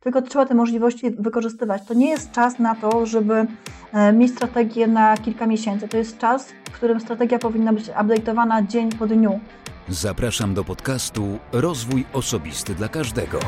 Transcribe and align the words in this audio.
tylko 0.00 0.22
trzeba 0.22 0.46
te 0.46 0.54
możliwości 0.54 1.10
wykorzystywać. 1.10 1.82
To 1.86 1.94
nie 1.94 2.10
jest 2.10 2.32
czas 2.32 2.58
na 2.58 2.74
to, 2.74 3.06
żeby 3.06 3.46
e, 3.92 4.12
mieć 4.12 4.32
strategię 4.32 4.86
na 4.86 5.16
kilka 5.16 5.46
miesięcy. 5.46 5.88
To 5.88 5.96
jest 5.96 6.18
czas, 6.18 6.48
w 6.64 6.70
którym 6.70 7.00
strategia 7.00 7.38
powinna 7.38 7.72
być 7.72 7.86
update'owana 7.86 8.66
dzień 8.66 8.92
po 8.92 9.06
dniu. 9.06 9.40
Zapraszam 9.88 10.54
do 10.54 10.64
podcastu 10.64 11.38
Rozwój 11.52 12.04
Osobisty 12.12 12.74
dla 12.74 12.88
Każdego. 12.88 13.38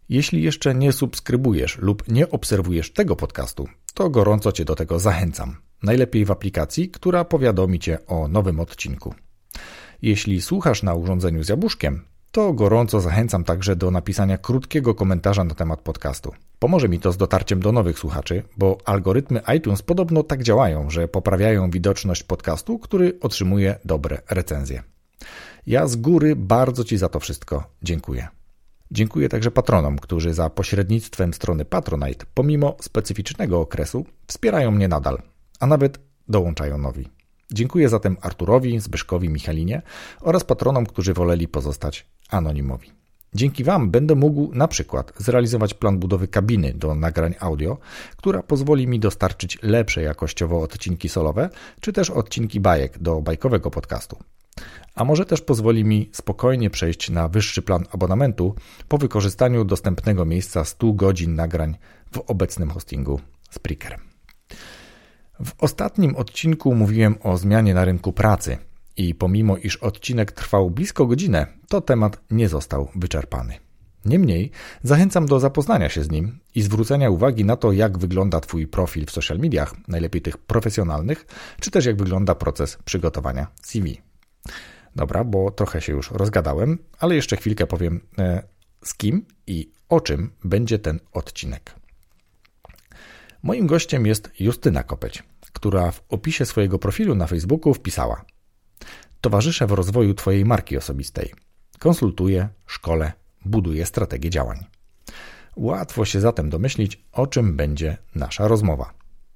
Jeśli 0.09 0.43
jeszcze 0.43 0.75
nie 0.75 0.93
subskrybujesz 0.93 1.79
lub 1.79 2.09
nie 2.09 2.31
obserwujesz 2.31 2.93
tego 2.93 3.17
podcastu, 3.17 3.69
to 3.95 4.11
gorąco 4.11 4.53
Cię 4.53 4.65
do 4.65 4.77
tego 4.77 4.99
zachęcam. 4.99 5.57
Najlepiej 5.83 6.25
w 6.25 6.31
aplikacji, 6.31 6.89
która 6.89 7.25
powiadomi 7.25 7.79
Cię 7.79 8.07
o 8.07 8.29
nowym 8.29 8.61
odcinku. 8.61 9.15
Jeśli 10.03 10.43
słuchasz 10.43 10.83
na 10.83 10.95
urządzeniu 10.95 11.43
z 11.43 11.49
jabłuszkiem, 11.49 12.05
to 12.33 12.53
gorąco 12.53 13.01
zachęcam 13.01 13.45
także 13.45 13.77
do 13.77 13.91
napisania 13.91 14.39
krótkiego 14.39 14.95
komentarza 14.95 15.45
na 15.45 15.55
temat 15.55 15.81
podcastu. 15.81 16.33
Pomoże 16.59 16.89
mi 16.89 16.99
to 16.99 17.13
z 17.13 17.17
dotarciem 17.17 17.61
do 17.61 17.73
nowych 17.73 17.99
słuchaczy, 17.99 18.43
bo 18.57 18.79
algorytmy 18.85 19.41
iTunes 19.57 19.83
podobno 19.83 20.23
tak 20.23 20.43
działają, 20.43 20.91
że 20.91 21.09
poprawiają 21.09 21.71
widoczność 21.71 22.23
podcastu, 22.23 22.79
który 22.79 23.19
otrzymuje 23.21 23.79
dobre 23.85 24.23
recenzje. 24.31 24.83
Ja 25.67 25.87
z 25.87 25.97
góry 25.97 26.37
bardzo 26.37 26.85
Ci 26.85 26.97
za 26.97 27.09
to 27.09 27.21
wszystko 27.21 27.65
dziękuję. 27.83 28.29
Dziękuję 28.91 29.29
także 29.29 29.51
patronom, 29.51 29.99
którzy 29.99 30.35
za 30.35 30.51
pośrednictwem 30.51 31.35
strony 31.35 31.65
Patronite, 31.65 32.27
pomimo 32.35 32.77
specyficznego 32.81 33.61
okresu, 33.61 34.07
wspierają 34.27 34.71
mnie 34.71 34.89
nadal, 34.89 35.23
a 35.61 35.67
nawet 35.67 35.99
dołączają 36.29 36.79
nowi. 36.79 37.20
Dziękuję 37.53 37.89
zatem 37.89 38.17
Arturowi, 38.21 38.81
Zbyszkowi, 38.81 39.29
Michalinie 39.29 39.83
oraz 40.21 40.45
patronom, 40.45 40.87
którzy 40.87 41.15
woleli 41.15 41.49
pozostać 41.49 42.07
anonimowi. 42.31 42.93
Dzięki 43.35 43.65
Wam 43.65 43.91
będę 43.91 44.15
mógł 44.15 44.55
na 44.55 44.69
przykład 44.69 45.13
zrealizować 45.19 45.75
plan 45.75 45.99
budowy 45.99 46.29
kabiny 46.29 46.75
do 46.75 46.95
nagrań 46.95 47.35
audio, 47.41 47.79
która 48.17 48.43
pozwoli 48.43 48.87
mi 48.87 49.01
dostarczyć 49.01 49.59
lepsze 49.63 50.03
jakościowo 50.03 50.61
odcinki 50.61 51.09
solowe, 51.09 51.51
czy 51.81 51.93
też 51.93 52.11
odcinki 52.11 52.61
bajek 52.61 52.99
do 52.99 53.21
bajkowego 53.21 53.71
podcastu. 53.71 54.17
A 54.95 55.05
może 55.05 55.27
też 55.27 55.41
pozwoli 55.41 55.85
mi 55.85 56.11
spokojnie 56.13 56.71
przejść 56.71 57.11
na 57.11 57.29
wyższy 57.29 57.63
plan 57.63 57.85
abonamentu 57.93 58.55
po 58.89 58.99
wykorzystaniu 58.99 59.65
dostępnego 59.65 60.25
miejsca 60.25 60.65
100 60.65 60.93
godzin 60.93 61.35
nagrań 61.35 61.77
w 62.13 62.19
obecnym 62.19 62.71
hostingu 62.71 63.21
Spreaker. 63.51 64.10
W 65.45 65.53
ostatnim 65.59 66.17
odcinku 66.17 66.75
mówiłem 66.75 67.15
o 67.23 67.37
zmianie 67.37 67.75
na 67.75 67.85
rynku 67.85 68.13
pracy 68.13 68.59
i 68.97 69.15
pomimo 69.15 69.57
iż 69.57 69.77
odcinek 69.77 70.33
trwał 70.33 70.71
blisko 70.71 71.07
godzinę, 71.07 71.47
to 71.69 71.81
temat 71.81 72.21
nie 72.31 72.49
został 72.49 72.89
wyczerpany. 72.95 73.55
Niemniej 74.05 74.51
zachęcam 74.83 75.27
do 75.27 75.41
zapoznania 75.41 75.89
się 75.89 76.05
z 76.05 76.11
nim 76.11 76.39
i 76.55 76.63
zwrócenia 76.63 77.11
uwagi 77.11 77.45
na 77.45 77.57
to, 77.57 77.73
jak 77.73 77.99
wygląda 77.99 78.41
Twój 78.41 78.67
profil 78.67 79.07
w 79.07 79.11
social 79.11 79.39
mediach, 79.39 79.75
najlepiej 79.89 80.23
tych 80.23 80.39
profesjonalnych, 80.39 81.27
czy 81.61 81.71
też 81.71 81.87
jak 81.87 81.97
wygląda 81.97 82.35
proces 82.35 82.79
przygotowania 82.85 83.47
CV. 83.63 84.01
Dobra, 84.97 85.25
bo 85.25 85.51
trochę 85.51 85.81
się 85.81 85.93
już 85.93 86.11
rozgadałem, 86.11 86.79
ale 86.99 87.15
jeszcze 87.15 87.37
chwilkę 87.37 87.67
powiem 87.67 88.01
e, 88.19 88.43
z 88.85 88.95
kim 88.95 89.25
i 89.47 89.73
o 89.89 90.01
czym 90.01 90.31
będzie 90.45 90.79
ten 90.79 91.01
odcinek. 91.13 91.80
Moim 93.43 93.67
gościem 93.67 94.07
jest 94.07 94.31
Justyna 94.41 94.83
Kopeć, 94.83 95.23
która 95.53 95.91
w 95.91 96.03
opisie 96.09 96.47
swojego 96.47 96.79
profilu 96.79 97.15
na 97.15 97.27
Facebooku 97.27 97.75
wpisała: 97.75 98.25
Towarzyszę 99.21 99.67
w 99.67 99.73
rozwoju 99.73 100.15
Twojej 100.15 100.45
marki 100.45 100.77
osobistej. 100.77 101.33
Konsultuję, 101.79 102.49
szkole, 102.67 103.13
buduję 103.45 103.87
strategię 103.87 104.31
działań. 104.31 104.59
Łatwo 105.57 106.05
się 106.05 106.21
zatem 106.21 106.51
domyślić, 106.51 107.05
o 107.13 107.27
czym 107.27 107.57
będzie 107.57 107.97
nasza 108.15 108.49
rozmowa. 108.49 108.95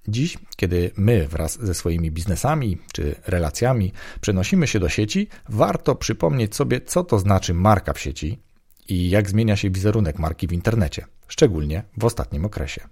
Dziś, 0.08 0.38
kiedy 0.56 0.90
my 0.96 1.28
wraz 1.28 1.64
ze 1.64 1.74
swoimi 1.74 2.10
biznesami 2.10 2.78
czy 2.92 3.14
relacjami 3.26 3.92
przenosimy 4.20 4.66
się 4.66 4.80
do 4.80 4.88
sieci, 4.88 5.28
warto 5.48 5.94
przypomnieć 5.94 6.54
sobie, 6.54 6.80
co 6.80 7.04
to 7.04 7.18
znaczy 7.18 7.54
marka 7.54 7.92
w 7.92 8.00
sieci 8.00 8.42
i 8.88 9.10
jak 9.10 9.30
zmienia 9.30 9.56
się 9.56 9.70
wizerunek 9.70 10.18
marki 10.18 10.46
w 10.46 10.52
internecie, 10.52 11.06
szczególnie 11.28 11.82
w 11.98 12.04
ostatnim 12.04 12.44
okresie. 12.44 12.88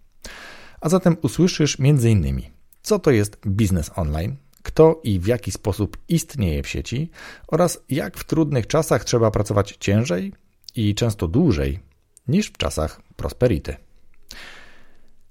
A 0.83 0.89
zatem 0.89 1.17
usłyszysz 1.23 1.77
m.in. 1.81 2.43
co 2.83 2.99
to 2.99 3.11
jest 3.11 3.39
biznes 3.47 3.91
online, 3.97 4.37
kto 4.63 5.01
i 5.05 5.21
w 5.21 5.27
jaki 5.27 5.51
sposób 5.51 5.97
istnieje 6.09 6.63
w 6.63 6.69
sieci 6.69 7.11
oraz 7.47 7.79
jak 7.89 8.17
w 8.17 8.25
trudnych 8.25 8.67
czasach 8.67 9.05
trzeba 9.05 9.31
pracować 9.31 9.77
ciężej 9.81 10.33
i 10.77 10.95
często 10.95 11.29
dłużej 11.29 11.81
niż 12.29 12.47
w 12.47 12.57
czasach 12.57 13.01
prosperity. 13.17 13.77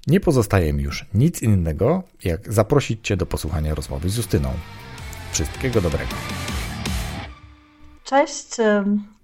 Nie 0.08 0.20
pozostaje 0.20 0.74
mi 0.74 0.84
już 0.84 1.06
nic 1.14 1.42
innego, 1.42 2.04
jak 2.24 2.54
zaprosić 2.54 3.08
Cię 3.08 3.18
do 3.18 3.26
posłuchania 3.26 3.76
rozmowy 3.76 4.10
z 4.10 4.18
Justyną. 4.18 4.54
Wszystkiego 5.32 5.82
dobrego. 5.82 6.16
Cześć, 8.04 8.56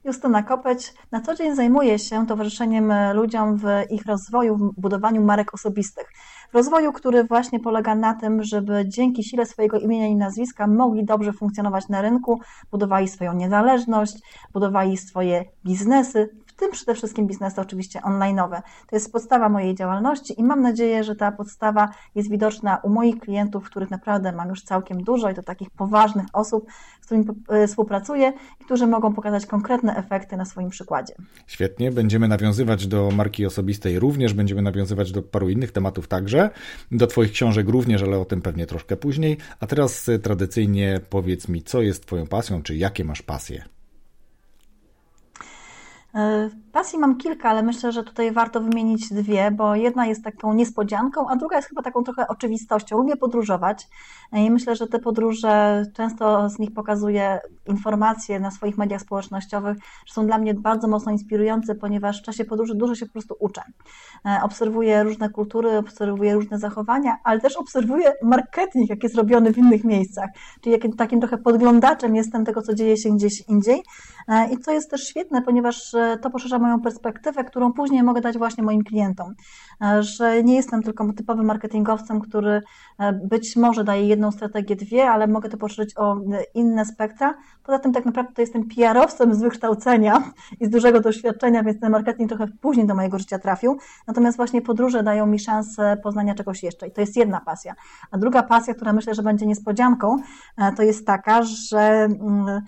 Justyna 0.07 0.43
Kopeć. 0.43 0.93
Na 1.11 1.21
co 1.21 1.35
dzień 1.35 1.55
zajmuję 1.55 1.99
się 1.99 2.27
towarzyszeniem 2.27 2.93
ludziom 3.13 3.57
w 3.57 3.65
ich 3.89 4.05
rozwoju, 4.05 4.57
w 4.57 4.81
budowaniu 4.81 5.23
marek 5.23 5.53
osobistych. 5.53 6.11
W 6.51 6.55
rozwoju, 6.55 6.93
który 6.93 7.23
właśnie 7.23 7.59
polega 7.59 7.95
na 7.95 8.13
tym, 8.13 8.43
żeby 8.43 8.83
dzięki 8.87 9.23
sile 9.23 9.45
swojego 9.45 9.79
imienia 9.79 10.07
i 10.07 10.15
nazwiska 10.15 10.67
mogli 10.67 11.05
dobrze 11.05 11.33
funkcjonować 11.33 11.89
na 11.89 12.01
rynku, 12.01 12.41
budowali 12.71 13.07
swoją 13.07 13.33
niezależność, 13.33 14.13
budowali 14.53 14.97
swoje 14.97 15.45
biznesy, 15.65 16.29
tym 16.57 16.71
przede 16.71 16.95
wszystkim 16.95 17.27
biznesy 17.27 17.61
oczywiście 17.61 17.99
online'owe. 17.99 18.61
To 18.89 18.95
jest 18.95 19.11
podstawa 19.11 19.49
mojej 19.49 19.75
działalności 19.75 20.39
i 20.39 20.43
mam 20.43 20.61
nadzieję, 20.61 21.03
że 21.03 21.15
ta 21.15 21.31
podstawa 21.31 21.89
jest 22.15 22.29
widoczna 22.29 22.77
u 22.83 22.89
moich 22.89 23.19
klientów, 23.19 23.65
których 23.65 23.89
naprawdę 23.89 24.31
mam 24.31 24.49
już 24.49 24.63
całkiem 24.63 25.03
dużo 25.03 25.29
i 25.29 25.33
to 25.33 25.43
takich 25.43 25.69
poważnych 25.69 26.25
osób, 26.33 26.67
z 27.01 27.05
którymi 27.05 27.25
e, 27.49 27.67
współpracuję 27.67 28.33
i 28.61 28.65
którzy 28.65 28.87
mogą 28.87 29.13
pokazać 29.13 29.45
konkretne 29.45 29.95
efekty 29.95 30.37
na 30.37 30.45
swoim 30.45 30.69
przykładzie. 30.69 31.13
Świetnie, 31.47 31.91
będziemy 31.91 32.27
nawiązywać 32.27 32.87
do 32.87 33.11
marki 33.11 33.45
osobistej 33.45 33.99
również, 33.99 34.33
będziemy 34.33 34.61
nawiązywać 34.61 35.11
do 35.11 35.23
paru 35.23 35.49
innych 35.49 35.71
tematów 35.71 36.07
także, 36.07 36.49
do 36.91 37.07
Twoich 37.07 37.31
książek 37.31 37.69
również, 37.69 38.03
ale 38.03 38.19
o 38.19 38.25
tym 38.25 38.41
pewnie 38.41 38.65
troszkę 38.65 38.97
później. 38.97 39.37
A 39.59 39.67
teraz 39.67 40.09
e, 40.09 40.19
tradycyjnie 40.19 40.99
powiedz 41.09 41.47
mi, 41.47 41.63
co 41.63 41.81
jest 41.81 42.05
Twoją 42.05 42.27
pasją, 42.27 42.63
czy 42.63 42.75
jakie 42.75 43.03
masz 43.03 43.21
pasje? 43.21 43.76
E, 46.17 46.49
Pasji 46.77 46.99
mam 46.99 47.17
kilka, 47.17 47.49
ale 47.49 47.63
myślę, 47.63 47.91
że 47.91 48.03
tutaj 48.03 48.31
warto 48.31 48.61
wymienić 48.61 49.09
dwie, 49.13 49.51
bo 49.51 49.75
jedna 49.75 50.05
jest 50.05 50.23
taką 50.23 50.53
niespodzianką, 50.53 51.29
a 51.29 51.35
druga 51.35 51.55
jest 51.55 51.69
chyba 51.69 51.81
taką 51.81 52.03
trochę 52.03 52.27
oczywistością. 52.27 52.97
Lubię 52.97 53.17
podróżować 53.17 53.87
i 54.33 54.51
myślę, 54.51 54.75
że 54.75 54.87
te 54.87 54.99
podróże 54.99 55.83
często 55.93 56.49
z 56.49 56.59
nich 56.59 56.73
pokazuję 56.73 57.39
informacje 57.67 58.39
na 58.39 58.51
swoich 58.51 58.77
mediach 58.77 59.01
społecznościowych, 59.01 59.77
że 60.05 60.13
są 60.13 60.25
dla 60.25 60.37
mnie 60.37 60.53
bardzo 60.53 60.87
mocno 60.87 61.11
inspirujące, 61.11 61.75
ponieważ 61.75 62.21
w 62.21 62.25
czasie 62.25 62.45
podróży 62.45 62.75
dużo 62.75 62.95
się 62.95 63.05
po 63.05 63.11
prostu 63.11 63.35
uczę. 63.39 63.61
E, 64.25 64.39
obserwuję 64.43 65.03
różne 65.03 65.29
kultury, 65.29 65.77
obserwuję 65.77 66.33
różne 66.33 66.59
zachowania, 66.59 67.17
ale 67.23 67.39
też 67.39 67.55
obserwuję 67.55 68.13
marketing, 68.23 68.89
jaki 68.89 69.05
jest 69.05 69.15
robiony 69.15 69.53
w 69.53 69.57
innych 69.57 69.83
miejscach. 69.83 70.29
Czyli 70.61 70.93
takim 70.97 71.19
trochę 71.19 71.37
podglądaczem 71.37 72.15
jestem 72.15 72.45
tego, 72.45 72.61
co 72.61 72.73
dzieje 72.73 72.97
się 72.97 73.09
gdzieś 73.09 73.41
indziej. 73.49 73.83
E, 74.27 74.53
I 74.53 74.57
co 74.57 74.71
jest 74.71 74.91
też 74.91 75.07
świetne, 75.07 75.41
ponieważ 75.41 75.93
e, 75.93 76.17
to 76.21 76.29
poszerza 76.29 76.59
moją 76.67 76.81
perspektywę, 76.81 77.43
którą 77.43 77.73
później 77.73 78.03
mogę 78.03 78.21
dać 78.21 78.37
właśnie 78.37 78.63
moim 78.63 78.83
klientom. 78.83 79.33
Że 79.99 80.43
nie 80.43 80.55
jestem 80.55 80.83
tylko 80.83 81.13
typowym 81.13 81.45
marketingowcem, 81.45 82.21
który 82.21 82.61
być 83.23 83.55
może 83.55 83.83
daje 83.83 84.07
jedną 84.07 84.31
strategię, 84.31 84.75
dwie, 84.75 85.09
ale 85.09 85.27
mogę 85.27 85.49
to 85.49 85.57
poszerzyć 85.57 85.97
o 85.97 86.17
inne 86.53 86.85
spektra. 86.85 87.37
Poza 87.63 87.79
tym 87.79 87.93
tak 87.93 88.05
naprawdę 88.05 88.33
to 88.33 88.41
jestem 88.41 88.63
PR-owcem 88.63 89.33
z 89.33 89.41
wykształcenia 89.41 90.23
i 90.59 90.65
z 90.65 90.69
dużego 90.69 90.99
doświadczenia, 90.99 91.63
więc 91.63 91.79
ten 91.79 91.91
marketing 91.91 92.29
trochę 92.29 92.47
później 92.61 92.87
do 92.87 92.95
mojego 92.95 93.19
życia 93.19 93.39
trafił. 93.39 93.77
Natomiast 94.07 94.37
właśnie 94.37 94.61
podróże 94.61 95.03
dają 95.03 95.25
mi 95.25 95.39
szansę 95.39 95.97
poznania 96.03 96.35
czegoś 96.35 96.63
jeszcze 96.63 96.87
i 96.87 96.91
to 96.91 97.01
jest 97.01 97.17
jedna 97.17 97.41
pasja. 97.41 97.75
A 98.11 98.17
druga 98.17 98.43
pasja, 98.43 98.73
która 98.73 98.93
myślę, 98.93 99.15
że 99.15 99.23
będzie 99.23 99.45
niespodzianką, 99.45 100.17
e, 100.57 100.71
to 100.71 100.83
jest 100.83 101.07
taka, 101.07 101.43
że 101.43 101.79
mm, 101.79 102.61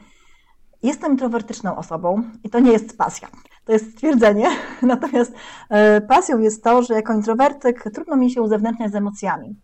jestem 0.84 1.12
introwertyczną 1.12 1.76
osobą 1.76 2.24
i 2.44 2.50
to 2.50 2.60
nie 2.60 2.72
jest 2.72 2.98
pasja. 2.98 3.28
To 3.70 3.74
jest 3.74 3.92
stwierdzenie. 3.92 4.48
Natomiast 4.82 5.34
e, 5.70 6.02
pasją 6.02 6.40
jest 6.40 6.64
to, 6.64 6.84
że 6.84 6.94
jako 6.94 7.14
introwertyk 7.14 7.84
trudno 7.94 8.16
mi 8.16 8.32
się 8.32 8.42
uzewnętrzniać 8.42 8.92
z 8.92 8.96
emocjami. 8.96 9.56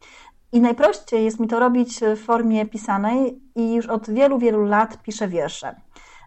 I 0.51 0.61
najprościej 0.61 1.25
jest 1.25 1.39
mi 1.39 1.47
to 1.47 1.59
robić 1.59 1.99
w 2.15 2.19
formie 2.25 2.65
pisanej 2.65 3.39
i 3.55 3.73
już 3.73 3.85
od 3.85 4.09
wielu, 4.09 4.39
wielu 4.39 4.63
lat 4.63 5.01
piszę 5.01 5.27
wiersze. 5.27 5.75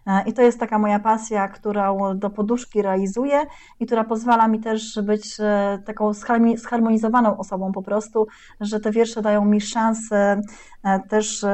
E, 0.07 0.23
I 0.25 0.33
to 0.33 0.41
jest 0.41 0.59
taka 0.59 0.79
moja 0.79 0.99
pasja, 0.99 1.47
którą 1.47 2.17
do 2.17 2.29
poduszki 2.29 2.81
realizuję 2.81 3.41
i 3.79 3.85
która 3.85 4.03
pozwala 4.03 4.47
mi 4.47 4.59
też 4.59 4.99
być 5.03 5.37
e, 5.39 5.79
taką 5.85 6.11
zharmonizowaną 6.55 7.37
osobą 7.37 7.71
po 7.71 7.81
prostu, 7.81 8.27
że 8.61 8.79
te 8.79 8.91
wiersze 8.91 9.21
dają 9.21 9.45
mi 9.45 9.61
szansę 9.61 10.41
też 11.09 11.45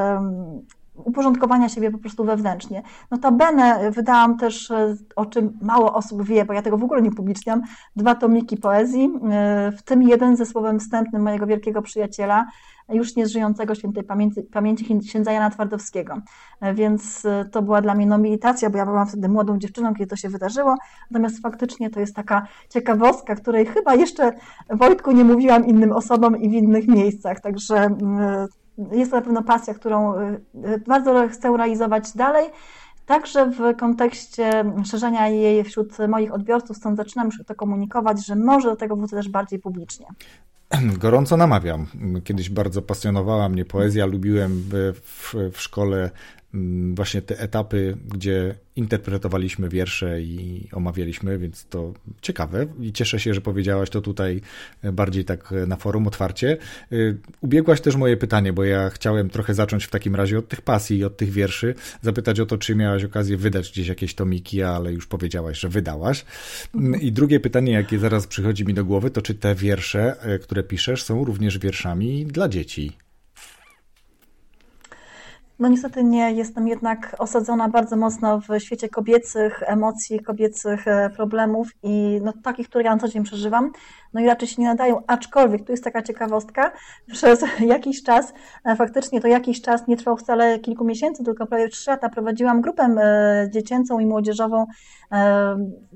uporządkowania 0.96 1.70
siebie 1.70 1.92
po 1.92 1.98
prostu 1.98 2.24
wewnętrznie. 2.24 2.84
Notabene 3.12 3.92
wydałam 3.92 4.38
też, 4.38 4.72
o 5.16 5.26
czym 5.26 5.60
mało 5.62 5.94
osób 5.94 6.24
wie, 6.24 6.46
bo 6.46 6.54
ja 6.54 6.62
tego 6.62 6.78
w 6.78 6.84
ogóle 6.84 7.02
nie 7.02 7.12
publiczniam, 7.12 7.62
dwa 7.96 8.16
tomiki 8.16 8.58
poezji, 8.58 9.10
w 9.78 9.82
tym 9.82 10.04
jeden 10.04 10.38
ze 10.38 10.46
słowem 10.46 10.80
wstępnym 10.80 11.22
mojego 11.22 11.48
wielkiego 11.48 11.82
przyjaciela, 11.82 12.46
już 12.90 13.16
nie 13.16 13.28
żyjącego 13.28 13.76
świętej 13.76 14.04
pamięci, 14.04 14.42
pamięci 14.44 15.00
księdza 15.00 15.32
Jana 15.32 15.50
Twardowskiego. 15.50 16.22
E, 16.62 16.74
więc 16.74 17.26
e, 17.26 17.46
to 17.52 17.62
była 17.62 17.82
dla 17.82 17.96
mnie 17.96 18.06
no, 18.06 18.18
meditacja, 18.18 18.70
bo 18.70 18.78
ja 18.78 18.86
byłam 18.86 19.08
wtedy 19.08 19.30
młodą 19.30 19.58
dziewczyną, 19.58 19.94
kiedy 19.94 20.10
to 20.10 20.16
się 20.16 20.30
wydarzyło. 20.30 20.76
Natomiast 21.12 21.42
faktycznie 21.42 21.90
to 21.90 22.00
jest 22.00 22.16
taka 22.16 22.48
ciekawostka, 22.70 23.36
której 23.36 23.66
chyba 23.66 23.96
jeszcze 23.96 24.32
Wojtku 24.70 25.12
nie 25.12 25.24
mówiłam 25.24 25.66
innym 25.66 25.92
osobom 25.92 26.38
i 26.38 26.50
w 26.50 26.54
innych 26.54 26.88
miejscach. 26.88 27.40
Także 27.40 27.76
mm, 27.76 28.20
e, 28.20 28.48
jest 28.92 29.12
to 29.12 29.18
na 29.18 29.24
pewno 29.24 29.44
pasja, 29.44 29.74
którą 29.74 30.14
bardzo 30.88 31.28
chcę 31.28 31.58
realizować 31.58 32.12
dalej. 32.16 32.50
Także 33.06 33.52
w 33.52 33.78
kontekście 33.78 34.66
szerzenia 34.86 35.28
jej 35.28 35.64
wśród 35.64 35.98
moich 36.08 36.34
odbiorców, 36.34 36.78
stąd 36.78 36.98
zaczynam 36.98 37.28
już 37.28 37.40
to 37.46 37.56
komunikować, 37.56 38.26
że 38.26 38.36
może 38.36 38.70
do 38.70 38.76
tego 38.76 38.96
wrócę 38.96 39.16
też 39.16 39.30
bardziej 39.30 39.60
publicznie. 39.60 40.06
Gorąco 41.04 41.38
namawiam. 41.38 41.86
Kiedyś 42.24 42.50
bardzo 42.50 42.82
pasjonowała 42.82 43.50
mnie 43.50 43.66
poezja, 43.66 44.06
lubiłem 44.06 44.52
w, 44.72 44.94
w, 45.52 45.62
szkole 45.62 46.12
właśnie 46.94 47.22
te 47.22 47.40
etapy, 47.40 47.98
gdzie 48.14 48.56
interpretowaliśmy 48.76 49.70
wiersze 49.70 50.22
i 50.22 50.68
omawialiśmy, 50.72 51.38
więc 51.38 51.66
to 51.66 51.94
ciekawe 52.22 52.68
i 52.80 52.94
cieszę 52.94 53.20
się, 53.20 53.34
że 53.34 53.42
powiedziałaś 53.42 53.90
to 53.90 54.02
tutaj 54.02 54.42
bardziej 54.84 55.26
tak 55.26 55.54
na 55.68 55.76
forum 55.76 56.08
otwarcie. 56.08 56.58
Y, 56.92 57.18
ubiegłaś 57.42 57.82
też 57.82 57.96
moje 57.96 58.18
pytanie, 58.18 58.54
bo 58.54 58.64
ja 58.64 58.90
chciałem 58.90 59.30
trochę 59.30 59.54
zacząć 59.54 59.86
w 59.86 59.90
takim 59.90 60.16
razie 60.16 60.40
od 60.40 60.48
tych 60.48 60.62
pasji 60.62 60.98
i 60.98 61.04
od 61.04 61.18
tych 61.18 61.32
wierszy, 61.32 61.76
zapytać 62.02 62.40
o 62.40 62.46
to, 62.46 62.58
czy 62.58 62.76
miałaś 62.76 63.04
okazję 63.04 63.38
wydać 63.38 63.72
gdzieś 63.72 63.88
jakieś 63.88 64.16
tomiki, 64.16 64.64
ale 64.64 64.94
już 64.94 65.08
powiedziałaś, 65.08 65.60
że 65.60 65.70
wydałaś. 65.70 66.26
I 67.02 67.12
drugie 67.12 67.40
pytanie, 67.40 67.72
jakie 67.72 68.00
zaraz 68.00 68.28
przychodzi 68.28 68.66
mi 68.66 68.74
do 68.74 68.86
głowy, 68.86 69.12
to 69.12 69.22
czy 69.22 69.36
te 69.36 69.56
wiersze, 69.56 70.22
e, 70.22 70.40
które 70.40 70.64
piszesz, 70.64 71.04
są 71.04 71.26
również 71.26 71.60
wierszami 71.60 72.26
dla 72.26 72.50
dzieci? 72.50 73.05
No 75.60 75.68
niestety 75.68 76.04
nie, 76.04 76.32
jestem 76.32 76.68
jednak 76.68 77.16
osadzona 77.20 77.70
bardzo 77.70 77.96
mocno 77.96 78.40
w 78.40 78.60
świecie 78.60 78.90
kobiecych 78.90 79.64
emocji, 79.66 80.20
kobiecych 80.20 80.88
e, 80.88 81.10
problemów 81.10 81.68
i 81.84 82.20
no, 82.24 82.34
takich, 82.44 82.70
które 82.70 82.84
ja 82.84 82.96
na 82.96 83.02
co 83.02 83.08
dzień 83.08 83.24
przeżywam, 83.24 83.72
no 84.14 84.22
i 84.22 84.26
raczej 84.26 84.48
się 84.48 84.62
nie 84.62 84.68
nadają, 84.68 85.02
aczkolwiek 85.08 85.66
tu 85.66 85.72
jest 85.72 85.84
taka 85.84 86.02
ciekawostka, 86.02 86.72
przez 87.14 87.44
jakiś 87.60 88.04
czas, 88.04 88.34
e, 88.66 88.76
faktycznie 88.76 89.22
to 89.22 89.28
jakiś 89.28 89.62
czas 89.62 89.88
nie 89.88 89.98
trwał 89.98 90.18
wcale 90.18 90.60
kilku 90.60 90.86
miesięcy, 90.86 91.24
tylko 91.24 91.46
prawie 91.46 91.70
trzy 91.70 91.90
lata 91.90 92.10
prowadziłam 92.10 92.62
grupę 92.62 92.84
e, 92.84 93.50
dziecięcą 93.52 94.00
i 94.00 94.06
młodzieżową, 94.06 94.66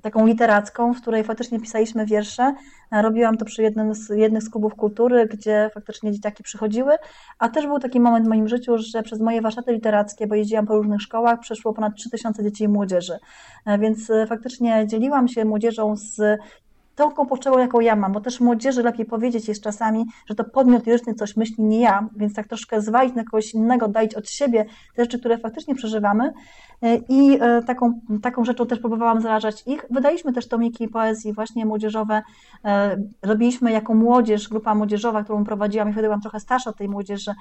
taką 0.02 0.26
literacką, 0.26 0.94
w 0.94 1.02
której 1.02 1.24
faktycznie 1.24 1.60
pisaliśmy 1.60 2.06
wiersze. 2.06 2.54
Robiłam 2.92 3.38
to 3.38 3.46
przy 3.46 3.62
jednym 3.64 3.96
z, 3.96 4.10
jednych 4.10 4.44
z 4.44 4.50
klubów 4.50 4.76
kultury, 4.76 5.26
gdzie 5.26 5.70
faktycznie 5.74 6.12
dzieciaki 6.12 6.44
przychodziły, 6.44 6.96
a 7.40 7.50
też 7.50 7.68
był 7.68 7.80
taki 7.80 8.00
moment 8.00 8.26
w 8.26 8.30
moim 8.30 8.48
życiu, 8.48 8.78
że 8.78 9.04
przez 9.04 9.20
moje 9.20 9.42
warsztaty 9.42 9.72
literackie, 9.72 10.28
bo 10.28 10.36
jeździłam 10.36 10.68
po 10.68 10.76
różnych 10.76 11.02
szkołach, 11.02 11.40
przeszło 11.40 11.74
ponad 11.74 11.96
3000 11.96 12.44
dzieci 12.44 12.64
i 12.64 12.68
młodzieży. 12.68 13.20
E, 13.66 13.78
więc 13.78 14.10
e, 14.10 14.28
faktycznie 14.28 14.88
dzieliłam 14.88 15.28
się 15.28 15.46
młodzieżą 15.46 15.96
z 15.96 16.40
taką 17.08 17.26
potrzebą, 17.26 17.60
jaką 17.60 17.80
ja 17.80 17.96
mam, 17.96 18.12
bo 18.12 18.22
też 18.22 18.40
młodzieży 18.40 18.84
lepiej 18.84 19.06
powiedzieć 19.06 19.48
jest 19.48 19.64
czasami, 19.64 20.06
że 20.26 20.36
to 20.36 20.44
podmiot 20.44 20.86
liryczny 20.86 21.14
coś 21.14 21.38
myśli, 21.38 21.64
nie 21.64 21.80
ja, 21.80 22.08
więc 22.16 22.34
tak 22.34 22.48
troszkę 22.48 22.82
zwalić 22.82 23.16
na 23.16 23.24
kogoś 23.24 23.54
innego, 23.54 23.88
dać 23.88 24.16
od 24.16 24.30
siebie 24.30 24.66
te 24.96 25.04
rzeczy, 25.04 25.20
które 25.20 25.38
faktycznie 25.38 25.76
przeżywamy 25.76 26.34
i 27.10 27.38
e, 27.42 27.64
taką, 27.64 28.00
taką 28.22 28.46
rzeczą 28.46 28.68
też 28.68 28.80
próbowałam 28.80 29.22
zarażać 29.22 29.64
ich. 29.68 29.86
Wydaliśmy 29.90 30.34
też 30.34 30.48
tomiki 30.48 30.88
poezji 30.88 31.34
właśnie 31.34 31.66
młodzieżowe, 31.66 32.22
e, 32.66 32.98
robiliśmy 33.22 33.72
jako 33.72 33.94
młodzież, 33.94 34.50
grupa 34.50 34.76
młodzieżowa, 34.76 35.24
którą 35.24 35.44
prowadziłam 35.44 35.90
i 35.90 35.92
wtedy 35.92 36.08
byłam 36.08 36.22
trochę 36.22 36.40
starsza 36.40 36.70
od 36.70 36.78
tej 36.78 36.90
młodzieży, 36.90 37.32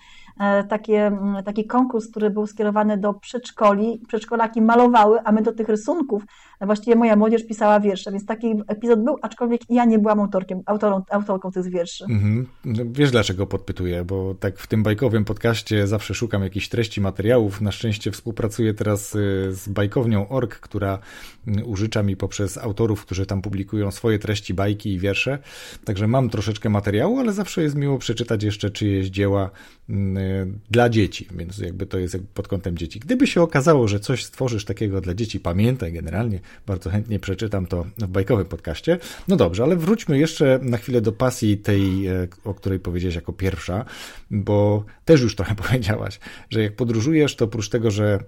takie, 0.69 1.19
taki 1.45 1.67
konkurs, 1.67 2.11
który 2.11 2.31
był 2.31 2.47
skierowany 2.47 2.97
do 2.97 3.15
przedszkoli, 3.15 4.01
przedszkolaki 4.09 4.63
malowały, 4.63 5.19
a 5.25 5.33
my 5.33 5.43
do 5.43 5.53
tych 5.53 5.69
rysunków, 5.69 6.23
właściwie 6.61 6.97
moja 6.97 7.17
młodzież 7.17 7.47
pisała 7.47 7.81
wiersze, 7.81 8.13
więc 8.13 8.27
taki 8.27 8.63
epizod 8.69 9.05
był, 9.05 9.17
aczkolwiek 9.23 9.49
aczkolwiek 9.49 9.71
ja 9.71 9.85
nie 9.85 9.99
byłam 9.99 10.21
autorkiem, 10.21 10.63
autorą, 10.67 11.03
autorką 11.11 11.51
tych 11.51 11.71
wierszy. 11.71 12.05
Mhm. 12.05 12.47
No, 12.65 12.85
wiesz 12.91 13.11
dlaczego 13.11 13.47
podpytuję, 13.47 14.05
bo 14.05 14.35
tak 14.35 14.59
w 14.59 14.67
tym 14.67 14.83
bajkowym 14.83 15.25
podcaście 15.25 15.87
zawsze 15.87 16.15
szukam 16.15 16.43
jakichś 16.43 16.69
treści, 16.69 17.01
materiałów. 17.01 17.61
Na 17.61 17.73
szczęście 17.73 18.11
współpracuję 18.11 18.75
teraz 18.75 19.15
y, 19.15 19.19
z 19.53 19.69
bajkownią 19.69 20.29
org, 20.29 20.61
która 20.61 20.99
y, 21.49 21.65
użycza 21.65 22.03
mi 22.03 22.17
poprzez 22.17 22.59
autorów, 22.59 23.03
którzy 23.03 23.27
tam 23.27 23.43
publikują 23.43 23.91
swoje 23.91 24.19
treści, 24.19 24.55
bajki 24.55 24.93
i 24.93 24.99
wiersze. 24.99 25.39
Także 25.85 26.07
mam 26.07 26.31
troszeczkę 26.31 26.69
materiału, 26.69 27.19
ale 27.19 27.33
zawsze 27.33 27.63
jest 27.63 27.77
miło 27.77 27.99
przeczytać 27.99 28.43
jeszcze 28.43 28.71
czyjeś 28.71 29.07
dzieła 29.07 29.51
y, 29.91 29.93
dla 30.71 30.89
dzieci, 30.89 31.29
więc 31.37 31.59
jakby 31.59 31.87
to 31.87 31.99
jest 31.99 32.17
pod 32.35 32.49
kątem 32.49 32.79
dzieci. 32.79 33.01
Gdyby 33.01 33.27
się 33.27 33.43
okazało, 33.43 33.89
że 33.89 34.01
coś 34.01 34.25
stworzysz 34.25 34.65
takiego 34.65 35.01
dla 35.01 35.15
dzieci, 35.15 35.41
pamiętaj 35.41 35.93
generalnie, 35.93 36.41
bardzo 36.67 36.91
chętnie 36.91 37.19
przeczytam 37.19 37.67
to 37.67 37.87
w 37.99 38.07
bajkowym 38.07 38.47
podcaście. 38.47 38.99
No 39.29 39.37
dobrze, 39.37 39.63
ale 39.63 39.77
wróćmy 39.77 40.19
jeszcze 40.19 40.59
na 40.63 40.77
chwilę 40.77 41.01
do 41.01 41.13
pasji 41.13 41.59
tej, 41.59 42.07
e, 42.07 42.29
o 42.45 42.55
której 42.55 42.81
powiedziałeś 42.81 43.15
jako 43.15 43.33
pierwsza, 43.33 43.85
bo 44.31 44.85
też 45.05 45.21
już 45.21 45.37
trochę 45.37 45.55
powiedziałaś, 45.67 46.21
że 46.51 46.63
jak 46.63 46.77
podróżujesz, 46.77 47.37
to 47.37 47.45
oprócz 47.45 47.69
tego, 47.69 47.91
że 47.91 48.19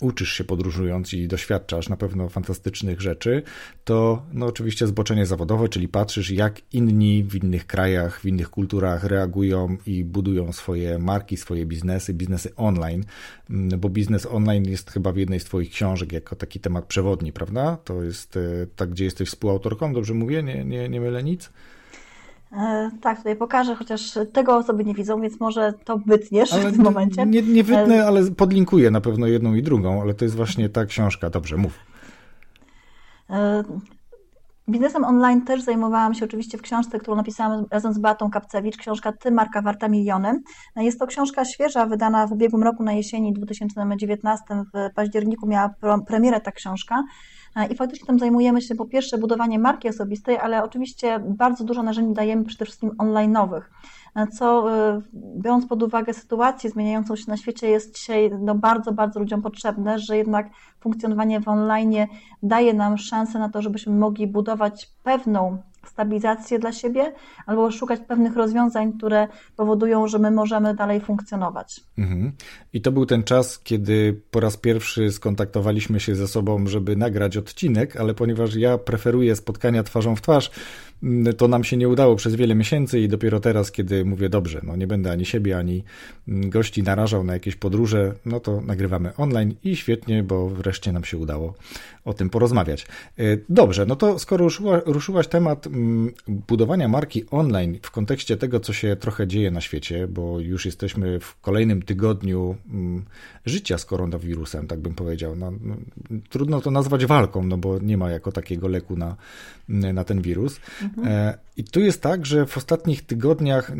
uczysz 0.00 0.32
się 0.32 0.44
podróżując 0.44 1.14
i 1.14 1.28
doświadczasz 1.28 1.88
na 1.88 1.96
pewno 1.96 2.28
fantastycznych 2.28 3.00
rzeczy, 3.00 3.42
to 3.84 4.22
no 4.32 4.46
oczywiście 4.46 4.86
zboczenie 4.86 5.26
zawodowe, 5.26 5.68
czyli 5.68 5.88
patrzysz 5.88 6.30
jak 6.30 6.60
inni 6.72 7.24
w 7.24 7.34
innych 7.34 7.66
krajach, 7.66 8.20
w 8.20 8.26
innych 8.26 8.50
kulturach 8.50 9.04
reagują 9.04 9.76
i 9.86 10.04
budują 10.04 10.52
swoje 10.52 10.98
marki, 10.98 11.36
swoje 11.36 11.66
biznesy, 11.66 12.14
biznesy 12.14 12.54
online, 12.56 13.04
mm, 13.50 13.80
bo 13.80 13.88
biznes 13.88 14.26
online 14.26 14.64
jest 14.68 14.90
chyba 14.90 15.12
w 15.12 15.16
jednej 15.16 15.40
z 15.40 15.44
twoich 15.44 15.70
książek 15.70 16.12
jako 16.12 16.36
taki 16.36 16.60
temat 16.60 16.86
przewodni, 16.86 17.32
prawda? 17.32 17.76
To 17.84 18.02
jest 18.02 18.36
e, 18.36 18.40
tak, 18.76 18.90
gdzie 18.90 19.04
jesteś 19.04 19.28
współautorką, 19.28 19.92
dobrze 19.92 20.14
mówię? 20.14 20.42
Nie, 20.42 20.64
nie, 20.64 20.88
nie 20.88 21.00
mylę 21.00 21.22
nic? 21.22 21.50
E, 22.52 22.90
tak, 23.00 23.18
tutaj 23.18 23.36
pokażę, 23.36 23.74
chociaż 23.74 24.18
tego 24.32 24.56
osoby 24.56 24.84
nie 24.84 24.94
widzą, 24.94 25.20
więc 25.20 25.40
może 25.40 25.72
to 25.84 25.98
wytniesz 26.06 26.52
ale 26.52 26.70
w 26.70 26.72
tym 26.72 26.84
momencie. 26.84 27.26
Nie, 27.26 27.42
nie 27.42 27.64
wytnę, 27.64 27.96
e, 27.96 28.06
ale 28.06 28.30
podlinkuję 28.30 28.90
na 28.90 29.00
pewno 29.00 29.26
jedną 29.26 29.54
i 29.54 29.62
drugą, 29.62 30.02
ale 30.02 30.14
to 30.14 30.24
jest 30.24 30.36
właśnie 30.36 30.68
ta 30.68 30.86
książka. 30.86 31.30
Dobrze, 31.30 31.56
mów. 31.56 31.78
E, 33.30 33.64
Biznesem 34.70 35.04
online 35.04 35.42
też 35.44 35.62
zajmowałam 35.62 36.14
się 36.14 36.24
oczywiście 36.24 36.58
w 36.58 36.62
książce, 36.62 36.98
którą 36.98 37.16
napisałam 37.16 37.64
razem 37.70 37.92
z 37.92 37.98
Batą 37.98 38.30
Kapcewicz, 38.30 38.76
książka 38.76 39.12
Ty, 39.12 39.30
marka 39.30 39.62
warta 39.62 39.88
miliony. 39.88 40.40
Jest 40.76 40.98
to 40.98 41.06
książka 41.06 41.44
świeża, 41.44 41.86
wydana 41.86 42.26
w 42.26 42.32
ubiegłym 42.32 42.62
roku 42.62 42.82
na 42.82 42.92
jesieni 42.92 43.32
2019, 43.32 44.44
w 44.74 44.94
październiku 44.94 45.46
miała 45.46 45.70
premierę 46.06 46.40
ta 46.40 46.52
książka. 46.52 47.04
I 47.70 47.74
faktycznie 47.74 48.06
tam 48.06 48.18
zajmujemy 48.18 48.62
się 48.62 48.74
po 48.74 48.84
pierwsze 48.84 49.18
budowaniem 49.18 49.62
marki 49.62 49.88
osobistej, 49.88 50.38
ale 50.38 50.64
oczywiście 50.64 51.18
bardzo 51.18 51.64
dużo 51.64 51.82
narzędzi 51.82 52.14
dajemy 52.14 52.44
przede 52.44 52.64
wszystkim 52.64 52.90
online'owych. 52.90 53.62
Co 54.32 54.76
e, 54.76 55.00
biorąc 55.14 55.66
pod 55.66 55.82
uwagę 55.82 56.14
sytuację 56.14 56.70
zmieniającą 56.70 57.16
się 57.16 57.24
na 57.28 57.36
świecie 57.36 57.68
jest 57.68 57.96
dzisiaj 57.96 58.30
no, 58.40 58.54
bardzo, 58.54 58.92
bardzo 58.92 59.20
ludziom 59.20 59.42
potrzebne, 59.42 59.98
że 59.98 60.16
jednak 60.16 60.50
funkcjonowanie 60.80 61.40
w 61.40 61.48
online 61.48 61.94
daje 62.42 62.74
nam 62.74 62.98
szansę 62.98 63.38
na 63.38 63.48
to, 63.48 63.62
żebyśmy 63.62 63.94
mogli 63.94 64.26
budować 64.26 64.90
pewną 65.02 65.58
stabilizację 65.88 66.58
dla 66.58 66.72
siebie, 66.72 67.12
albo 67.46 67.70
szukać 67.70 68.00
pewnych 68.08 68.36
rozwiązań, 68.36 68.92
które 68.92 69.28
powodują, 69.56 70.08
że 70.08 70.18
my 70.18 70.30
możemy 70.30 70.74
dalej 70.74 71.00
funkcjonować. 71.00 71.80
Mhm. 71.98 72.32
I 72.72 72.80
to 72.80 72.92
był 72.92 73.06
ten 73.06 73.22
czas, 73.22 73.58
kiedy 73.58 74.20
po 74.30 74.40
raz 74.40 74.56
pierwszy 74.56 75.12
skontaktowaliśmy 75.12 76.00
się 76.00 76.14
ze 76.14 76.28
sobą, 76.28 76.66
żeby 76.66 76.96
nagrać 76.96 77.36
odcinek, 77.36 77.96
ale 77.96 78.14
ponieważ 78.14 78.54
ja 78.54 78.78
preferuję 78.78 79.36
spotkania 79.36 79.82
twarzą 79.82 80.16
w 80.16 80.20
twarz, 80.20 80.50
mm, 81.02 81.34
to 81.34 81.48
nam 81.48 81.64
się 81.64 81.76
nie 81.76 81.88
udało 81.88 82.16
przez 82.16 82.34
wiele 82.34 82.54
miesięcy 82.54 83.00
i 83.00 83.08
dopiero 83.08 83.40
teraz, 83.40 83.72
kiedy 83.72 84.04
mówię 84.04 84.28
dobrze, 84.28 84.60
no 84.62 84.76
nie 84.76 84.86
będę 84.86 85.10
ani 85.10 85.24
siebie, 85.24 85.58
ani 85.58 85.84
mm, 86.28 86.50
gości 86.50 86.82
narażał 86.82 87.24
na 87.24 87.32
jakieś 87.32 87.56
podróże, 87.56 88.14
no 88.24 88.40
to 88.40 88.60
nagrywamy 88.60 89.16
online 89.16 89.54
i 89.64 89.76
świetnie, 89.76 90.22
bo 90.22 90.48
wreszcie 90.48 90.92
nam 90.92 91.04
się 91.04 91.18
udało 91.18 91.54
o 92.08 92.14
tym 92.14 92.30
porozmawiać. 92.30 92.86
E, 93.18 93.22
dobrze, 93.48 93.86
no 93.86 93.96
to 93.96 94.18
skoro 94.18 94.44
ruszyła, 94.44 94.80
ruszyłaś 94.86 95.28
temat 95.28 95.66
mm, 95.66 96.12
budowania 96.28 96.88
marki 96.88 97.24
online 97.30 97.78
w 97.82 97.90
kontekście 97.90 98.36
tego, 98.36 98.60
co 98.60 98.72
się 98.72 98.96
trochę 98.96 99.26
dzieje 99.26 99.50
na 99.50 99.60
świecie, 99.60 100.08
bo 100.08 100.40
już 100.40 100.66
jesteśmy 100.66 101.20
w 101.20 101.40
kolejnym 101.40 101.82
tygodniu 101.82 102.56
mm, 102.70 103.04
życia 103.46 103.78
z 103.78 103.84
koronawirusem, 103.84 104.66
tak 104.66 104.80
bym 104.80 104.94
powiedział. 104.94 105.36
No, 105.36 105.50
no, 105.50 105.76
trudno 106.30 106.60
to 106.60 106.70
nazwać 106.70 107.06
walką, 107.06 107.46
no 107.46 107.58
bo 107.58 107.78
nie 107.78 107.96
ma 107.96 108.10
jako 108.10 108.32
takiego 108.32 108.68
leku 108.68 108.96
na, 108.96 109.16
na 109.68 110.04
ten 110.04 110.22
wirus. 110.22 110.60
Mhm. 110.82 111.34
I 111.58 111.64
tu 111.64 111.80
jest 111.80 112.02
tak, 112.02 112.26
że 112.26 112.46
w 112.46 112.56
ostatnich 112.56 113.02
tygodniach 113.02 113.72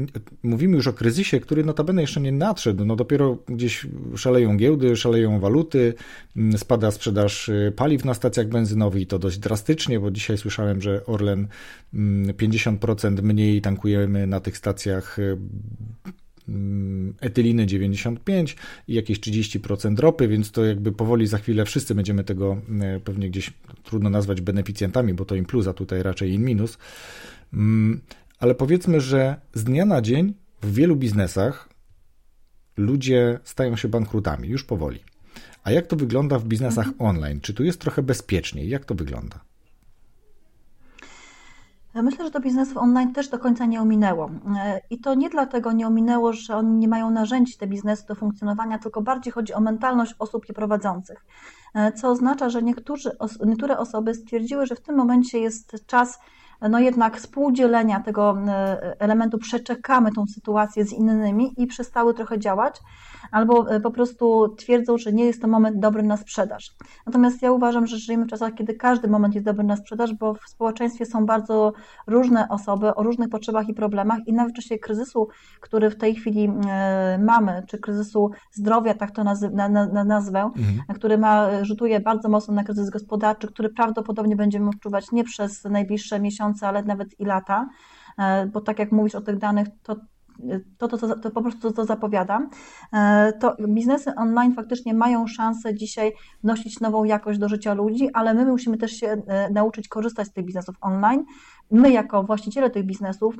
mówimy 0.42 0.76
już 0.76 0.86
o 0.86 0.92
kryzysie, 0.92 1.40
który 1.40 1.64
notabene 1.64 2.00
jeszcze 2.00 2.20
nie 2.20 2.32
nadszedł. 2.32 2.84
No 2.84 2.96
dopiero 2.96 3.38
gdzieś 3.48 3.86
szaleją 4.16 4.56
giełdy, 4.56 4.96
szaleją 4.96 5.40
waluty, 5.40 5.94
mm, 6.36 6.58
spada 6.58 6.90
sprzedaż 6.90 7.48
y, 7.48 7.72
paliw 7.76 8.04
na 8.04 8.14
stacjach 8.14 8.48
benzynowych 8.48 9.02
i 9.02 9.06
to 9.06 9.18
dość 9.18 9.38
drastycznie, 9.38 10.00
bo 10.00 10.10
dzisiaj 10.10 10.38
słyszałem, 10.38 10.80
że 10.80 11.06
Orlen 11.06 11.48
50% 12.36 13.08
mm, 13.08 13.24
mniej 13.24 13.60
tankujemy 13.60 14.26
na 14.26 14.40
tych 14.40 14.56
stacjach 14.56 15.18
y, 15.18 15.38
mm, 16.48 17.14
etyliny 17.20 17.66
95 17.66 18.56
i 18.88 18.94
jakieś 18.94 19.20
30% 19.20 19.98
ropy, 19.98 20.28
więc 20.28 20.50
to 20.50 20.64
jakby 20.64 20.92
powoli 20.92 21.26
za 21.26 21.38
chwilę 21.38 21.64
wszyscy 21.64 21.94
będziemy 21.94 22.24
tego 22.24 22.56
y, 22.96 23.00
pewnie 23.00 23.30
gdzieś 23.30 23.52
trudno 23.84 24.10
nazwać 24.10 24.40
beneficjentami, 24.40 25.14
bo 25.14 25.24
to 25.24 25.34
im 25.34 25.44
plus, 25.44 25.66
a 25.66 25.72
tutaj 25.72 26.02
raczej 26.02 26.32
in 26.32 26.44
minus. 26.44 26.78
Mm, 27.52 28.00
ale 28.40 28.54
powiedzmy, 28.54 29.00
że 29.00 29.40
z 29.54 29.64
dnia 29.64 29.86
na 29.86 30.02
dzień 30.02 30.34
w 30.62 30.74
wielu 30.74 30.96
biznesach 30.96 31.68
ludzie 32.76 33.40
stają 33.44 33.76
się 33.76 33.88
bankrutami 33.88 34.48
już 34.48 34.64
powoli. 34.64 35.00
A 35.64 35.70
jak 35.70 35.86
to 35.86 35.96
wygląda 35.96 36.38
w 36.38 36.44
biznesach 36.44 36.86
mhm. 36.86 37.10
online? 37.10 37.40
Czy 37.40 37.54
tu 37.54 37.64
jest 37.64 37.80
trochę 37.80 38.02
bezpieczniej? 38.02 38.68
Jak 38.68 38.84
to 38.84 38.94
wygląda? 38.94 39.40
Myślę, 41.94 42.24
że 42.24 42.30
to 42.30 42.40
biznesów 42.40 42.76
online 42.76 43.12
też 43.12 43.28
do 43.28 43.38
końca 43.38 43.66
nie 43.66 43.80
ominęło. 43.80 44.30
I 44.90 44.98
to 44.98 45.14
nie 45.14 45.30
dlatego 45.30 45.72
nie 45.72 45.86
ominęło, 45.86 46.32
że 46.32 46.56
oni 46.56 46.78
nie 46.78 46.88
mają 46.88 47.10
narzędzi 47.10 47.56
te 47.56 47.66
biznesy 47.66 48.06
do 48.06 48.14
funkcjonowania, 48.14 48.78
tylko 48.78 49.02
bardziej 49.02 49.32
chodzi 49.32 49.54
o 49.54 49.60
mentalność 49.60 50.14
osób 50.18 50.48
je 50.48 50.54
prowadzących. 50.54 51.24
Co 51.94 52.08
oznacza, 52.08 52.50
że 52.50 52.62
niektórzy, 52.62 53.10
niektóre 53.46 53.78
osoby 53.78 54.14
stwierdziły, 54.14 54.66
że 54.66 54.74
w 54.74 54.80
tym 54.80 54.96
momencie 54.96 55.38
jest 55.38 55.86
czas 55.86 56.18
no 56.60 56.78
jednak 56.78 57.16
współdzielenia 57.16 58.00
tego 58.00 58.36
elementu, 58.98 59.38
przeczekamy 59.38 60.12
tą 60.12 60.26
sytuację 60.26 60.84
z 60.84 60.92
innymi 60.92 61.52
i 61.56 61.66
przestały 61.66 62.14
trochę 62.14 62.38
działać 62.38 62.80
albo 63.30 63.70
e, 63.70 63.80
po 63.80 63.90
prostu 63.90 64.48
twierdzą, 64.48 64.98
że 64.98 65.12
nie 65.12 65.24
jest 65.24 65.42
to 65.42 65.48
moment 65.48 65.78
dobry 65.78 66.02
na 66.02 66.16
sprzedaż. 66.16 66.70
Natomiast 67.06 67.42
ja 67.42 67.52
uważam, 67.52 67.86
że 67.86 67.96
żyjemy 67.96 68.24
w 68.24 68.28
czasach, 68.28 68.54
kiedy 68.54 68.74
każdy 68.74 69.08
moment 69.08 69.34
jest 69.34 69.46
dobry 69.46 69.64
na 69.64 69.76
sprzedaż, 69.76 70.14
bo 70.14 70.34
w 70.34 70.48
społeczeństwie 70.48 71.06
są 71.06 71.26
bardzo 71.26 71.72
różne 72.06 72.48
osoby 72.48 72.94
o 72.94 73.02
różnych 73.02 73.28
potrzebach 73.28 73.68
i 73.68 73.74
problemach 73.74 74.18
i 74.26 74.32
nawet 74.32 74.52
w 74.52 74.56
czasie 74.56 74.78
kryzysu, 74.78 75.28
który 75.60 75.90
w 75.90 75.96
tej 75.96 76.14
chwili 76.14 76.50
e, 76.68 77.18
mamy, 77.18 77.62
czy 77.66 77.78
kryzysu 77.78 78.30
zdrowia, 78.52 78.94
tak 78.94 79.10
to 79.10 79.24
na, 79.24 79.68
na, 79.68 80.04
nazwę, 80.04 80.40
mhm. 80.40 80.78
który 80.94 81.18
ma, 81.18 81.64
rzutuje 81.64 82.00
bardzo 82.00 82.28
mocno 82.28 82.54
na 82.54 82.64
kryzys 82.64 82.90
gospodarczy, 82.90 83.46
który 83.46 83.68
prawdopodobnie 83.68 84.36
będziemy 84.36 84.68
odczuwać 84.68 85.12
nie 85.12 85.24
przez 85.24 85.64
najbliższe 85.64 86.20
miesiące, 86.20 86.47
ale 86.62 86.82
nawet 86.82 87.20
i 87.20 87.24
lata, 87.24 87.68
e, 88.18 88.46
bo 88.46 88.60
tak 88.60 88.78
jak 88.78 88.92
mówisz 88.92 89.14
o 89.14 89.20
tych 89.20 89.38
danych, 89.38 89.68
to 89.82 89.96
to, 90.78 90.88
to, 90.88 90.98
to, 90.98 91.18
to 91.18 91.30
po 91.30 91.42
prostu 91.42 91.60
to, 91.60 91.72
to 91.72 91.84
zapowiadam, 91.84 92.50
e, 92.92 93.32
to 93.32 93.56
biznesy 93.68 94.14
online 94.14 94.54
faktycznie 94.54 94.94
mają 94.94 95.26
szansę 95.26 95.74
dzisiaj 95.74 96.12
wnosić 96.44 96.80
nową 96.80 97.04
jakość 97.04 97.38
do 97.38 97.48
życia 97.48 97.74
ludzi, 97.74 98.08
ale 98.12 98.34
my 98.34 98.46
musimy 98.46 98.78
też 98.78 98.92
się 98.92 99.06
e, 99.06 99.50
nauczyć 99.50 99.88
korzystać 99.88 100.28
z 100.28 100.32
tych 100.32 100.44
biznesów 100.44 100.76
online, 100.80 101.24
my 101.70 101.90
jako 101.90 102.22
właściciele 102.22 102.70
tych 102.70 102.86
biznesów, 102.86 103.34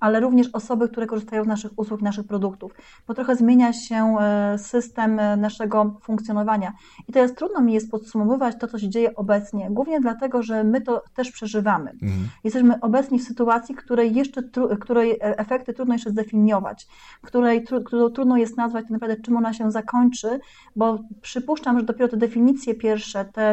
ale 0.00 0.20
również 0.20 0.48
osoby, 0.52 0.88
które 0.88 1.06
korzystają 1.06 1.44
z 1.44 1.46
naszych 1.46 1.70
usług, 1.76 2.02
naszych 2.02 2.26
produktów, 2.26 2.74
bo 3.06 3.14
trochę 3.14 3.36
zmienia 3.36 3.72
się 3.72 4.16
e, 4.20 4.58
system 4.58 5.20
e, 5.20 5.36
naszego 5.36 5.98
funkcjonowania. 6.02 6.72
I 7.08 7.12
teraz 7.12 7.34
trudno 7.34 7.60
mi 7.60 7.72
jest 7.74 7.90
podsumowywać 7.90 8.56
to, 8.60 8.68
co 8.68 8.78
się 8.78 8.88
dzieje 8.88 9.14
obecnie, 9.14 9.68
głównie 9.70 10.00
dlatego, 10.00 10.42
że 10.42 10.64
my 10.64 10.80
to 10.80 11.02
też 11.14 11.30
przeżywamy. 11.30 11.90
Mhm. 11.90 12.28
Jesteśmy 12.44 12.80
obecni 12.80 13.18
w 13.18 13.22
sytuacji, 13.22 13.74
której 13.74 14.14
jeszcze, 14.14 14.42
której 14.80 15.10
e, 15.10 15.38
efekty 15.38 15.72
trudno 15.72 15.94
jeszcze 15.94 16.10
zdefiniować, 16.10 16.86
której 17.22 17.64
trudno 18.14 18.36
jest 18.36 18.56
nazwać 18.56 18.84
tak 18.84 18.90
naprawdę, 18.90 19.16
czym 19.22 19.36
ona 19.36 19.52
się 19.52 19.70
zakończy, 19.70 20.40
bo 20.76 20.98
przypuszczam, 21.22 21.78
że 21.78 21.84
dopiero 21.84 22.08
te 22.08 22.16
definicje 22.16 22.74
pierwsze, 22.74 23.24
te 23.24 23.52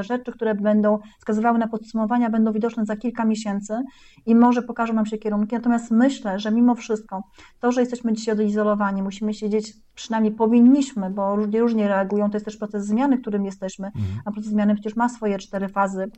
rzeczy, 0.00 0.32
które 0.32 0.54
będą 0.54 0.98
wskazywały 1.18 1.58
na 1.58 1.68
podsumowania, 1.68 2.30
będą 2.30 2.52
widoczne 2.52 2.86
za 2.86 2.96
kilka 2.96 3.24
miesięcy, 3.24 3.57
miesięcy 3.58 3.82
i 4.26 4.34
może 4.34 4.62
pokażą 4.62 4.92
nam 4.92 5.06
się 5.06 5.18
kierunki. 5.18 5.54
Natomiast 5.54 5.90
myślę, 5.90 6.38
że 6.38 6.50
mimo 6.50 6.74
wszystko 6.74 7.22
to, 7.60 7.72
że 7.72 7.80
jesteśmy 7.80 8.12
dzisiaj 8.12 8.34
odizolowani, 8.34 9.02
musimy 9.02 9.34
siedzieć, 9.34 9.72
przynajmniej 9.98 10.32
powinniśmy, 10.32 11.10
bo 11.10 11.36
ludzie 11.36 11.60
różnie 11.60 11.88
reagują, 11.88 12.30
to 12.30 12.36
jest 12.36 12.44
też 12.44 12.56
proces 12.56 12.86
zmiany, 12.86 13.16
w 13.16 13.20
którym 13.20 13.44
jesteśmy, 13.44 13.86
mhm. 13.86 14.04
a 14.24 14.32
proces 14.32 14.50
zmiany 14.50 14.74
przecież 14.74 14.96
ma 14.96 15.08
swoje 15.08 15.38
cztery 15.38 15.68
fazy, 15.68 16.10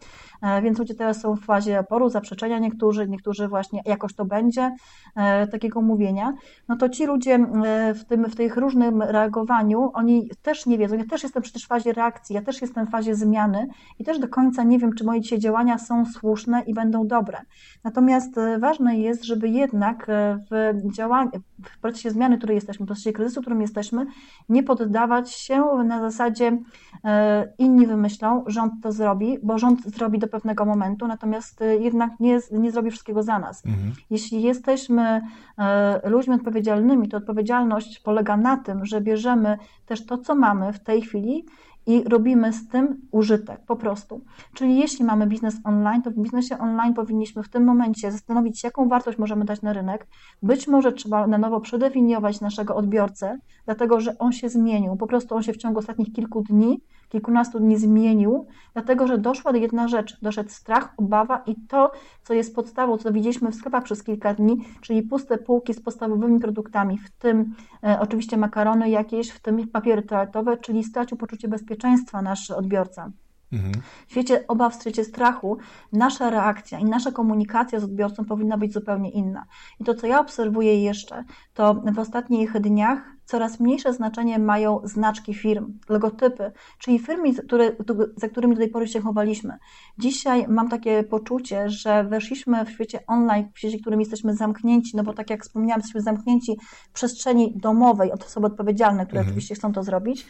e, 0.42 0.62
więc 0.62 0.78
ludzie 0.78 0.94
teraz 0.94 1.20
są 1.20 1.36
w 1.36 1.40
fazie 1.40 1.80
oporu, 1.80 2.08
zaprzeczenia 2.08 2.58
niektórzy, 2.58 3.08
niektórzy 3.08 3.48
właśnie 3.48 3.82
jakoś 3.86 4.14
to 4.14 4.24
będzie, 4.24 4.74
e, 5.16 5.46
takiego 5.46 5.80
mówienia, 5.80 6.32
no 6.68 6.76
to 6.76 6.88
ci 6.88 7.06
ludzie 7.06 7.34
e, 7.34 7.94
w 7.94 8.04
tym, 8.04 8.24
w 8.24 8.36
tych 8.36 8.56
różnym 8.56 9.02
reagowaniu, 9.02 9.90
oni 9.94 10.30
też 10.42 10.66
nie 10.66 10.78
wiedzą, 10.78 10.96
ja 10.96 11.04
też 11.04 11.22
jestem 11.22 11.42
przecież 11.42 11.64
w 11.64 11.68
fazie 11.68 11.92
reakcji, 11.92 12.34
ja 12.34 12.42
też 12.42 12.62
jestem 12.62 12.86
w 12.86 12.90
fazie 12.90 13.14
zmiany 13.14 13.66
i 13.98 14.04
też 14.04 14.18
do 14.18 14.28
końca 14.28 14.62
nie 14.62 14.78
wiem, 14.78 14.92
czy 14.92 15.04
moje 15.04 15.20
dzisiaj 15.20 15.38
działania 15.38 15.78
są 15.78 16.04
słuszne 16.06 16.62
i 16.66 16.74
będą 16.74 17.06
dobre. 17.06 17.38
Natomiast 17.84 18.30
ważne 18.58 18.98
jest, 18.98 19.24
żeby 19.24 19.48
jednak 19.48 20.06
w 20.50 20.92
działaniu, 20.94 21.30
w 21.76 21.80
procesie 21.80 22.10
zmiany, 22.10 22.36
w 22.36 22.38
której 22.38 22.54
jesteśmy, 22.54 22.86
w 22.86 22.88
procesie 22.88 23.12
kryzysu, 23.12 23.40
w 23.40 23.42
którym 23.42 23.60
jesteśmy, 23.60 23.69
nie 24.48 24.62
poddawać 24.62 25.30
się 25.30 25.64
na 25.84 26.00
zasadzie 26.00 26.58
e, 27.04 27.52
inni 27.58 27.86
wymyślą, 27.86 28.44
rząd 28.46 28.72
to 28.82 28.92
zrobi, 28.92 29.38
bo 29.42 29.58
rząd 29.58 29.84
zrobi 29.84 30.18
do 30.18 30.28
pewnego 30.28 30.64
momentu, 30.64 31.06
natomiast 31.06 31.60
jednak 31.80 32.20
nie, 32.20 32.38
nie 32.52 32.70
zrobi 32.70 32.90
wszystkiego 32.90 33.22
za 33.22 33.38
nas. 33.38 33.66
Mhm. 33.66 33.92
Jeśli 34.10 34.42
jesteśmy 34.42 35.20
ludźmi 36.04 36.34
odpowiedzialnymi, 36.34 37.08
to 37.08 37.16
odpowiedzialność 37.16 38.00
polega 38.00 38.36
na 38.36 38.56
tym, 38.56 38.86
że 38.86 39.00
bierzemy 39.00 39.58
też 39.86 40.06
to, 40.06 40.18
co 40.18 40.34
mamy 40.34 40.72
w 40.72 40.80
tej 40.80 41.02
chwili 41.02 41.44
i 41.86 42.04
robimy 42.04 42.52
z 42.52 42.68
tym 42.68 43.00
użytek 43.10 43.60
po 43.66 43.76
prostu. 43.76 44.24
Czyli 44.54 44.78
jeśli 44.78 45.04
mamy 45.04 45.26
biznes 45.26 45.56
online, 45.64 46.02
to 46.02 46.10
w 46.10 46.14
biznesie 46.14 46.58
online 46.58 46.94
powinniśmy 46.94 47.42
w 47.42 47.48
tym 47.48 47.64
momencie 47.64 48.12
zastanowić 48.12 48.60
się, 48.60 48.68
jaką 48.68 48.88
wartość 48.88 49.18
możemy 49.18 49.44
dać 49.44 49.62
na 49.62 49.72
rynek. 49.72 50.06
Być 50.42 50.68
może 50.68 50.92
trzeba 50.92 51.26
na 51.26 51.38
nowo 51.38 51.60
przedefiniować 51.60 52.40
naszego 52.40 52.76
odbiorcę, 52.76 53.38
dlatego 53.64 54.00
że 54.00 54.18
on 54.18 54.32
się 54.32 54.48
zmienił. 54.48 54.96
Po 54.96 55.06
prostu 55.06 55.34
on 55.34 55.42
się 55.42 55.52
w 55.52 55.56
ciągu 55.56 55.78
ostatnich 55.78 56.12
kilku 56.12 56.42
dni 56.42 56.80
kilkunastu 57.10 57.60
dni 57.60 57.76
zmienił, 57.76 58.46
dlatego 58.72 59.06
że 59.06 59.18
doszła 59.18 59.56
jedna 59.56 59.88
rzecz, 59.88 60.20
doszedł 60.22 60.50
strach, 60.50 60.94
obawa 60.96 61.42
i 61.46 61.56
to, 61.68 61.92
co 62.22 62.34
jest 62.34 62.54
podstawą, 62.54 62.98
co 62.98 63.12
widzieliśmy 63.12 63.50
w 63.50 63.54
sklepach 63.54 63.84
przez 63.84 64.04
kilka 64.04 64.34
dni, 64.34 64.64
czyli 64.80 65.02
puste 65.02 65.38
półki 65.38 65.74
z 65.74 65.80
podstawowymi 65.80 66.40
produktami, 66.40 66.98
w 66.98 67.10
tym 67.10 67.54
e, 67.84 68.00
oczywiście 68.00 68.36
makarony 68.36 68.90
jakieś, 68.90 69.30
w 69.30 69.40
tym 69.40 69.68
papiery 69.68 70.02
toaletowe, 70.02 70.56
czyli 70.56 70.84
stracił 70.84 71.16
poczucie 71.16 71.48
bezpieczeństwa 71.48 72.22
nasz 72.22 72.50
odbiorca. 72.50 73.10
Mhm. 73.52 73.72
W 74.06 74.10
świecie 74.10 74.46
obaw, 74.48 74.76
w 74.76 74.80
świecie 74.80 75.04
strachu, 75.04 75.58
nasza 75.92 76.30
reakcja 76.30 76.78
i 76.78 76.84
nasza 76.84 77.12
komunikacja 77.12 77.80
z 77.80 77.84
odbiorcą 77.84 78.24
powinna 78.24 78.58
być 78.58 78.72
zupełnie 78.72 79.10
inna. 79.10 79.44
I 79.80 79.84
to, 79.84 79.94
co 79.94 80.06
ja 80.06 80.20
obserwuję 80.20 80.82
jeszcze, 80.82 81.24
to 81.54 81.74
w 81.74 81.98
ostatnich 81.98 82.60
dniach 82.60 83.02
coraz 83.30 83.60
mniejsze 83.60 83.92
znaczenie 83.92 84.38
mają 84.38 84.80
znaczki 84.84 85.34
firm, 85.34 85.78
logotypy, 85.88 86.52
czyli 86.78 86.98
firmy, 86.98 87.34
które, 87.34 87.72
za 88.16 88.28
którymi 88.28 88.54
do 88.54 88.60
tej 88.60 88.70
pory 88.70 88.88
się 88.88 89.00
chowaliśmy. 89.00 89.58
Dzisiaj 89.98 90.48
mam 90.48 90.68
takie 90.68 91.02
poczucie, 91.02 91.68
że 91.68 92.04
weszliśmy 92.04 92.64
w 92.64 92.70
świecie 92.70 93.00
online, 93.06 93.48
w 93.54 93.58
świecie, 93.58 93.78
w 93.78 93.80
którym 93.80 94.00
jesteśmy 94.00 94.36
zamknięci, 94.36 94.96
no 94.96 95.02
bo 95.02 95.12
tak 95.12 95.30
jak 95.30 95.42
wspomniałam, 95.42 95.78
jesteśmy 95.78 96.00
zamknięci 96.00 96.56
w 96.90 96.92
przestrzeni 96.92 97.52
domowej 97.56 98.12
od 98.12 98.24
osoby 98.24 98.46
odpowiedzialne, 98.46 99.06
które 99.06 99.20
mhm. 99.20 99.32
oczywiście 99.32 99.54
chcą 99.54 99.72
to 99.72 99.82
zrobić 99.82 100.26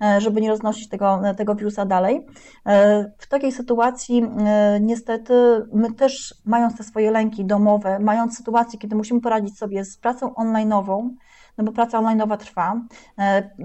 E, 0.00 0.20
żeby 0.20 0.40
nie 0.40 0.48
roznosić 0.48 0.88
tego, 0.88 1.20
tego 1.36 1.54
wirusa 1.54 1.86
dalej. 1.86 2.26
E, 2.66 3.04
w 3.18 3.28
takiej 3.28 3.52
sytuacji 3.52 4.22
e, 4.38 4.78
niestety 4.80 5.34
my 5.72 5.92
też, 5.92 6.34
mając 6.44 6.76
te 6.76 6.84
swoje 6.84 7.10
lęki 7.10 7.44
domowe, 7.44 7.98
mając 7.98 8.36
sytuację, 8.36 8.78
kiedy 8.78 8.96
musimy 8.96 9.20
poradzić 9.20 9.58
sobie 9.58 9.84
z 9.84 9.96
pracą 9.98 10.28
online'ową, 10.28 11.10
no 11.60 11.64
bo 11.64 11.72
praca 11.72 11.98
online'owa 11.98 12.36
trwa, 12.36 12.80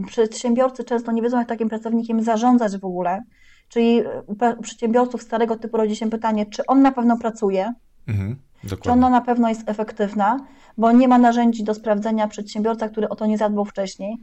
przedsiębiorcy 0.08 0.84
często 0.84 1.12
nie 1.12 1.22
wiedzą, 1.22 1.40
jak 1.40 1.48
takim 1.48 1.70
pracownikiem 1.70 2.24
zarządzać 2.24 2.78
w 2.78 2.86
ogóle, 2.86 3.24
czyli 3.70 4.04
u 4.28 4.36
przedsiębiorców 4.62 5.22
starego 5.22 5.56
typu 5.56 5.78
rodzi 5.78 5.96
się 5.96 6.10
pytanie, 6.10 6.46
czy 6.46 6.66
on 6.66 6.82
na 6.82 6.92
pewno 6.92 7.18
pracuje, 7.18 7.74
mhm, 8.08 8.36
czy 8.84 8.92
ona 8.92 9.10
na 9.10 9.22
pewno 9.22 9.50
jest 9.50 9.70
efektywna, 9.70 10.40
bo 10.78 10.92
nie 10.92 11.08
ma 11.08 11.18
narzędzi 11.18 11.64
do 11.64 11.74
sprawdzenia 11.74 12.28
przedsiębiorca, 12.28 12.90
który 12.90 13.10
o 13.10 13.16
to 13.16 13.26
nie 13.26 13.38
zadbał 13.38 13.66
wcześniej 13.66 14.18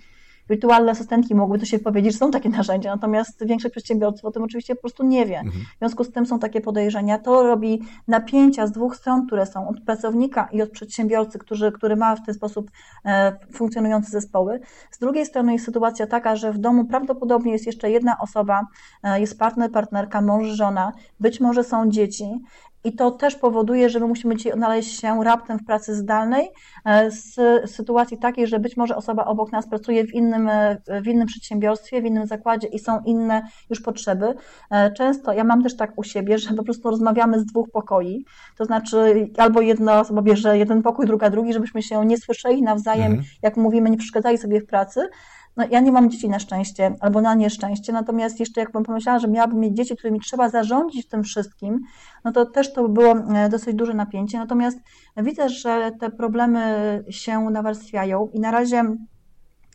wirtualne 0.49 0.91
asystentki 0.93 1.35
mogłyby 1.35 1.61
to 1.61 1.67
się 1.67 1.79
powiedzieć, 1.79 2.13
że 2.13 2.19
są 2.19 2.31
takie 2.31 2.49
narzędzia, 2.59 2.91
natomiast 2.91 3.47
większość 3.47 3.73
przedsiębiorców 3.73 4.25
o 4.25 4.31
tym 4.31 4.43
oczywiście 4.43 4.75
po 4.75 4.81
prostu 4.81 5.07
nie 5.07 5.27
wie. 5.27 5.39
Mhm. 5.39 5.65
W 5.65 5.79
związku 5.79 6.05
z 6.05 6.13
tym 6.13 6.27
są 6.27 6.39
takie 6.39 6.61
podejrzenia. 6.61 7.19
To 7.19 7.43
robi 7.43 7.83
napięcia 8.09 8.67
z 8.67 8.73
dwóch 8.73 8.97
stron, 8.97 9.27
które 9.27 9.47
są 9.47 9.69
od 9.69 9.81
pracownika 9.81 10.49
i 10.53 10.63
od 10.63 10.71
przedsiębiorcy, 10.71 11.39
który, 11.39 11.73
który 11.73 11.97
ma 11.97 12.17
w 12.17 12.27
ten 12.27 12.35
sposób 12.35 12.71
e, 13.05 13.37
funkcjonujące 13.53 14.11
zespoły. 14.11 14.61
Z 14.91 14.99
drugiej 14.99 15.27
strony 15.27 15.53
jest 15.53 15.65
sytuacja 15.65 16.07
taka, 16.07 16.37
że 16.37 16.53
w 16.53 16.59
domu 16.59 16.85
prawdopodobnie 16.85 17.53
jest 17.53 17.67
jeszcze 17.67 17.91
jedna 17.91 18.17
osoba, 18.19 18.67
e, 19.03 19.21
jest 19.21 19.39
partner, 19.39 19.71
partnerka, 19.71 20.21
mąż, 20.21 20.47
żona, 20.49 20.93
być 21.21 21.41
może 21.41 21.65
są 21.65 21.91
dzieci 21.91 22.41
i 22.85 22.93
to 22.93 23.11
też 23.11 23.37
powoduje, 23.37 23.91
że 23.91 24.01
my 24.01 24.07
musimy 24.07 24.37
dzisiaj 24.37 24.53
odnaleźć 24.53 25.01
się 25.01 25.25
raptem 25.25 25.59
w 25.59 25.65
pracy 25.65 25.95
zdalnej, 25.95 26.49
e, 26.85 27.11
z 27.11 27.35
sytuacji 27.71 28.19
takiej, 28.19 28.47
że 28.47 28.59
być 28.59 28.77
może 28.77 28.97
osoba 28.97 29.25
obok 29.25 29.53
nas 29.53 29.69
pracuje 29.69 30.05
w 30.05 30.15
innym, 30.15 30.49
e, 30.49 30.79
w 31.03 31.07
innym 31.07 31.27
przedsiębiorstwie, 31.27 32.03
w 32.03 32.05
innym 32.05 32.27
zakładzie 32.27 32.69
i 32.69 32.79
są 32.79 33.01
inne 33.07 33.43
już 33.71 33.81
potrzeby. 33.81 34.35
E, 34.71 34.93
często 34.93 35.33
ja 35.33 35.45
mam 35.45 35.63
też 35.63 35.77
tak 35.77 35.93
u 35.97 36.03
siebie, 36.03 36.39
że 36.39 36.55
po 36.55 36.65
prostu 36.65 36.91
rozmawiamy 36.91 37.41
z 37.41 37.47
dwóch 37.47 37.71
pokoi, 37.73 38.25
to 38.59 38.65
znaczy 38.65 39.29
albo 39.39 39.61
jedna 39.61 40.01
osoba 40.01 40.23
bierze 40.23 40.59
jeden 40.59 40.83
pokój, 40.83 41.07
druga 41.07 41.31
drugi, 41.31 41.53
żebyśmy 41.53 41.83
się 41.83 42.07
nie 42.07 42.19
słyszeli 42.19 42.63
nawzajem, 42.63 43.13
mhm. 43.13 43.25
jak 43.43 43.57
mówimy, 43.57 43.91
nie 43.91 43.97
przeszkadzali 43.97 44.39
sobie 44.39 44.61
w 44.61 44.67
pracy, 44.67 45.09
no, 45.57 45.65
ja 45.71 45.81
nie 45.81 45.93
mam 45.93 46.11
dzieci 46.11 46.29
na 46.29 46.39
szczęście 46.39 46.95
albo 47.01 47.21
na 47.21 47.35
nieszczęście, 47.35 47.93
natomiast 47.93 48.41
jeszcze 48.41 48.61
jakbym 48.61 48.83
pomyślała, 48.83 49.19
że 49.19 49.29
miałabym 49.29 49.61
mieć 49.61 49.77
dzieci, 49.77 49.97
którymi 49.97 50.21
trzeba 50.21 50.49
zarządzić 50.49 51.07
w 51.07 51.09
tym 51.09 51.23
wszystkim, 51.23 51.81
no 52.25 52.33
to 52.33 52.47
też 52.47 52.73
to 52.73 52.83
by 52.83 52.89
było 52.89 53.13
e, 53.13 53.49
dosyć 53.49 53.75
duże 53.75 53.95
napięcie. 53.95 54.39
Natomiast 54.39 54.79
widzę, 55.17 55.49
że 55.49 55.93
te 56.01 56.11
problemy 56.11 57.05
się 57.11 57.41
nawarstwiają 57.41 58.29
i 58.33 58.41
na 58.41 58.51
razie 58.51 58.97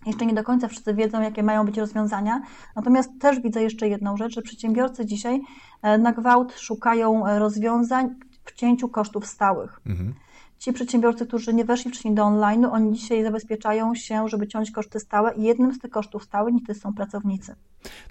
jeszcze 0.05 0.25
nie 0.25 0.33
do 0.33 0.43
końca 0.43 0.67
wszyscy 0.67 0.93
wiedzą, 0.93 1.21
jakie 1.21 1.43
mają 1.43 1.65
być 1.65 1.77
rozwiązania. 1.77 2.41
Natomiast 2.75 3.09
też 3.19 3.39
widzę 3.39 3.63
jeszcze 3.63 3.87
jedną 3.87 4.17
rzecz, 4.17 4.33
że 4.33 4.41
przedsiębiorcy 4.41 5.05
dzisiaj 5.05 5.41
e, 5.81 5.97
na 5.97 6.13
gwałt 6.13 6.53
szukają 6.59 7.23
rozwiązań 7.39 8.15
w 8.45 8.53
cięciu 8.53 8.89
kosztów 8.89 9.27
stałych. 9.27 9.81
Mhm. 9.85 10.13
Ci 10.59 10.73
przedsiębiorcy, 10.73 11.25
którzy 11.25 11.53
nie 11.53 11.65
weszli 11.65 11.91
wcześniej 11.91 12.13
do 12.13 12.23
online, 12.23 12.65
oni 12.65 12.93
dzisiaj 12.93 13.23
zabezpieczają 13.23 13.95
się, 13.95 14.29
żeby 14.29 14.47
ciąć 14.47 14.71
koszty 14.71 14.99
stałe 14.99 15.33
i 15.35 15.43
jednym 15.43 15.73
z 15.73 15.79
tych 15.79 15.91
kosztów 15.91 16.23
stałych 16.23 16.55
to 16.67 16.73
są 16.73 16.93
pracownicy. 16.93 17.55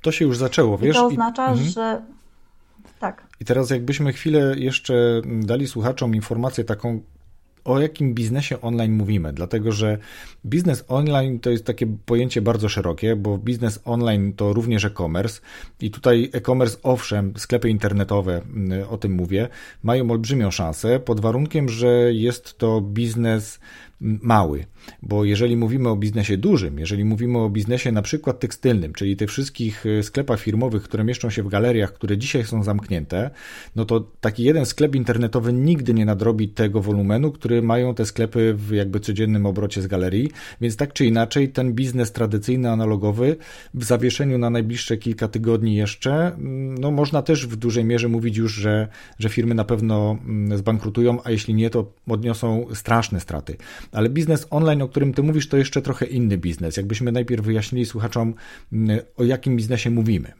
To 0.03 0.13
się 0.13 0.25
już 0.25 0.39
zaczęło, 0.39 0.79
wiesz? 0.79 0.97
I 0.97 0.99
to 0.99 1.07
oznacza, 1.07 1.55
I... 1.55 1.59
że 1.59 2.03
tak. 2.99 3.27
I 3.41 3.45
teraz 3.45 3.71
jakbyśmy 3.71 4.13
chwilę 4.13 4.55
jeszcze 4.57 5.23
dali 5.25 5.67
słuchaczom 5.67 6.15
informację 6.15 6.65
taką 6.65 7.01
o 7.67 7.81
jakim 7.81 8.15
biznesie 8.15 8.61
online 8.61 8.93
mówimy, 8.93 9.33
dlatego 9.33 9.73
że 9.73 9.99
biznes 10.45 10.85
online 10.89 11.41
to 11.41 11.51
jest 11.51 11.65
takie 11.65 11.87
pojęcie 12.07 12.43
bardzo 12.43 12.69
szerokie, 12.69 13.17
bo 13.17 13.39
biznes 13.39 13.81
online 13.85 14.33
to 14.33 14.53
również 14.53 14.85
e-commerce. 14.85 15.41
I 15.81 15.91
tutaj 15.91 16.31
e-commerce, 16.33 16.79
owszem, 16.83 17.33
sklepy 17.37 17.69
internetowe, 17.69 18.43
mm, 18.55 18.89
o 18.89 18.99
tym 18.99 19.13
mówię, 19.13 19.49
mają 19.83 20.11
olbrzymią 20.11 20.51
szansę 20.51 21.01
pod 21.01 21.21
warunkiem, 21.21 21.69
że 21.69 22.13
jest 22.13 22.59
to 22.59 22.81
biznes 22.81 23.61
mały. 24.01 24.67
Bo 25.03 25.25
jeżeli 25.25 25.57
mówimy 25.57 25.89
o 25.89 25.97
biznesie 25.97 26.37
dużym, 26.37 26.79
jeżeli 26.79 27.05
mówimy 27.05 27.39
o 27.39 27.51
biznesie 27.51 27.93
na 27.93 28.03
przykład 28.03 28.41
tekstylnym, 28.41 28.93
czyli 28.93 29.17
tych 29.17 29.31
wszystkich 29.31 29.87
e, 29.87 30.03
sklepach 30.03 30.41
firmowych, 30.41 30.83
które 30.83 31.05
mieszczą 31.05 31.31
się 31.31 31.43
w 31.43 31.49
galeriach, 31.49 31.93
które 31.93 32.19
dzisiaj 32.19 32.45
są 32.45 32.63
zamknięte, 32.63 33.31
no 33.77 33.85
to 33.85 34.01
taki 34.21 34.45
jeden 34.45 34.67
sklep 34.67 34.95
internetowy 34.95 35.53
nigdy 35.53 35.95
nie 35.95 36.05
nadrobi 36.05 36.49
tego 36.49 36.81
wolumenu, 36.81 37.33
który 37.33 37.63
mają 37.63 37.95
te 37.95 38.05
sklepy 38.05 38.55
w 38.55 38.71
jakby 38.71 39.01
codziennym 39.01 39.47
obrocie 39.47 39.83
z 39.83 39.87
galerii, 39.87 40.31
więc 40.61 40.77
tak 40.77 40.93
czy 40.93 41.07
inaczej 41.07 41.49
ten 41.49 41.73
biznes 41.73 42.13
tradycyjny, 42.13 42.71
analogowy 42.71 43.37
w 43.75 43.85
zawieszeniu 43.85 44.39
na 44.39 44.51
najbliższe 44.51 44.97
kilka 44.97 45.29
tygodni 45.29 45.77
jeszcze, 45.77 46.37
no 46.81 46.91
można 46.91 47.23
też 47.23 47.47
w 47.47 47.57
dużej 47.57 47.85
mierze 47.85 48.09
mówić 48.09 48.37
już, 48.37 48.53
że, 48.53 48.89
że 49.19 49.29
firmy 49.29 49.55
na 49.55 49.65
pewno 49.65 50.19
zbankrutują, 50.55 51.19
a 51.25 51.31
jeśli 51.31 51.55
nie, 51.55 51.71
to 51.71 51.93
odniosą 52.09 52.67
straszne 52.75 53.21
straty. 53.21 53.57
Ale 53.93 54.09
biznes 54.09 54.47
online, 54.51 54.83
o 54.83 54.89
którym 54.89 55.15
ty 55.15 55.23
mówisz, 55.23 55.49
to 55.49 55.57
jeszcze 55.57 55.83
trochę 55.83 56.07
inny 56.07 56.39
biznes. 56.39 56.77
Jakbyśmy 56.77 57.13
najpierw 57.13 57.45
wyjaśnili 57.45 57.87
słuchaczom, 57.87 58.35
mm, 58.73 58.99
o 59.17 59.25
jakim 59.25 59.57
biznesie 59.57 59.91
mówimy. 59.91 60.33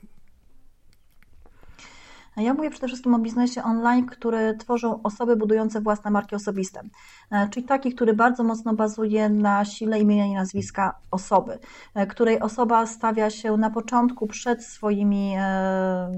Ja 2.37 2.55
mówię 2.55 2.71
przede 2.71 2.87
wszystkim 2.87 3.15
o 3.15 3.19
biznesie 3.19 3.63
online, 3.63 4.07
który 4.07 4.57
tworzą 4.57 5.03
osoby 5.03 5.37
budujące 5.37 5.81
własne 5.81 6.11
marki 6.11 6.35
osobiste. 6.35 6.81
E, 7.31 7.49
czyli 7.49 7.67
taki, 7.67 7.95
który 7.95 8.15
bardzo 8.15 8.45
mocno 8.45 8.75
bazuje 8.75 9.29
na 9.29 9.65
sile 9.65 10.01
imienia 10.01 10.27
i 10.27 10.33
nazwiska 10.33 10.99
osoby, 11.11 11.59
e, 11.95 12.07
której 12.07 12.41
osoba 12.41 12.87
stawia 12.87 13.31
się 13.31 13.57
na 13.57 13.71
początku 13.71 14.27
przed 14.27 14.65
swoimi 14.65 15.35
e, 15.39 16.13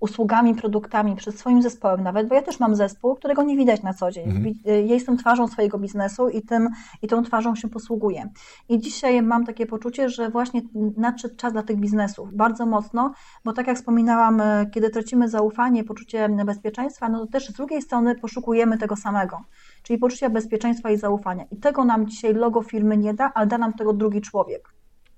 usługami, 0.00 0.54
produktami, 0.54 1.16
przed 1.16 1.38
swoim 1.38 1.62
zespołem 1.62 2.02
nawet, 2.02 2.28
bo 2.28 2.34
ja 2.34 2.42
też 2.42 2.60
mam 2.60 2.76
zespół, 2.76 3.14
którego 3.14 3.42
nie 3.42 3.56
widać 3.56 3.82
na 3.82 3.94
co 3.94 4.10
dzień. 4.10 4.24
Mhm. 4.28 4.46
Y, 4.46 4.82
ja 4.86 4.94
jestem 4.94 5.16
twarzą 5.16 5.48
swojego 5.48 5.78
biznesu 5.78 6.28
i, 6.28 6.42
tym, 6.42 6.68
i 7.02 7.08
tą 7.08 7.22
twarzą 7.22 7.54
się 7.56 7.68
posługuję. 7.68 8.28
I 8.68 8.78
dzisiaj 8.78 9.22
mam 9.22 9.46
takie 9.46 9.66
poczucie, 9.66 10.08
że 10.08 10.30
właśnie 10.30 10.62
nadszedł 10.96 11.36
czas 11.36 11.52
dla 11.52 11.62
tych 11.62 11.76
biznesów, 11.76 12.34
bardzo 12.34 12.66
mocno, 12.66 13.12
bo 13.44 13.52
tak 13.52 13.66
jak 13.66 13.76
wspominałam, 13.76 14.40
y, 14.40 14.70
kiedy 14.74 14.90
tracimy 14.90 15.28
zaufanie, 15.28 15.84
poczucie 15.84 16.28
bezpieczeństwa, 16.46 17.08
no 17.08 17.18
to 17.18 17.26
też 17.26 17.48
z 17.48 17.52
drugiej 17.52 17.82
strony 17.82 18.14
poszukujemy 18.14 18.78
tego 18.78 18.96
samego, 18.96 19.40
czyli 19.82 19.98
poczucia 19.98 20.30
bezpieczeństwa 20.30 20.90
i 20.90 20.96
zaufania. 20.96 21.44
I 21.50 21.56
tego 21.56 21.84
nam 21.84 22.06
dzisiaj 22.06 22.34
logo 22.34 22.62
firmy 22.62 22.96
nie 22.96 23.14
da, 23.14 23.32
ale 23.34 23.46
da 23.46 23.58
nam 23.58 23.72
tego 23.72 23.92
drugi 23.92 24.20
człowiek. 24.20 24.68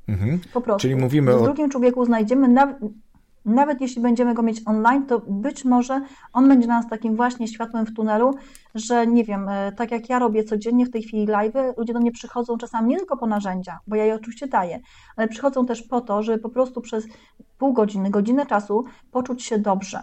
Mhm. 0.09 0.41
Po 0.53 0.61
prostu. 0.61 0.81
Czyli 0.81 0.97
mówimy 0.97 1.33
w 1.33 1.43
o... 1.43 1.45
drugim 1.45 1.71
człowieku 1.71 2.05
znajdziemy 2.05 2.49
nawet 2.49 2.77
nawet 3.45 3.81
jeśli 3.81 4.03
będziemy 4.03 4.35
go 4.35 4.43
mieć 4.43 4.63
online, 4.67 5.07
to 5.07 5.23
być 5.29 5.65
może 5.65 6.01
on 6.33 6.49
będzie 6.49 6.69
nas 6.69 6.89
takim 6.89 7.17
właśnie 7.17 7.49
światłem 7.49 7.87
w 7.87 7.95
tunelu, 7.95 8.35
że 8.75 9.07
nie 9.07 9.25
wiem, 9.25 9.49
e, 9.49 9.73
tak 9.73 9.91
jak 9.91 10.09
ja 10.09 10.19
robię 10.19 10.45
codziennie 10.45 10.87
w 10.87 10.91
tej 10.91 11.03
chwili 11.03 11.27
live, 11.27 11.55
ludzie 11.77 11.93
do 11.93 12.01
mnie 12.01 12.13
przychodzą 12.13 12.59
czasami 12.59 12.89
nie 12.89 12.97
tylko 12.97 13.17
po 13.17 13.27
narzędzia, 13.27 13.79
bo 13.87 13.97
ja 13.97 14.05
je 14.05 14.15
oczywiście 14.15 14.47
daję, 14.47 14.81
ale 15.17 15.29
przychodzą 15.29 15.67
też 15.67 15.83
po 15.83 16.01
to, 16.01 16.23
żeby 16.23 16.39
po 16.39 16.49
prostu 16.49 16.81
przez 16.81 17.05
pół 17.59 17.73
godziny, 17.73 18.11
godzinę 18.11 18.47
czasu 18.47 18.85
poczuć 19.11 19.43
się 19.43 19.59
dobrze. 19.59 20.03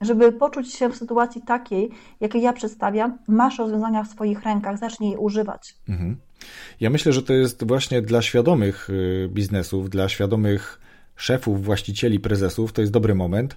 Żeby 0.00 0.32
poczuć 0.32 0.74
się 0.74 0.88
w 0.88 0.96
sytuacji 0.96 1.42
takiej, 1.42 1.90
jakiej 2.20 2.42
ja 2.42 2.52
przedstawiam, 2.52 3.18
masz 3.28 3.58
rozwiązania 3.58 4.04
w 4.04 4.08
swoich 4.08 4.42
rękach, 4.42 4.78
zacznij 4.78 5.10
je 5.10 5.18
używać. 5.18 5.74
Mhm. 5.88 6.16
Ja 6.80 6.90
myślę, 6.90 7.12
że 7.12 7.22
to 7.22 7.32
jest 7.32 7.66
właśnie 7.66 8.02
dla 8.02 8.22
świadomych 8.22 8.90
y, 8.90 9.28
biznesów, 9.32 9.90
dla 9.90 10.08
świadomych 10.08 10.80
szefów, 11.16 11.64
właścicieli, 11.64 12.20
prezesów, 12.20 12.72
to 12.72 12.80
jest 12.80 12.92
dobry 12.92 13.14
moment. 13.14 13.56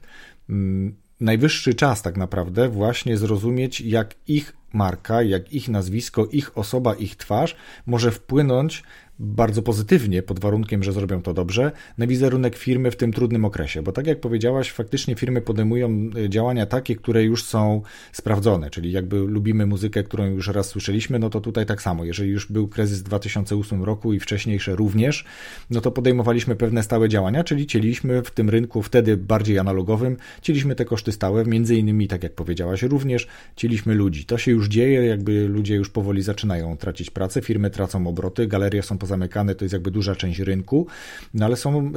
Mm, 0.49 0.95
najwyższy 1.19 1.73
czas 1.73 2.01
tak 2.01 2.17
naprawdę 2.17 2.69
właśnie 2.69 3.17
zrozumieć, 3.17 3.81
jak 3.81 4.15
ich 4.27 4.53
marka, 4.73 5.21
jak 5.21 5.53
ich 5.53 5.69
nazwisko, 5.69 6.25
ich 6.25 6.57
osoba, 6.57 6.93
ich 6.93 7.15
twarz 7.15 7.55
może 7.85 8.11
wpłynąć 8.11 8.83
bardzo 9.19 9.61
pozytywnie, 9.61 10.23
pod 10.23 10.39
warunkiem, 10.39 10.83
że 10.83 10.93
zrobią 10.93 11.21
to 11.21 11.33
dobrze, 11.33 11.71
na 11.97 12.07
wizerunek 12.07 12.55
firmy 12.55 12.91
w 12.91 12.95
tym 12.95 13.13
trudnym 13.13 13.45
okresie. 13.45 13.81
Bo 13.81 13.91
tak 13.91 14.07
jak 14.07 14.19
powiedziałaś, 14.19 14.71
faktycznie 14.71 15.15
firmy 15.15 15.41
podejmują 15.41 16.09
e, 16.25 16.29
działania 16.29 16.65
takie, 16.65 16.95
które 16.95 17.23
już 17.23 17.43
są 17.43 17.81
sprawdzone, 18.11 18.69
czyli 18.69 18.91
jakby 18.91 19.17
lubimy 19.19 19.65
muzykę, 19.65 20.03
którą 20.03 20.25
już 20.25 20.47
raz 20.47 20.67
słyszeliśmy, 20.67 21.19
no 21.19 21.29
to 21.29 21.41
tutaj 21.41 21.65
tak 21.65 21.81
samo. 21.81 22.05
Jeżeli 22.05 22.29
już 22.29 22.51
był 22.51 22.67
kryzys 22.67 22.99
w 22.99 23.03
2008 23.03 23.83
roku 23.83 24.13
i 24.13 24.19
wcześniejsze 24.19 24.75
również, 24.75 25.25
no 25.69 25.81
to 25.81 25.91
podejmowaliśmy 25.91 26.55
pewne 26.55 26.83
stałe 26.83 27.09
działania, 27.09 27.43
czyli 27.43 27.67
cieliśmy 27.67 28.21
w 28.21 28.31
tym 28.31 28.49
rynku 28.49 28.81
wtedy 28.81 29.17
bardziej 29.17 29.59
analogowym, 29.59 30.17
cieliśmy 30.41 30.75
te 30.75 30.85
koszty 30.85 31.11
stałe, 31.11 31.45
między 31.45 31.75
innymi, 31.75 32.07
tak 32.07 32.23
jak 32.23 32.33
powiedziałaś, 32.33 32.83
również 32.83 33.27
cieliśmy 33.55 33.95
ludzi. 33.95 34.25
To 34.25 34.37
się 34.37 34.51
już 34.51 34.67
dzieje, 34.67 35.05
jakby 35.05 35.47
ludzie 35.47 35.75
już 35.75 35.89
powoli 35.89 36.21
zaczynają 36.21 36.77
tracić 36.77 37.11
pracę, 37.11 37.41
firmy 37.41 37.69
tracą 37.69 38.07
obroty, 38.07 38.47
galerie 38.47 38.83
są 38.83 38.97
pozamykane, 39.05 39.55
to 39.55 39.65
jest 39.65 39.73
jakby 39.73 39.91
duża 39.91 40.15
część 40.15 40.39
rynku, 40.39 40.87
no 41.33 41.45
ale 41.45 41.55
są, 41.55 41.91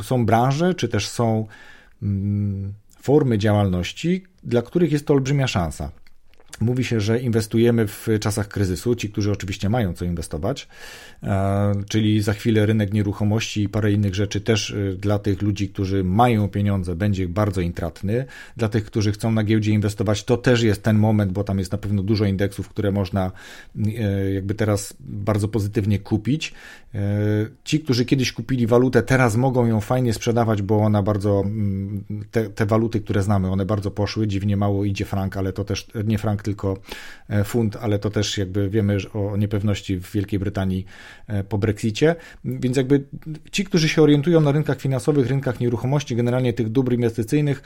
e, 0.00 0.04
są 0.04 0.26
branże, 0.26 0.74
czy 0.74 0.88
też 0.88 1.08
są 1.08 1.46
mm, 2.02 2.72
formy 3.00 3.38
działalności, 3.38 4.24
dla 4.44 4.62
których 4.62 4.92
jest 4.92 5.06
to 5.06 5.14
olbrzymia 5.14 5.46
szansa. 5.46 5.90
Mówi 6.62 6.84
się, 6.84 7.00
że 7.00 7.20
inwestujemy 7.20 7.86
w 7.86 8.08
czasach 8.20 8.48
kryzysu, 8.48 8.94
ci, 8.94 9.10
którzy 9.10 9.32
oczywiście 9.32 9.68
mają 9.68 9.94
co 9.94 10.04
inwestować, 10.04 10.68
e, 11.22 11.72
czyli 11.88 12.22
za 12.22 12.32
chwilę 12.32 12.66
rynek 12.66 12.92
nieruchomości 12.92 13.62
i 13.62 13.68
parę 13.68 13.92
innych 13.92 14.14
rzeczy 14.14 14.40
też 14.40 14.70
e, 14.70 14.96
dla 14.96 15.18
tych 15.18 15.42
ludzi, 15.42 15.68
którzy 15.68 16.04
mają 16.04 16.48
pieniądze, 16.48 16.96
będzie 16.96 17.28
bardzo 17.28 17.60
intratny. 17.60 18.24
Dla 18.56 18.68
tych, 18.68 18.84
którzy 18.84 19.12
chcą 19.12 19.32
na 19.32 19.44
giełdzie 19.44 19.72
inwestować, 19.72 20.24
to 20.24 20.36
też 20.36 20.62
jest 20.62 20.82
ten 20.82 20.98
moment, 20.98 21.32
bo 21.32 21.44
tam 21.44 21.58
jest 21.58 21.72
na 21.72 21.78
pewno 21.78 22.02
dużo 22.02 22.24
indeksów, 22.24 22.68
które 22.68 22.92
można 22.92 23.32
e, 23.86 24.32
jakby 24.32 24.54
teraz 24.54 24.94
bardzo 25.00 25.48
pozytywnie 25.48 25.98
kupić. 25.98 26.54
Ci, 27.64 27.80
którzy 27.80 28.04
kiedyś 28.04 28.32
kupili 28.32 28.66
walutę, 28.66 29.02
teraz 29.02 29.36
mogą 29.36 29.66
ją 29.66 29.80
fajnie 29.80 30.12
sprzedawać, 30.12 30.62
bo 30.62 30.78
ona 30.78 31.02
bardzo, 31.02 31.42
mm, 31.44 32.04
te, 32.30 32.50
te 32.50 32.66
waluty, 32.66 33.00
które 33.00 33.22
znamy, 33.22 33.50
one 33.50 33.66
bardzo 33.66 33.90
poszły. 33.90 34.26
Dziwnie 34.26 34.56
mało 34.56 34.84
idzie 34.84 35.04
frank, 35.04 35.36
ale 35.36 35.52
to 35.52 35.64
też 35.64 35.86
nie 36.04 36.18
frank, 36.18 36.42
tylko 36.42 36.51
e, 37.28 37.44
funt, 37.44 37.76
ale 37.76 37.98
to 37.98 38.10
też 38.10 38.38
jakby 38.38 38.70
wiemy 38.70 38.96
o 39.14 39.36
niepewności 39.36 39.96
w 39.96 40.12
Wielkiej 40.12 40.38
Brytanii 40.38 40.84
e, 41.26 41.44
po 41.44 41.58
Brexicie. 41.58 42.16
Więc 42.44 42.76
jakby 42.76 43.04
ci, 43.50 43.64
którzy 43.64 43.88
się 43.88 44.02
orientują 44.02 44.40
na 44.40 44.52
rynkach 44.52 44.80
finansowych, 44.80 45.26
rynkach 45.26 45.60
nieruchomości, 45.60 46.16
generalnie 46.16 46.52
tych 46.52 46.68
dóbr 46.68 46.92
inwestycyjnych, 46.92 47.62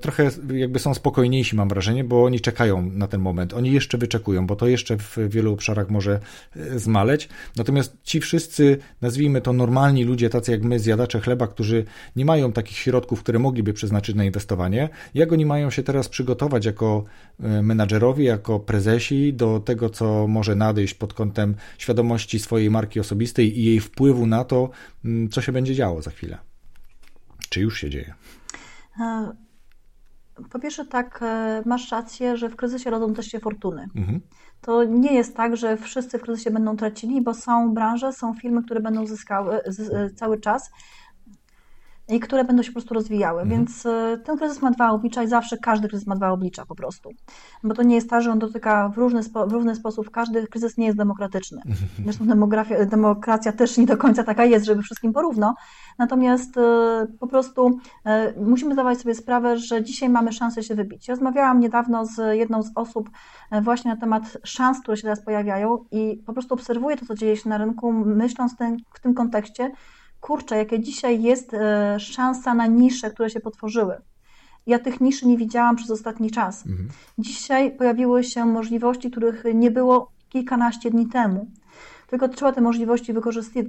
trochę 0.00 0.30
jakby 0.54 0.78
są 0.78 0.94
spokojniejsi, 0.94 1.56
mam 1.56 1.68
wrażenie, 1.68 2.04
bo 2.04 2.24
oni 2.24 2.40
czekają 2.40 2.90
na 2.90 3.06
ten 3.06 3.20
moment. 3.20 3.54
Oni 3.54 3.72
jeszcze 3.72 3.98
wyczekują, 3.98 4.46
bo 4.46 4.56
to 4.56 4.66
jeszcze 4.66 4.96
w 4.98 5.18
wielu 5.28 5.52
obszarach 5.52 5.90
może 5.90 6.20
e, 6.56 6.78
zmaleć. 6.78 7.28
Natomiast 7.56 7.96
ci 8.02 8.20
wszyscy, 8.20 8.78
nazwijmy 9.00 9.40
to 9.40 9.52
normalni 9.52 10.04
ludzie, 10.04 10.30
tacy 10.30 10.52
jak 10.52 10.62
my, 10.62 10.78
zjadacze 10.78 11.20
chleba, 11.20 11.46
którzy 11.46 11.84
nie 12.16 12.24
mają 12.24 12.52
takich 12.52 12.76
środków, 12.76 13.22
które 13.22 13.38
mogliby 13.38 13.72
przeznaczyć 13.72 14.16
na 14.16 14.24
inwestowanie, 14.24 14.88
jak 15.14 15.32
oni 15.32 15.46
mają 15.46 15.70
się 15.70 15.82
teraz 15.82 16.08
przygotować 16.08 16.64
jako 16.64 17.04
menadżerowie, 17.62 18.19
jako 18.22 18.60
prezesi 18.60 19.34
do 19.34 19.60
tego, 19.60 19.90
co 19.90 20.26
może 20.28 20.54
nadejść 20.54 20.94
pod 20.94 21.14
kątem 21.14 21.54
świadomości 21.78 22.38
swojej 22.38 22.70
marki 22.70 23.00
osobistej 23.00 23.58
i 23.58 23.64
jej 23.64 23.80
wpływu 23.80 24.26
na 24.26 24.44
to, 24.44 24.70
mm, 25.04 25.28
co 25.28 25.40
się 25.40 25.52
będzie 25.52 25.74
działo 25.74 26.02
za 26.02 26.10
chwilę. 26.10 26.38
Czy 27.48 27.60
już 27.60 27.80
się 27.80 27.90
dzieje? 27.90 28.14
E, 29.00 29.32
po 30.50 30.58
pierwsze, 30.58 30.84
tak, 30.84 31.20
e, 31.22 31.62
masz 31.66 31.92
rację, 31.92 32.36
że 32.36 32.48
w 32.48 32.56
kryzysie 32.56 32.90
rodzą 32.90 33.14
też 33.14 33.26
się 33.26 33.40
fortuny. 33.40 33.88
Mhm. 33.96 34.20
To 34.60 34.84
nie 34.84 35.14
jest 35.14 35.36
tak, 35.36 35.56
że 35.56 35.76
wszyscy 35.76 36.18
w 36.18 36.22
kryzysie 36.22 36.50
będą 36.50 36.76
tracili, 36.76 37.22
bo 37.22 37.34
są 37.34 37.74
branże, 37.74 38.12
są 38.12 38.34
firmy, 38.34 38.62
które 38.62 38.80
będą 38.80 39.06
zyskały 39.06 39.60
e, 39.64 40.10
cały 40.10 40.40
czas 40.40 40.70
i 42.10 42.20
które 42.20 42.44
będą 42.44 42.62
się 42.62 42.68
po 42.68 42.72
prostu 42.72 42.94
rozwijały. 42.94 43.42
Mhm. 43.42 43.58
Więc 43.58 43.86
e, 43.86 44.18
ten 44.24 44.38
kryzys 44.38 44.62
ma 44.62 44.70
dwa 44.70 44.90
oblicza 44.90 45.22
i 45.22 45.28
zawsze 45.28 45.58
każdy 45.58 45.88
kryzys 45.88 46.06
ma 46.06 46.16
dwa 46.16 46.30
oblicza 46.30 46.66
po 46.66 46.74
prostu. 46.74 47.10
Bo 47.64 47.74
to 47.74 47.82
nie 47.82 47.94
jest 47.94 48.10
tak, 48.10 48.22
że 48.22 48.32
on 48.32 48.38
dotyka 48.38 48.88
w 48.88 48.98
różny, 48.98 49.22
spo, 49.22 49.46
w 49.46 49.52
różny 49.52 49.74
sposób. 49.74 50.10
Każdy 50.10 50.46
kryzys 50.46 50.76
nie 50.76 50.86
jest 50.86 50.98
demokratyczny. 50.98 51.62
Mhm. 51.66 51.88
Zresztą 52.04 52.26
demokracja 52.86 53.52
też 53.52 53.78
nie 53.78 53.86
do 53.86 53.96
końca 53.96 54.24
taka 54.24 54.44
jest, 54.44 54.66
żeby 54.66 54.82
wszystkim 54.82 55.12
porówno. 55.12 55.54
Natomiast 55.98 56.56
e, 56.56 57.06
po 57.20 57.26
prostu 57.26 57.78
e, 58.04 58.40
musimy 58.40 58.74
zdawać 58.74 58.98
sobie 58.98 59.14
sprawę, 59.14 59.58
że 59.58 59.84
dzisiaj 59.84 60.08
mamy 60.08 60.32
szansę 60.32 60.62
się 60.62 60.74
wybić. 60.74 61.08
Rozmawiałam 61.08 61.60
niedawno 61.60 62.06
z 62.06 62.36
jedną 62.36 62.62
z 62.62 62.70
osób 62.74 63.10
właśnie 63.62 63.90
na 63.90 63.96
temat 63.96 64.38
szans, 64.44 64.80
które 64.80 64.96
się 64.96 65.02
teraz 65.02 65.24
pojawiają 65.24 65.84
i 65.90 66.22
po 66.26 66.32
prostu 66.32 66.54
obserwuję 66.54 66.96
to, 66.96 67.06
co 67.06 67.14
dzieje 67.14 67.36
się 67.36 67.48
na 67.48 67.58
rynku, 67.58 67.92
myśląc 67.92 68.56
ten, 68.56 68.76
w 68.94 69.00
tym 69.00 69.14
kontekście, 69.14 69.70
kurczę, 70.20 70.56
jakie 70.56 70.80
dzisiaj 70.80 71.22
jest 71.22 71.54
e, 71.54 72.00
szansa 72.00 72.54
na 72.54 72.66
nisze, 72.66 73.10
które 73.10 73.30
się 73.30 73.40
potworzyły. 73.40 73.96
Ja 74.66 74.78
tych 74.78 75.00
niszy 75.00 75.26
nie 75.26 75.36
widziałam 75.36 75.76
przez 75.76 75.90
ostatni 75.90 76.30
czas. 76.30 76.66
Mhm. 76.66 76.88
Dzisiaj 77.18 77.76
pojawiły 77.76 78.24
się 78.24 78.46
możliwości, 78.46 79.10
których 79.10 79.44
nie 79.54 79.70
było 79.70 80.12
kilkanaście 80.28 80.90
dni 80.90 81.06
temu. 81.06 81.50
Tylko 82.06 82.28
trzeba 82.28 82.52
te 82.52 82.60
możliwości 82.60 83.12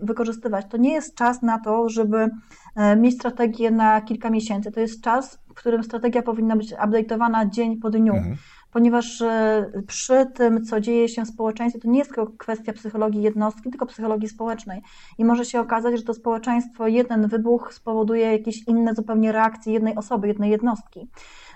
wykorzystywać. 0.01 0.65
To 0.69 0.77
nie 0.77 0.93
jest 0.93 1.15
czas 1.15 1.41
na 1.41 1.59
to, 1.59 1.89
żeby 1.89 2.29
e, 2.75 2.95
mieć 2.95 3.15
strategię 3.15 3.71
na 3.71 4.01
kilka 4.01 4.29
miesięcy. 4.29 4.71
To 4.71 4.79
jest 4.79 5.01
czas, 5.01 5.39
w 5.49 5.53
którym 5.53 5.83
strategia 5.83 6.21
powinna 6.21 6.55
być 6.55 6.73
update'owana 6.73 7.49
dzień 7.49 7.77
po 7.77 7.89
dniu. 7.89 8.13
Mhm 8.13 8.37
ponieważ 8.71 9.21
e, 9.21 9.71
przy 9.87 10.25
tym, 10.33 10.65
co 10.65 10.79
dzieje 10.79 11.09
się 11.09 11.25
w 11.25 11.27
społeczeństwie, 11.27 11.81
to 11.81 11.87
nie 11.87 11.99
jest 11.99 12.15
tylko 12.15 12.31
kwestia 12.37 12.73
psychologii 12.73 13.21
jednostki, 13.21 13.69
tylko 13.69 13.85
psychologii 13.85 14.29
społecznej. 14.29 14.81
I 15.17 15.25
może 15.25 15.45
się 15.45 15.59
okazać, 15.59 15.97
że 15.97 16.03
to 16.03 16.13
społeczeństwo, 16.13 16.87
jeden 16.87 17.27
wybuch 17.27 17.73
spowoduje 17.73 18.31
jakieś 18.31 18.67
inne 18.67 18.95
zupełnie 18.95 19.31
reakcje 19.31 19.73
jednej 19.73 19.95
osoby, 19.95 20.27
jednej 20.27 20.51
jednostki. 20.51 21.07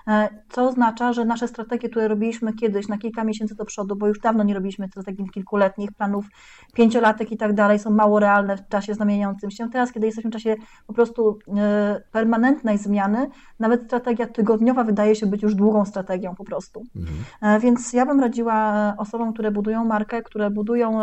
E, 0.08 0.28
co 0.48 0.68
oznacza, 0.68 1.12
że 1.12 1.24
nasze 1.24 1.48
strategie, 1.48 1.88
które 1.88 2.08
robiliśmy 2.08 2.52
kiedyś 2.52 2.88
na 2.88 2.98
kilka 2.98 3.24
miesięcy 3.24 3.54
do 3.54 3.64
przodu, 3.64 3.96
bo 3.96 4.06
już 4.06 4.20
dawno 4.20 4.44
nie 4.44 4.54
robiliśmy 4.54 4.88
strategii 4.88 5.28
kilkuletnich, 5.30 5.92
planów 5.92 6.26
pięciolatek 6.74 7.32
i 7.32 7.36
tak 7.36 7.52
dalej, 7.52 7.78
są 7.78 7.90
mało 7.90 8.20
realne 8.20 8.56
w 8.56 8.68
czasie 8.68 8.94
zmieniającym 8.94 9.50
się. 9.50 9.70
Teraz, 9.70 9.92
kiedy 9.92 10.06
jesteśmy 10.06 10.30
w 10.30 10.32
czasie 10.32 10.56
po 10.86 10.92
prostu 10.92 11.38
e, 11.56 12.02
permanentnej 12.12 12.78
zmiany, 12.78 13.28
nawet 13.60 13.84
strategia 13.84 14.26
tygodniowa 14.26 14.84
wydaje 14.84 15.14
się 15.14 15.26
być 15.26 15.42
już 15.42 15.54
długą 15.54 15.84
strategią 15.84 16.34
po 16.34 16.44
prostu. 16.44 16.82
Mhm. 16.96 17.16
E, 17.42 17.60
więc 17.60 17.92
ja 17.92 18.06
bym 18.06 18.20
radziła 18.20 18.94
osobom, 18.98 19.32
które 19.32 19.50
budują 19.50 19.84
markę, 19.84 20.22
które 20.22 20.50
budują, 20.50 21.00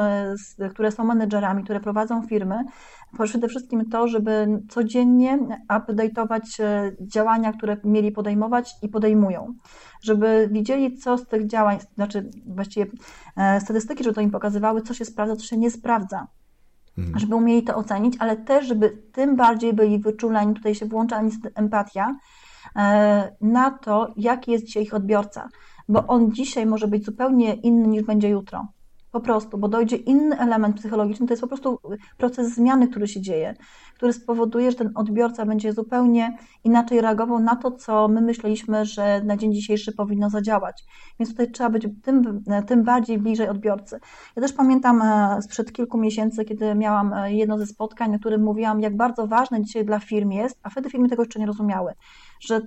które 0.72 0.92
są 0.92 1.04
menedżerami, 1.04 1.64
które 1.64 1.80
prowadzą 1.80 2.22
firmy, 2.22 2.64
przede 3.24 3.48
wszystkim 3.48 3.90
to, 3.90 4.08
żeby 4.08 4.62
codziennie 4.70 5.40
update'ować 5.70 6.62
działania, 7.02 7.54
które 7.54 7.78
mieli 7.84 8.12
podejmować 8.12 8.76
i 8.82 8.90
podejmują, 8.94 9.54
żeby 10.02 10.50
widzieli, 10.52 10.98
co 10.98 11.18
z 11.18 11.28
tych 11.28 11.48
działań, 11.48 11.78
znaczy 11.96 12.30
właściwie 12.46 12.86
e, 13.38 13.62
statystyki, 13.62 14.04
żeby 14.04 14.16
to 14.16 14.22
im 14.22 14.32
pokazywały, 14.32 14.82
co 14.82 14.94
się 14.94 15.06
sprawdza, 15.06 15.36
co 15.36 15.46
się 15.46 15.58
nie 15.58 15.72
sprawdza. 15.72 16.28
Mhm. 16.98 17.20
Żeby 17.20 17.36
umieli 17.36 17.64
to 17.64 17.76
ocenić, 17.76 18.16
ale 18.20 18.38
też, 18.38 18.68
żeby 18.68 18.90
tym 19.12 19.36
bardziej 19.36 19.74
byli 19.74 20.00
wyczuleni, 20.00 20.54
tutaj 20.54 20.76
się 20.76 20.86
włącza 20.86 21.22
empatia, 21.56 22.16
e, 22.76 23.36
na 23.42 23.72
to, 23.72 24.14
jaki 24.18 24.52
jest 24.52 24.66
dzisiaj 24.66 24.84
ich 24.84 24.94
odbiorca, 24.94 25.50
bo 25.90 26.08
on 26.08 26.32
dzisiaj 26.32 26.66
może 26.66 26.88
być 26.88 27.06
zupełnie 27.06 27.54
inny 27.54 27.88
niż 27.88 28.04
będzie 28.04 28.30
jutro. 28.30 28.68
Po 29.14 29.22
prostu, 29.22 29.58
bo 29.58 29.68
dojdzie 29.68 29.96
inny 29.96 30.40
element 30.40 30.76
psychologiczny, 30.76 31.28
to 31.28 31.34
jest 31.34 31.42
po 31.42 31.48
prostu 31.48 31.80
proces 32.18 32.56
zmiany, 32.56 32.88
który 32.88 33.08
się 33.08 33.22
dzieje, 33.22 33.56
który 33.96 34.14
spowoduje, 34.14 34.72
że 34.72 34.78
ten 34.78 34.92
odbiorca 34.96 35.46
będzie 35.46 35.74
zupełnie 35.74 36.38
inaczej 36.64 37.02
reagował 37.02 37.40
na 37.40 37.56
to, 37.56 37.72
co 37.72 38.08
my 38.08 38.22
myśleliśmy, 38.22 38.86
że 38.86 39.22
na 39.24 39.38
dzień 39.38 39.54
dzisiejszy 39.54 39.92
powinno 39.92 40.30
zadziałać. 40.30 40.84
Więc 41.20 41.32
tutaj 41.32 41.52
trzeba 41.52 41.70
być 41.70 41.88
tym, 42.04 42.44
tym 42.68 42.84
bardziej 42.84 43.18
bliżej 43.20 43.50
odbiorcy. 43.50 44.00
Ja 44.36 44.42
też 44.42 44.54
pamiętam 44.54 45.02
e, 45.02 45.42
sprzed 45.42 45.74
kilku 45.74 45.98
miesięcy, 45.98 46.46
kiedy 46.46 46.76
miałam 46.76 47.14
e, 47.14 47.34
jedno 47.34 47.58
ze 47.58 47.66
spotkań, 47.66 48.12
na 48.12 48.20
którym 48.20 48.44
mówiłam, 48.44 48.82
jak 48.82 48.98
bardzo 48.98 49.28
ważne 49.28 49.62
dzisiaj 49.62 49.86
dla 49.86 50.00
firm 50.00 50.32
jest, 50.32 50.60
a 50.64 50.70
wtedy 50.70 50.90
firmy 50.90 51.10
tego 51.10 51.24
jeszcze 51.24 51.40
nie 51.40 51.46
rozumiały 51.46 51.94
że 52.40 52.62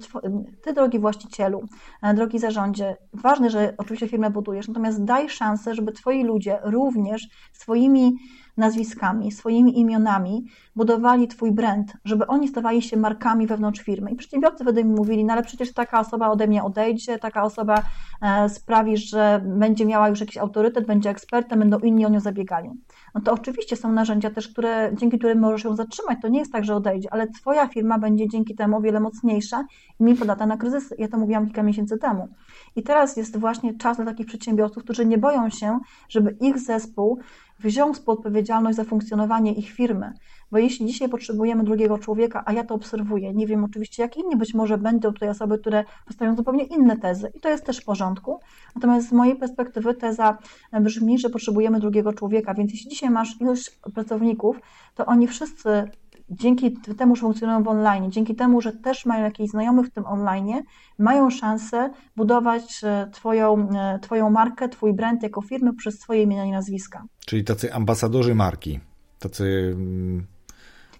ty, 0.62 0.72
drogi 0.72 0.98
właścicielu, 0.98 1.62
e, 2.02 2.14
drogi 2.14 2.38
zarządzie, 2.38 2.96
ważne, 3.12 3.50
że 3.50 3.74
oczywiście 3.78 4.08
firmę 4.08 4.30
budujesz, 4.30 4.68
natomiast 4.68 5.04
daj 5.04 5.28
szansę, 5.28 5.74
żeby 5.74 5.92
twoi 5.92 6.24
ludzie 6.24 6.58
również 6.62 7.28
swoimi 7.52 8.16
nazwiskami, 8.56 9.32
swoimi 9.32 9.80
imionami 9.80 10.44
budowali 10.76 11.28
Twój 11.28 11.52
brand, 11.52 11.92
żeby 12.04 12.26
oni 12.26 12.48
stawali 12.48 12.82
się 12.82 12.96
markami 12.96 13.46
wewnątrz 13.46 13.80
firmy. 13.80 14.10
I 14.10 14.16
przedsiębiorcy 14.16 14.64
wtedy 14.64 14.84
mi 14.84 14.94
mówili, 14.94 15.24
no 15.24 15.32
ale 15.32 15.42
przecież 15.42 15.72
taka 15.72 16.00
osoba 16.00 16.30
ode 16.30 16.46
mnie 16.46 16.64
odejdzie, 16.64 17.18
taka 17.18 17.42
osoba 17.42 17.82
e, 18.22 18.48
sprawi, 18.48 18.96
że 18.96 19.42
będzie 19.44 19.86
miała 19.86 20.08
już 20.08 20.20
jakiś 20.20 20.38
autorytet, 20.38 20.86
będzie 20.86 21.10
ekspertem, 21.10 21.58
będą 21.58 21.78
inni 21.78 22.06
o 22.06 22.08
nią 22.08 22.20
zabiegali. 22.20 22.70
No 23.16 23.22
to 23.22 23.32
oczywiście 23.32 23.76
są 23.76 23.92
narzędzia 23.92 24.30
też, 24.30 24.48
które, 24.48 24.90
dzięki 24.94 25.18
którym 25.18 25.38
możesz 25.38 25.64
ją 25.64 25.76
zatrzymać. 25.76 26.18
To 26.22 26.28
nie 26.28 26.38
jest 26.38 26.52
tak, 26.52 26.64
że 26.64 26.74
odejdzie, 26.74 27.08
ale 27.12 27.26
Twoja 27.26 27.68
firma 27.68 27.98
będzie 27.98 28.28
dzięki 28.28 28.54
temu 28.54 28.76
o 28.76 28.80
wiele 28.80 29.00
mocniejsza 29.00 29.66
i 30.00 30.04
mniej 30.04 30.16
podatna 30.16 30.46
na 30.46 30.56
kryzys. 30.56 30.94
Ja 30.98 31.08
to 31.08 31.18
mówiłam 31.18 31.46
kilka 31.46 31.62
miesięcy 31.62 31.98
temu. 31.98 32.28
I 32.76 32.82
teraz 32.82 33.16
jest 33.16 33.36
właśnie 33.38 33.74
czas 33.74 33.96
dla 33.96 34.06
takich 34.06 34.26
przedsiębiorców, 34.26 34.84
którzy 34.84 35.06
nie 35.06 35.18
boją 35.18 35.50
się, 35.50 35.78
żeby 36.08 36.36
ich 36.40 36.58
zespół 36.58 37.20
wziął 37.58 37.94
współodpowiedzialność 37.94 38.76
za 38.76 38.84
funkcjonowanie 38.84 39.52
ich 39.52 39.70
firmy. 39.70 40.12
Bo 40.52 40.58
jeśli 40.58 40.86
dzisiaj 40.86 41.08
potrzebujemy 41.08 41.64
drugiego 41.64 41.98
człowieka, 41.98 42.42
a 42.46 42.52
ja 42.52 42.64
to 42.64 42.74
obserwuję, 42.74 43.34
nie 43.34 43.46
wiem 43.46 43.64
oczywiście 43.64 44.02
jak 44.02 44.16
inni, 44.16 44.36
być 44.36 44.54
może 44.54 44.78
będą 44.78 45.12
tutaj 45.12 45.28
osoby, 45.28 45.58
które 45.58 45.84
postawią 46.06 46.36
zupełnie 46.36 46.64
inne 46.64 46.96
tezy 46.96 47.32
i 47.34 47.40
to 47.40 47.48
jest 47.48 47.64
też 47.64 47.78
w 47.78 47.84
porządku. 47.84 48.40
Natomiast 48.74 49.08
z 49.08 49.12
mojej 49.12 49.36
perspektywy 49.36 49.94
teza 49.94 50.38
brzmi, 50.80 51.18
że 51.18 51.30
potrzebujemy 51.30 51.80
drugiego 51.80 52.12
człowieka, 52.12 52.54
więc 52.54 52.72
jeśli 52.72 52.90
dzisiaj 52.90 53.10
masz 53.10 53.40
ilość 53.40 53.70
pracowników, 53.94 54.60
to 54.94 55.06
oni 55.06 55.26
wszyscy 55.26 55.90
dzięki 56.30 56.72
temu, 56.72 57.16
że 57.16 57.20
funkcjonują 57.20 57.62
w 57.62 57.68
online, 57.68 58.10
dzięki 58.10 58.34
temu, 58.34 58.60
że 58.60 58.72
też 58.72 59.06
mają 59.06 59.24
jakichś 59.24 59.50
znajomych 59.50 59.86
w 59.86 59.90
tym 59.90 60.06
online, 60.06 60.62
mają 60.98 61.30
szansę 61.30 61.90
budować 62.16 62.84
e, 62.84 63.10
twoją, 63.12 63.68
e, 63.70 63.98
twoją 63.98 64.30
markę, 64.30 64.68
Twój 64.68 64.94
brand 64.94 65.22
jako 65.22 65.42
firmy 65.42 65.74
przez 65.74 65.98
swoje 65.98 66.22
imienia 66.22 66.44
i 66.44 66.50
nazwiska. 66.50 67.04
Czyli 67.26 67.44
tacy 67.44 67.74
ambasadorzy 67.74 68.34
marki, 68.34 68.80
tacy... 69.18 69.76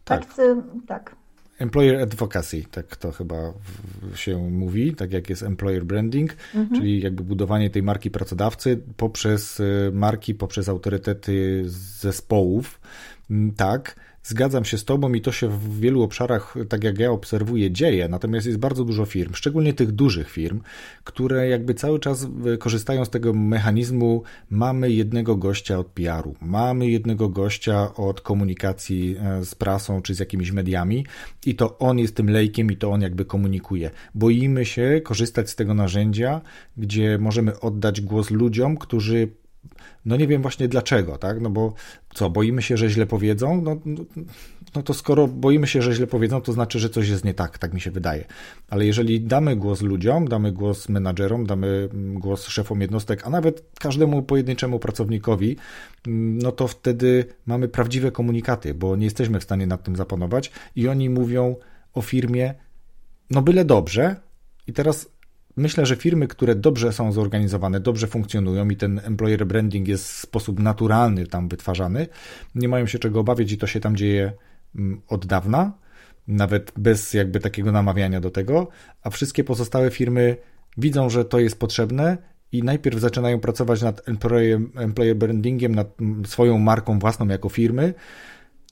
Tak, 0.07 0.27
tacy, 0.27 0.57
tak. 0.87 1.17
Employer 1.59 2.01
advocacy, 2.01 2.65
tak 2.71 2.97
to 2.97 3.13
chyba 3.13 3.37
się 4.15 4.51
mówi, 4.51 4.95
tak 4.95 5.13
jak 5.13 5.31
jest 5.31 5.43
employer 5.43 5.85
branding, 5.85 6.37
mhm. 6.55 6.81
czyli 6.81 7.01
jakby 7.01 7.25
budowanie 7.25 7.71
tej 7.71 7.83
marki 7.83 8.11
pracodawcy 8.11 8.83
poprzez 8.97 9.61
e, 9.61 9.65
marki, 9.93 10.35
poprzez 10.35 10.69
autorytety 10.69 11.63
zespołów. 12.01 12.81
Mm, 13.31 13.53
tak, 13.55 13.97
Zgadzam 14.27 14.65
się 14.65 14.79
z 14.79 14.85
Tobą 14.85 15.15
i 15.15 15.21
to 15.21 15.33
się 15.33 15.49
w 15.49 15.81
wielu 15.81 16.03
obszarach, 16.03 16.55
tak 16.69 16.85
jak 16.85 16.99
ja 16.99 17.11
obserwuję, 17.11 17.71
dzieje. 17.71 18.09
Natomiast 18.09 18.47
jest 18.47 18.59
bardzo 18.59 18.85
dużo 18.85 19.05
firm, 19.05 19.35
szczególnie 19.35 19.75
tych 19.75 19.93
dużych 19.93 20.31
firm, 20.31 20.61
które 21.05 21.49
jakby 21.49 21.75
cały 21.75 22.01
czas 22.01 22.27
korzystają 22.59 23.05
z 23.05 23.11
tego 23.11 23.33
mechanizmu: 23.33 24.23
mamy 24.51 24.91
jednego 24.91 25.37
gościa 25.37 25.79
od 25.79 25.87
PR-u, 25.87 26.35
mamy 26.41 26.89
jednego 26.89 27.29
gościa 27.29 27.95
od 27.95 28.21
komunikacji 28.21 29.17
e, 29.21 29.45
z 29.45 29.55
prasą 29.55 30.03
czy 30.03 30.15
z 30.15 30.19
jakimiś 30.19 30.53
mediami, 30.53 31.07
i 31.47 31.55
to 31.55 31.79
on 31.79 31.99
jest 31.99 32.17
tym 32.17 32.31
lejkiem 32.31 32.71
i 32.71 32.77
to 32.77 32.91
on 32.91 33.03
jakby 33.03 33.25
komunikuje. 33.25 33.91
Boimy 34.15 34.65
się 34.65 35.01
korzystać 35.05 35.51
z 35.51 35.57
tego 35.57 35.75
narzędzia, 35.75 36.41
gdzie 36.77 37.19
możemy 37.19 37.61
oddać 37.61 38.01
głos 38.01 38.31
ludziom, 38.31 38.77
którzy 38.77 39.29
no 40.05 40.17
nie 40.17 40.27
wiem 40.27 40.43
właśnie 40.43 40.69
dlaczego, 40.69 41.19
tak? 41.19 41.41
No 41.41 41.51
bo 41.51 41.75
co, 42.15 42.31
boimy 42.31 42.63
się, 42.63 42.77
że 42.77 42.89
źle 42.91 43.07
powiedzą? 43.07 43.63
No, 43.63 43.77
no, 43.85 44.05
no 44.75 44.83
to 44.83 44.95
skoro 44.95 45.27
boimy 45.27 45.67
się, 45.67 45.83
że 45.83 45.95
źle 45.95 46.07
powiedzą, 46.07 46.41
to 46.41 46.53
znaczy, 46.53 46.79
że 46.79 46.91
coś 46.91 47.09
jest 47.09 47.25
nie 47.25 47.35
tak, 47.35 47.59
tak 47.59 47.75
mi 47.75 47.81
się 47.81 47.91
wydaje. 47.91 48.25
Ale 48.71 48.87
jeżeli 48.87 49.21
damy 49.21 49.57
głos 49.57 49.83
ludziom, 49.83 50.29
damy 50.29 50.53
głos 50.53 50.89
menadżerom, 50.89 51.47
damy 51.47 51.89
głos 51.95 52.47
szefom 52.47 52.81
jednostek, 52.81 53.27
a 53.27 53.31
nawet 53.31 53.65
każdemu 53.79 54.23
pojedynczemu 54.23 54.79
pracownikowi, 54.79 55.57
no 56.07 56.53
to 56.53 56.69
wtedy 56.69 57.25
mamy 57.47 57.69
prawdziwe 57.69 58.11
komunikaty, 58.13 58.75
bo 58.75 58.97
nie 58.97 59.05
jesteśmy 59.05 59.41
w 59.41 59.45
stanie 59.45 59.67
nad 59.67 59.83
tym 59.83 59.97
zapanować 59.97 60.53
i 60.77 60.89
oni 60.89 61.11
mówią 61.11 61.57
o 61.95 62.03
firmie, 62.03 62.55
no 63.31 63.43
byle 63.43 63.65
dobrze. 63.65 64.17
I 64.67 64.73
teraz 64.73 65.09
Myślę, 65.57 65.87
że 65.87 65.97
firmy, 65.97 66.29
które 66.29 66.55
dobrze 66.55 66.93
są 66.93 67.13
zorganizowane, 67.13 67.81
dobrze 67.81 68.07
funkcjonują 68.07 68.69
i 68.69 68.77
ten 68.77 69.01
employer 69.05 69.47
branding 69.47 69.89
jest 69.89 70.13
w 70.13 70.21
sposób 70.21 70.61
naturalny 70.61 71.27
tam 71.27 71.49
wytwarzany, 71.49 72.07
nie 72.55 72.69
mają 72.69 72.87
się 72.87 72.99
czego 72.99 73.21
obawiać 73.21 73.53
i 73.53 73.59
to 73.59 73.67
się 73.67 73.81
tam 73.81 73.97
dzieje 73.97 74.33
mm, 74.75 75.01
od 75.09 75.27
dawna, 75.27 75.73
nawet 76.29 76.73
bez 76.77 77.15
jakby 77.15 77.41
takiego 77.41 77.73
namawiania 77.73 78.21
do 78.21 78.31
tego, 78.31 78.69
a 79.03 79.11
wszystkie 79.11 79.45
pozostałe 79.45 79.91
firmy 79.91 80.37
widzą, 80.77 81.11
że 81.11 81.25
to 81.25 81.39
jest 81.39 81.59
potrzebne 81.59 82.19
i 82.53 82.63
najpierw 82.63 83.01
zaczynają 83.01 83.41
pracować 83.41 83.83
nad 83.83 84.09
employer, 84.09 85.17
brandingiem, 85.17 85.75
nad 85.75 86.01
mm, 86.01 86.27
swoją 86.27 86.59
marką 86.59 86.99
własną 86.99 87.29
jako 87.29 87.49
firmy, 87.49 87.95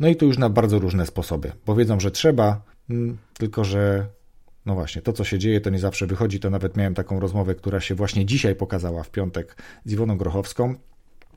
no 0.00 0.08
i 0.08 0.16
to 0.16 0.26
już 0.26 0.38
na 0.38 0.50
bardzo 0.50 0.78
różne 0.78 1.06
sposoby, 1.06 1.52
bo 1.66 1.74
wiedzą, 1.74 2.00
że 2.00 2.10
trzeba, 2.10 2.62
mm, 2.90 3.18
tylko 3.38 3.64
że 3.64 4.06
no 4.66 4.74
właśnie, 4.74 5.02
to 5.02 5.12
co 5.12 5.24
się 5.24 5.38
dzieje, 5.38 5.60
to 5.60 5.70
nie 5.70 5.78
zawsze 5.78 6.06
wychodzi. 6.06 6.40
To 6.40 6.50
nawet 6.50 6.76
miałem 6.76 6.94
taką 6.94 7.20
rozmowę, 7.20 7.54
która 7.54 7.80
się 7.80 7.94
właśnie 7.94 8.26
dzisiaj 8.26 8.54
pokazała 8.54 9.02
w 9.02 9.10
piątek 9.10 9.56
z 9.84 9.92
Iwoną 9.92 10.18
Grochowską, 10.18 10.74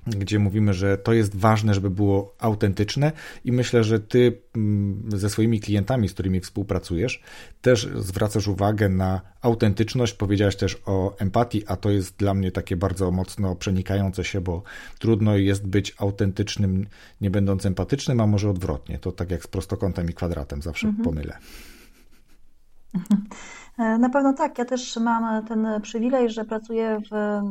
gdzie 0.07 0.39
mówimy, 0.39 0.73
że 0.73 0.97
to 0.97 1.13
jest 1.13 1.35
ważne, 1.35 1.73
żeby 1.73 1.89
było 1.89 2.35
autentyczne 2.39 3.11
i 3.45 3.51
myślę, 3.51 3.83
że 3.83 3.99
ty 3.99 4.41
mm, 4.55 5.03
ze 5.07 5.29
swoimi 5.29 5.59
klientami, 5.59 6.09
z 6.09 6.13
którymi 6.13 6.39
współpracujesz, 6.39 7.21
też 7.61 7.89
zwracasz 7.95 8.47
uwagę 8.47 8.89
na 8.89 9.21
autentyczność. 9.41 10.13
Powiedziałaś 10.13 10.55
też 10.55 10.81
o 10.85 11.17
empatii, 11.17 11.63
a 11.67 11.75
to 11.75 11.89
jest 11.89 12.17
dla 12.17 12.33
mnie 12.33 12.51
takie 12.51 12.75
bardzo 12.75 13.11
mocno 13.11 13.55
przenikające 13.55 14.23
się, 14.23 14.41
bo 14.41 14.63
trudno 14.99 15.37
jest 15.37 15.67
być 15.67 15.95
autentycznym, 15.97 16.87
nie 17.21 17.31
będąc 17.31 17.65
empatycznym, 17.65 18.21
a 18.21 18.27
może 18.27 18.49
odwrotnie. 18.49 18.99
To 18.99 19.11
tak 19.11 19.31
jak 19.31 19.43
z 19.43 19.47
prostokątem 19.47 20.09
i 20.09 20.13
kwadratem, 20.13 20.61
zawsze 20.61 20.87
mhm. 20.87 21.03
pomylę. 21.03 21.37
Na 23.99 24.09
pewno 24.09 24.33
tak. 24.33 24.57
Ja 24.57 24.65
też 24.65 24.97
mam 24.97 25.45
ten 25.45 25.67
przywilej, 25.81 26.29
że 26.29 26.45
pracuję 26.45 26.99
w, 27.11 27.41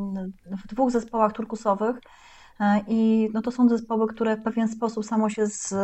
w 0.65 0.67
dwóch 0.67 0.91
zespołach 0.91 1.33
turkusowych. 1.33 2.01
E, 2.61 2.81
I 2.89 3.31
no 3.35 3.43
to 3.43 3.51
są 3.51 3.69
zespoły, 3.69 4.07
które 4.09 4.37
w 4.37 4.43
pewien 4.43 4.69
sposób 4.69 5.05
samo 5.05 5.29
się 5.29 5.47
z, 5.47 5.75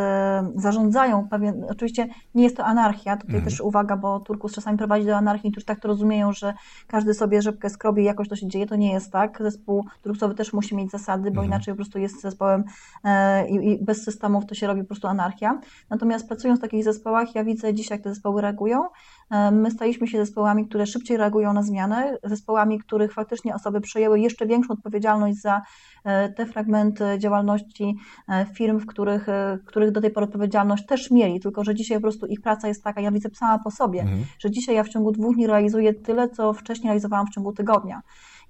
zarządzają. 0.55 1.29
Pewien, 1.29 1.66
oczywiście 1.70 2.09
nie 2.35 2.44
jest 2.44 2.57
to 2.57 2.64
anarchia, 2.64 3.16
tutaj 3.16 3.35
mhm. 3.35 3.44
też 3.44 3.61
uwaga, 3.61 3.96
bo 3.96 4.20
Turkus 4.20 4.53
czasami 4.53 4.79
prowadzi 4.79 5.07
do 5.07 5.16
anarchii, 5.16 5.51
którzy 5.51 5.66
tak 5.66 5.81
to 5.81 5.88
rozumieją, 5.88 6.33
że 6.33 6.55
każdy 6.87 7.14
sobie 7.14 7.42
rzepkę 7.42 7.70
skrobi 7.70 8.03
i 8.03 8.05
jakoś 8.05 8.29
to 8.29 8.37
się 8.37 8.48
dzieje. 8.48 8.66
To 8.66 8.77
nie 8.77 8.92
jest 8.92 9.12
tak. 9.12 9.38
Zespół 9.42 9.87
turkusowy 10.03 10.35
też 10.35 10.53
musi 10.53 10.77
mieć 10.77 10.90
zasady, 10.90 11.22
bo 11.22 11.40
mhm. 11.40 11.46
inaczej 11.46 11.75
po 11.75 11.77
prostu 11.77 11.98
jest 11.98 12.20
zespołem 12.20 12.64
e, 13.05 13.48
i, 13.48 13.85
bez 13.85 14.05
systemów 14.05 14.46
to 14.46 14.55
się 14.55 14.66
robi 14.66 14.81
po 14.81 14.87
prostu 14.87 15.09
anarchia. 15.09 15.61
Natomiast 15.90 16.29
pracując 16.29 16.61
w 16.61 16.62
takich 16.62 16.85
zespołach, 16.85 17.35
ja 17.35 17.44
widzę 17.44 17.75
dzisiaj, 17.75 17.98
jak 17.98 18.05
te 18.05 18.11
zespoły 18.11 18.42
reagują. 18.42 18.85
E, 19.30 19.50
my 19.50 19.70
staliśmy 19.70 20.06
się 20.06 20.18
zespołami, 20.18 20.68
które 20.68 20.87
szybciej 20.87 21.16
reagują 21.16 21.52
na 21.52 21.62
zmiany, 21.62 22.16
zespołami, 22.24 22.78
których 22.78 23.12
faktycznie 23.12 23.54
osoby 23.54 23.80
przejęły 23.80 24.20
jeszcze 24.20 24.46
większą 24.46 24.74
odpowiedzialność 24.74 25.40
za 25.40 25.62
E, 26.04 26.28
te 26.28 26.46
fragmenty 26.46 27.04
działalności 27.18 27.96
e, 28.28 28.46
firm, 28.54 28.78
w 28.78 28.87
których, 28.87 29.26
w 29.62 29.64
których 29.64 29.90
do 29.90 30.00
tej 30.00 30.11
pory 30.11 30.26
odpowiedzialność 30.26 30.87
też 30.87 31.11
mieli, 31.11 31.40
tylko 31.40 31.64
że 31.64 31.74
dzisiaj 31.74 31.98
po 31.98 32.02
prostu 32.02 32.26
ich 32.26 32.40
praca 32.40 32.68
jest 32.68 32.85
taka, 32.85 33.00
ja 33.00 33.11
widzę 33.11 33.28
sama 33.35 33.58
po 33.58 33.70
sobie, 33.70 34.00
mhm. 34.00 34.24
że 34.38 34.50
dzisiaj 34.50 34.74
ja 34.74 34.85
w 34.85 34.88
ciągu 34.88 35.12
dwóch 35.12 35.35
dni 35.35 35.46
realizuję 35.46 35.94
tyle, 35.94 36.28
co 36.28 36.52
wcześniej 36.52 36.88
realizowałam 36.88 37.26
w 37.26 37.30
ciągu 37.30 37.52
tygodnia. 37.52 38.02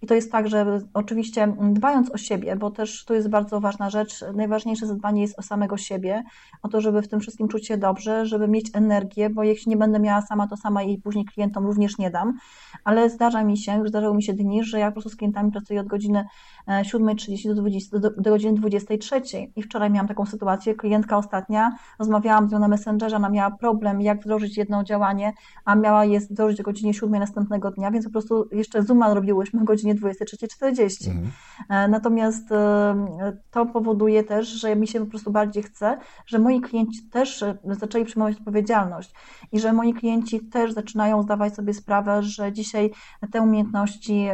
I 0.03 0.07
to 0.07 0.15
jest 0.15 0.33
tak, 0.33 0.49
że 0.49 0.81
oczywiście 0.95 1.55
dbając 1.73 2.11
o 2.11 2.19
siebie, 2.19 2.57
bo 2.57 2.71
też 2.71 3.05
to 3.05 3.15
jest 3.15 3.29
bardzo 3.29 3.61
ważna 3.61 3.91
rzecz, 3.91 4.25
najważniejsze 4.35 4.87
zadbanie 4.87 5.23
jest 5.23 5.39
o 5.39 5.43
samego 5.43 5.77
siebie, 5.77 6.23
o 6.63 6.69
to, 6.69 6.81
żeby 6.81 7.03
w 7.03 7.09
tym 7.09 7.21
wszystkim 7.21 7.49
czuć 7.49 7.67
się 7.67 7.77
dobrze, 7.77 8.27
żeby 8.27 8.49
mieć 8.49 8.71
energię, 8.75 9.31
bo 9.31 9.43
jeśli 9.43 9.71
nie 9.71 9.77
będę 9.77 9.99
miała 9.99 10.23
sama, 10.23 10.49
to 10.49 10.57
sama 10.57 10.83
i 10.83 10.99
później 10.99 11.25
klientom 11.25 11.67
również 11.67 11.99
nie 11.99 12.11
dam. 12.11 12.39
Ale 12.85 13.11
zdarza 13.11 13.45
mi 13.45 13.59
się, 13.59 13.79
już 13.79 13.89
zdarzały 13.89 14.17
mi 14.17 14.23
się 14.23 14.33
dni, 14.33 14.65
że 14.65 14.79
ja 14.79 14.87
po 14.87 14.93
prostu 14.93 15.11
z 15.11 15.17
klientami 15.17 15.53
pracuję 15.53 15.81
od 15.81 15.87
godziny 15.87 16.25
7.30 16.69 17.49
do, 17.49 17.55
20, 17.55 17.99
do, 17.99 18.11
do 18.11 18.31
godziny 18.31 18.55
23. 18.55 19.21
I 19.57 19.63
wczoraj 19.63 19.91
miałam 19.91 20.09
taką 20.09 20.27
sytuację, 20.27 20.75
klientka 20.75 21.17
ostatnia, 21.17 21.77
rozmawiałam 21.99 22.49
z 22.49 22.53
nią 22.53 22.59
na 22.59 22.69
Messengerze, 22.69 23.17
ona 23.17 23.29
miała 23.29 23.51
problem, 23.51 24.01
jak 24.01 24.21
wdrożyć 24.21 24.57
jedno 24.57 24.85
działanie, 24.85 25.33
a 25.65 25.75
miała 25.75 26.05
je 26.05 26.21
wdrożyć 26.21 26.61
o 26.61 26.65
godzinie 26.65 26.95
7 26.95 27.21
następnego 27.21 27.71
dnia, 27.71 27.91
więc 27.91 28.05
po 28.05 28.11
prostu 28.13 28.49
jeszcze 28.53 28.83
Zooma 28.83 29.15
robiłyśmy 29.15 29.61
o 29.61 29.65
godzinie 29.65 29.92
23.40. 29.95 31.11
Mhm. 31.11 31.31
E, 31.69 31.89
natomiast 31.89 32.53
e, 32.53 33.37
to 33.51 33.67
powoduje 33.67 34.25
też, 34.25 34.49
że 34.49 34.77
mi 34.77 34.89
się 34.89 35.01
po 35.01 35.07
prostu 35.07 35.31
bardziej 35.31 35.63
chce, 35.63 35.99
że 36.27 36.39
moi 36.39 36.61
klienci 36.61 37.09
też 37.09 37.43
e, 37.43 37.59
zaczęli 37.65 38.05
przyjmować 38.05 38.37
odpowiedzialność 38.39 39.15
i 39.53 39.61
że 39.61 39.73
moi 39.73 39.95
klienci 39.95 40.41
też 40.41 40.73
zaczynają 40.73 41.23
zdawać 41.23 41.55
sobie 41.55 41.75
sprawę, 41.75 42.23
że 42.23 42.53
dzisiaj 42.53 42.91
te 43.33 43.43
umiejętności 43.43 44.29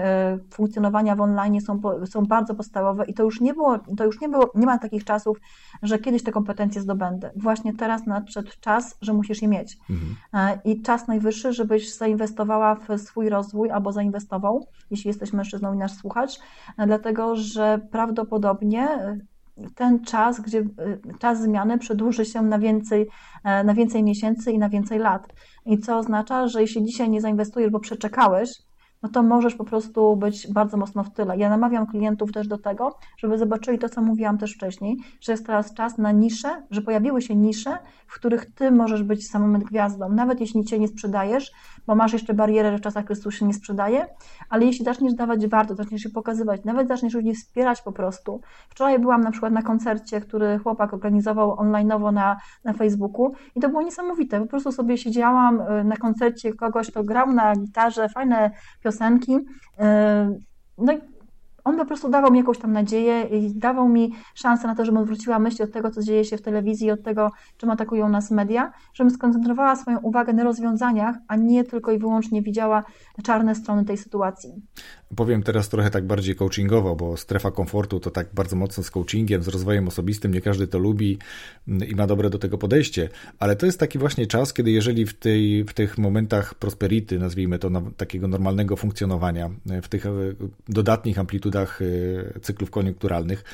funkcjonowania 0.51 1.17
w 1.17 1.21
online 1.21 1.61
są, 1.61 1.81
są 2.11 2.27
bardzo 2.27 2.55
podstawowe 2.55 3.05
i 3.05 3.15
to 3.15 3.23
już 3.23 3.41
nie 3.41 3.55
było, 3.55 3.79
to 3.97 4.05
już 4.05 4.21
nie 4.21 4.29
było, 4.29 4.51
nie 4.55 4.67
ma 4.67 4.79
takich 4.79 5.05
czasów, 5.05 5.39
że 5.83 5.99
kiedyś 5.99 6.23
te 6.23 6.33
kompetencje 6.33 6.83
zdobędę. 6.83 7.31
Właśnie 7.37 7.75
teraz 7.75 8.07
nadszedł 8.07 8.51
czas, 8.61 8.97
że 9.01 9.13
musisz 9.13 9.43
je 9.43 9.49
mieć. 9.49 9.79
Mhm. 9.91 10.59
I 10.65 10.83
czas 10.83 11.09
najwyższy, 11.09 11.53
żebyś 11.53 11.95
zainwestowała 11.97 12.75
w 12.75 12.99
swój 12.99 13.29
rozwój 13.29 13.71
albo 13.71 13.93
zainwestował, 13.93 14.67
jeśli 14.91 15.09
jesteś 15.09 15.33
mężczyzną 15.33 15.48
i 15.75 15.79
nasz 15.79 15.93
słuchacz, 15.93 16.39
e, 16.79 16.87
dlatego 16.87 17.37
że 17.37 17.81
prawdopodobnie 17.91 18.89
ten 19.75 20.05
czas, 20.05 20.41
gdzie 20.41 20.65
czas 21.19 21.43
zmiany 21.43 21.79
przedłuży 21.79 22.25
się 22.25 22.43
na 22.43 22.59
więcej, 22.59 23.09
na 23.45 23.75
więcej 23.75 24.03
miesięcy 24.03 24.53
i 24.53 24.59
na 24.59 24.69
więcej 24.69 24.99
lat. 24.99 25.23
I 25.67 25.79
co 25.79 25.99
oznacza, 25.99 26.49
że 26.49 26.61
jeśli 26.61 26.85
dzisiaj 26.85 27.11
nie 27.11 27.21
zainwestujesz, 27.21 27.71
bo 27.71 27.81
przeczekałeś, 27.81 28.51
no 29.03 29.09
to 29.09 29.23
możesz 29.23 29.55
po 29.55 29.65
prostu 29.65 30.17
być 30.17 30.53
bardzo 30.53 30.77
mocno 30.77 31.05
w 31.05 31.11
tyle. 31.11 31.37
Ja 31.37 31.49
namawiam 31.49 31.87
klientów 31.87 32.33
też 32.33 32.49
do 32.49 32.59
tego, 32.59 32.99
żeby 33.17 33.39
zobaczyli 33.39 33.79
to, 33.79 33.89
co 33.89 34.03
mówiłam 34.03 34.39
też 34.39 34.55
wcześniej, 34.55 34.97
że 35.21 35.33
jest 35.33 35.47
teraz 35.47 35.75
czas 35.75 35.99
na 35.99 36.13
nisze, 36.13 36.63
że 36.71 36.83
pojawiły 36.83 37.23
się 37.23 37.37
nisze, 37.37 37.79
w 38.07 38.15
których 38.15 38.55
ty 38.55 38.71
możesz 38.71 39.03
być 39.03 39.31
samym 39.31 39.59
gwiazdą. 39.59 40.09
Nawet 40.09 40.41
jeśli 40.41 40.65
cię 40.65 40.79
nie 40.79 40.89
sprzedajesz, 40.89 41.53
bo 41.87 41.95
masz 41.95 42.13
jeszcze 42.13 42.35
barierę, 42.35 42.73
że 42.73 42.79
w 42.79 42.81
czasach 42.81 43.05
kryzysu 43.05 43.31
się 43.31 43.47
nie 43.47 43.55
sprzedaje, 43.55 44.07
ale 44.51 44.67
jeśli 44.67 44.85
zaczniesz 44.85 45.15
dawać 45.15 45.47
warto, 45.47 45.75
zaczniesz 45.75 46.03
się 46.03 46.11
pokazywać, 46.11 46.65
nawet 46.65 46.89
zaczniesz 46.89 47.15
ludzi 47.15 47.35
wspierać 47.35 47.83
po 47.83 47.93
prostu. 47.93 48.41
Wczoraj 48.69 48.99
byłam 48.99 49.21
na 49.21 49.31
przykład 49.31 49.53
na 49.53 49.63
koncercie, 49.63 50.21
który 50.21 50.59
chłopak 50.59 50.95
organizował 50.95 51.57
online'owo 51.57 52.13
na, 52.13 52.37
na 52.65 52.73
Facebooku 52.73 53.33
i 53.55 53.61
to 53.61 53.69
było 53.69 53.83
niesamowite. 53.83 54.41
Po 54.41 54.47
prostu 54.47 54.73
sobie 54.73 54.99
siedziałam 54.99 55.61
y, 55.61 55.85
na 55.85 55.97
koncercie 55.97 56.55
kogoś, 56.55 56.91
kto 56.91 57.05
grał 57.05 57.33
na 57.33 57.57
gitarze, 57.57 58.09
fajne 58.09 58.51
piosenki. 58.83 58.88
Y, 58.93 59.39
no 60.77 60.93
i 60.93 61.01
on 61.69 61.77
po 61.77 61.87
prostu 61.87 62.09
dawał 62.09 62.33
mi 62.33 62.39
jakąś 62.39 62.59
tam 62.59 62.73
nadzieję 62.73 63.23
i 63.23 63.55
dawał 63.55 63.89
mi 63.89 64.13
szansę 64.35 64.67
na 64.67 64.75
to, 64.75 64.85
żebym 64.85 65.01
odwróciła 65.01 65.39
myśli 65.39 65.65
od 65.65 65.73
tego, 65.73 65.91
co 65.91 66.03
dzieje 66.03 66.25
się 66.25 66.37
w 66.37 66.43
telewizji, 66.43 66.91
od 66.91 67.03
tego, 67.03 67.31
czym 67.57 67.71
atakują 67.71 68.09
nas 68.09 68.31
media, 68.31 68.73
żebym 68.95 69.11
skoncentrowała 69.11 69.77
swoją 69.77 69.99
uwagę 69.99 70.33
na 70.33 70.45
rozwiązaniach, 70.45 71.17
a 71.29 71.37
nie 71.37 71.65
tylko 71.65 71.93
i 71.93 71.99
wyłącznie 71.99 72.43
widziała 72.43 72.85
czarne 73.23 73.55
strony 73.55 73.85
tej 73.85 73.97
sytuacji. 73.97 74.53
Powiem 75.17 75.43
teraz 75.43 75.69
trochę 75.69 75.91
tak 75.91 76.07
bardziej 76.07 76.37
coachingowo, 76.37 76.97
bo 76.97 77.17
strefa 77.17 77.51
komfortu 77.51 78.01
to 78.01 78.11
tak 78.11 78.27
bardzo 78.35 78.57
mocno 78.57 78.85
z 78.85 78.91
coachingiem, 78.91 79.43
z 79.43 79.49
rozwojem 79.49 79.89
osobistym, 79.89 80.35
nie 80.35 80.41
każdy 80.41 80.67
to 80.67 80.79
lubi 80.79 81.19
i 81.89 81.95
ma 81.95 82.07
dobre 82.07 82.31
do 82.31 82.39
tego 82.39 82.59
podejście, 82.59 83.09
ale 83.39 83.57
to 83.57 83.67
jest 83.67 83.81
taki 83.81 83.99
właśnie 83.99 84.27
czas, 84.27 84.53
kiedy 84.53 84.71
jeżeli 84.71 85.07
w, 85.07 85.19
tej, 85.19 85.65
w 85.65 85.75
tych 85.75 85.99
momentach 85.99 86.55
prosperity, 86.55 87.19
nazwijmy 87.19 87.59
to 87.59 87.71
takiego 87.97 88.29
normalnego 88.29 88.77
funkcjonowania, 88.77 89.51
w 89.83 89.89
tych 89.89 90.07
e, 90.07 90.11
dodatnich 90.69 91.19
amplitudach 91.19 91.58
e, 91.61 92.41
cyklów 92.41 92.71
koniunkturalnych, 92.71 93.45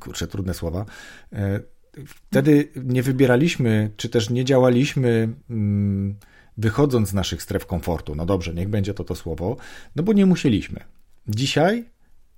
kurczę, 0.00 0.26
trudne 0.26 0.54
słowa, 0.54 0.84
e, 1.32 1.60
wtedy 2.06 2.68
nie 2.84 3.02
wybieraliśmy, 3.02 3.90
czy 3.96 4.08
też 4.08 4.30
nie 4.30 4.44
działaliśmy. 4.44 5.28
Hmm, 5.48 6.14
wychodząc 6.56 7.08
z 7.08 7.14
naszych 7.14 7.42
stref 7.42 7.66
komfortu. 7.66 8.14
No 8.14 8.26
dobrze, 8.26 8.54
niech 8.54 8.68
będzie 8.68 8.94
to 8.94 9.04
to 9.04 9.14
słowo, 9.14 9.56
no 9.96 10.02
bo 10.02 10.12
nie 10.12 10.26
musieliśmy. 10.26 10.80
Dzisiaj 11.28 11.84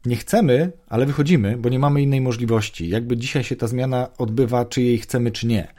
nie 0.06 0.16
chcemy, 0.16 0.72
ale 0.88 1.06
wychodzimy, 1.06 1.56
bo 1.58 1.68
nie 1.68 1.78
mamy 1.78 2.02
innej 2.02 2.20
możliwości. 2.20 2.88
Jakby 2.88 3.16
dzisiaj 3.16 3.44
się 3.44 3.56
ta 3.56 3.66
zmiana 3.66 4.08
odbywa, 4.18 4.64
czy 4.64 4.82
jej 4.82 4.98
chcemy, 4.98 5.30
czy 5.30 5.46
nie. 5.46 5.74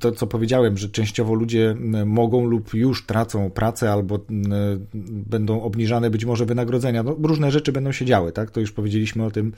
To, 0.00 0.12
co 0.12 0.26
powiedziałem, 0.26 0.76
że 0.76 0.88
częściowo 0.88 1.34
ludzie 1.34 1.76
mogą 2.06 2.44
lub 2.44 2.74
już 2.74 3.06
tracą 3.06 3.50
pracę, 3.50 3.92
albo 3.92 4.26
będą 5.10 5.62
obniżane 5.62 6.10
być 6.10 6.24
może 6.24 6.46
wynagrodzenia. 6.46 7.02
No, 7.02 7.16
różne 7.22 7.50
rzeczy 7.50 7.72
będą 7.72 7.92
się 7.92 8.04
działy, 8.04 8.32
tak? 8.32 8.50
To 8.50 8.60
już 8.60 8.72
powiedzieliśmy 8.72 9.24
o 9.24 9.30
tym, 9.30 9.52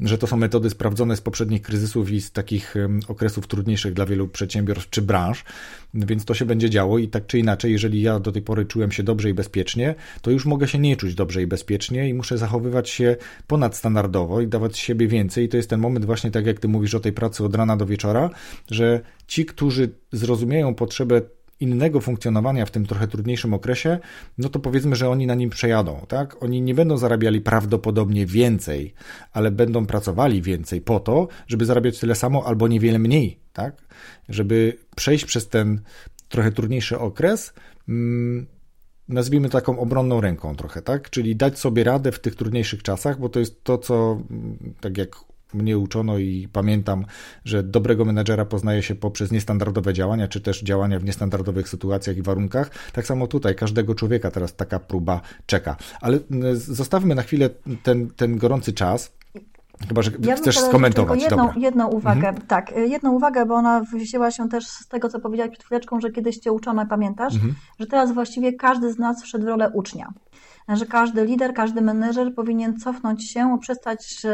że 0.00 0.18
to 0.18 0.26
są 0.26 0.36
metody 0.36 0.70
sprawdzone 0.70 1.16
z 1.16 1.20
poprzednich 1.20 1.62
kryzysów 1.62 2.10
i 2.10 2.20
z 2.20 2.32
takich 2.32 2.74
okresów 3.08 3.46
trudniejszych 3.46 3.94
dla 3.94 4.06
wielu 4.06 4.28
przedsiębiorstw 4.28 4.90
czy 4.90 5.02
branż, 5.02 5.44
więc 5.96 6.24
to 6.24 6.34
się 6.34 6.44
będzie 6.44 6.70
działo 6.70 6.98
i 6.98 7.08
tak 7.08 7.26
czy 7.26 7.38
inaczej, 7.38 7.72
jeżeli 7.72 8.02
ja 8.02 8.20
do 8.20 8.32
tej 8.32 8.42
pory 8.42 8.64
czułem 8.64 8.92
się 8.92 9.02
dobrze 9.02 9.30
i 9.30 9.34
bezpiecznie, 9.34 9.94
to 10.22 10.30
już 10.30 10.46
mogę 10.46 10.68
się 10.68 10.78
nie 10.78 10.96
czuć 10.96 11.14
dobrze 11.14 11.42
i 11.42 11.46
bezpiecznie 11.46 12.08
i 12.08 12.14
muszę 12.14 12.38
zachowywać 12.38 12.90
się 12.90 13.16
ponadstandardowo 13.46 14.40
i 14.40 14.48
dawać 14.48 14.78
siebie 14.78 15.08
więcej. 15.08 15.44
I 15.44 15.48
to 15.48 15.56
jest 15.56 15.70
ten 15.70 15.80
moment 15.80 16.04
właśnie, 16.04 16.30
tak 16.30 16.46
jak 16.46 16.60
ty 16.60 16.68
mówisz 16.68 16.94
o 16.94 17.00
tej 17.00 17.12
pracy 17.12 17.44
od 17.44 17.54
rana 17.54 17.76
do 17.76 17.86
wieczora, 17.86 18.30
że 18.70 19.00
ci, 19.26 19.44
którzy 19.44 19.90
zrozumieją 20.12 20.74
potrzebę 20.74 21.22
innego 21.60 22.00
funkcjonowania 22.00 22.66
w 22.66 22.70
tym 22.70 22.86
trochę 22.86 23.08
trudniejszym 23.08 23.54
okresie, 23.54 23.98
no 24.38 24.48
to 24.48 24.58
powiedzmy, 24.58 24.96
że 24.96 25.10
oni 25.10 25.26
na 25.26 25.34
nim 25.34 25.50
przejadą, 25.50 26.06
tak? 26.08 26.42
Oni 26.42 26.62
nie 26.62 26.74
będą 26.74 26.96
zarabiali 26.96 27.40
prawdopodobnie 27.40 28.26
więcej, 28.26 28.94
ale 29.32 29.50
będą 29.50 29.86
pracowali 29.86 30.42
więcej 30.42 30.80
po 30.80 31.00
to, 31.00 31.28
żeby 31.46 31.64
zarabiać 31.64 31.98
tyle 31.98 32.14
samo 32.14 32.46
albo 32.46 32.68
niewiele 32.68 32.98
mniej, 32.98 33.40
tak? 33.52 33.82
Żeby 34.28 34.78
przejść 34.96 35.24
przez 35.24 35.48
ten 35.48 35.80
trochę 36.28 36.52
trudniejszy 36.52 36.98
okres, 36.98 37.52
mm, 37.88 38.46
nazwijmy 39.08 39.48
taką 39.48 39.78
obronną 39.78 40.20
ręką 40.20 40.56
trochę, 40.56 40.82
tak? 40.82 41.10
Czyli 41.10 41.36
dać 41.36 41.58
sobie 41.58 41.84
radę 41.84 42.12
w 42.12 42.20
tych 42.20 42.34
trudniejszych 42.34 42.82
czasach, 42.82 43.20
bo 43.20 43.28
to 43.28 43.40
jest 43.40 43.64
to, 43.64 43.78
co 43.78 44.22
tak 44.80 44.98
jak 44.98 45.16
mnie 45.54 45.78
uczono 45.78 46.18
i 46.18 46.48
pamiętam, 46.52 47.04
że 47.44 47.62
dobrego 47.62 48.04
menedżera 48.04 48.44
poznaje 48.44 48.82
się 48.82 48.94
poprzez 48.94 49.32
niestandardowe 49.32 49.94
działania, 49.94 50.28
czy 50.28 50.40
też 50.40 50.62
działania 50.62 50.98
w 50.98 51.04
niestandardowych 51.04 51.68
sytuacjach 51.68 52.16
i 52.16 52.22
warunkach. 52.22 52.70
Tak 52.92 53.06
samo 53.06 53.26
tutaj, 53.26 53.54
każdego 53.54 53.94
człowieka 53.94 54.30
teraz 54.30 54.56
taka 54.56 54.78
próba 54.78 55.20
czeka. 55.46 55.76
Ale 56.00 56.18
zostawmy 56.54 57.14
na 57.14 57.22
chwilę 57.22 57.50
ten, 57.82 58.10
ten 58.10 58.38
gorący 58.38 58.72
czas. 58.72 59.12
Chyba, 59.88 60.02
że 60.02 60.10
ja 60.20 60.36
chcesz 60.36 60.58
skomentować. 60.58 61.22
Jedną, 61.22 61.52
jedną 61.56 61.88
uwagę, 61.88 62.28
mhm. 62.28 62.46
tak, 62.46 62.72
jedną 62.76 63.12
uwagę, 63.12 63.46
bo 63.46 63.54
ona 63.54 63.80
wzięła 63.94 64.30
się 64.30 64.48
też 64.48 64.66
z 64.66 64.88
tego, 64.88 65.08
co 65.08 65.20
powiedziałeś 65.20 65.52
przed 65.52 65.64
chwileczką, 65.64 66.00
że 66.00 66.10
kiedyś 66.10 66.38
cię 66.38 66.52
uczono, 66.52 66.86
pamiętasz, 66.86 67.34
mhm. 67.34 67.54
że 67.80 67.86
teraz 67.86 68.12
właściwie 68.12 68.52
każdy 68.52 68.92
z 68.92 68.98
nas 68.98 69.22
wszedł 69.22 69.44
w 69.44 69.48
rolę 69.48 69.70
ucznia 69.74 70.12
że 70.68 70.86
każdy 70.86 71.24
lider, 71.24 71.54
każdy 71.54 71.82
menedżer 71.82 72.34
powinien 72.34 72.76
cofnąć 72.76 73.30
się, 73.30 73.58
przestać 73.60 74.24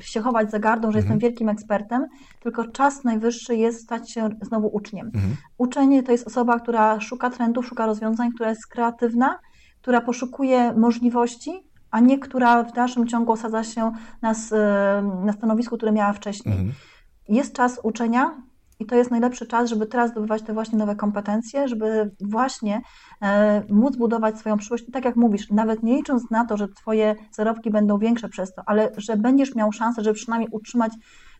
się 0.00 0.20
chować 0.20 0.50
za 0.50 0.58
gardą, 0.58 0.82
że 0.82 0.98
mhm. 0.98 1.04
jestem 1.04 1.18
wielkim 1.18 1.48
ekspertem, 1.48 2.06
tylko 2.40 2.64
czas 2.64 3.04
najwyższy 3.04 3.56
jest 3.56 3.82
stać 3.82 4.10
się 4.10 4.28
znowu 4.42 4.68
uczniem. 4.68 5.06
Mhm. 5.06 5.36
Uczenie 5.58 6.02
to 6.02 6.12
jest 6.12 6.26
osoba, 6.26 6.60
która 6.60 7.00
szuka 7.00 7.30
trendów, 7.30 7.66
szuka 7.66 7.86
rozwiązań, 7.86 8.32
która 8.32 8.50
jest 8.50 8.66
kreatywna, 8.66 9.38
która 9.82 10.00
poszukuje 10.00 10.72
możliwości, 10.72 11.66
a 11.90 12.00
nie 12.00 12.18
która 12.18 12.62
w 12.62 12.72
dalszym 12.72 13.06
ciągu 13.06 13.32
osadza 13.32 13.64
się 13.64 13.92
na, 14.22 14.34
na 15.24 15.32
stanowisku, 15.32 15.76
które 15.76 15.92
miała 15.92 16.12
wcześniej. 16.12 16.54
Mhm. 16.54 16.72
Jest 17.28 17.52
czas 17.52 17.80
uczenia, 17.82 18.42
i 18.80 18.86
to 18.86 18.94
jest 18.94 19.10
najlepszy 19.10 19.46
czas, 19.46 19.70
żeby 19.70 19.86
teraz 19.86 20.10
zdobywać 20.10 20.42
te 20.42 20.52
właśnie 20.52 20.78
nowe 20.78 20.96
kompetencje, 20.96 21.68
żeby 21.68 22.10
właśnie 22.20 22.80
e, 23.22 23.62
móc 23.70 23.96
budować 23.96 24.38
swoją 24.38 24.56
przyszłość. 24.56 24.88
I 24.88 24.92
tak 24.92 25.04
jak 25.04 25.16
mówisz, 25.16 25.50
nawet 25.50 25.82
nie 25.82 25.96
licząc 25.96 26.30
na 26.30 26.44
to, 26.44 26.56
że 26.56 26.68
Twoje 26.68 27.14
zarobki 27.30 27.70
będą 27.70 27.98
większe 27.98 28.28
przez 28.28 28.54
to, 28.54 28.62
ale 28.66 28.92
że 28.96 29.16
będziesz 29.16 29.54
miał 29.54 29.72
szansę, 29.72 30.04
żeby 30.04 30.14
przynajmniej 30.14 30.50
utrzymać 30.52 30.92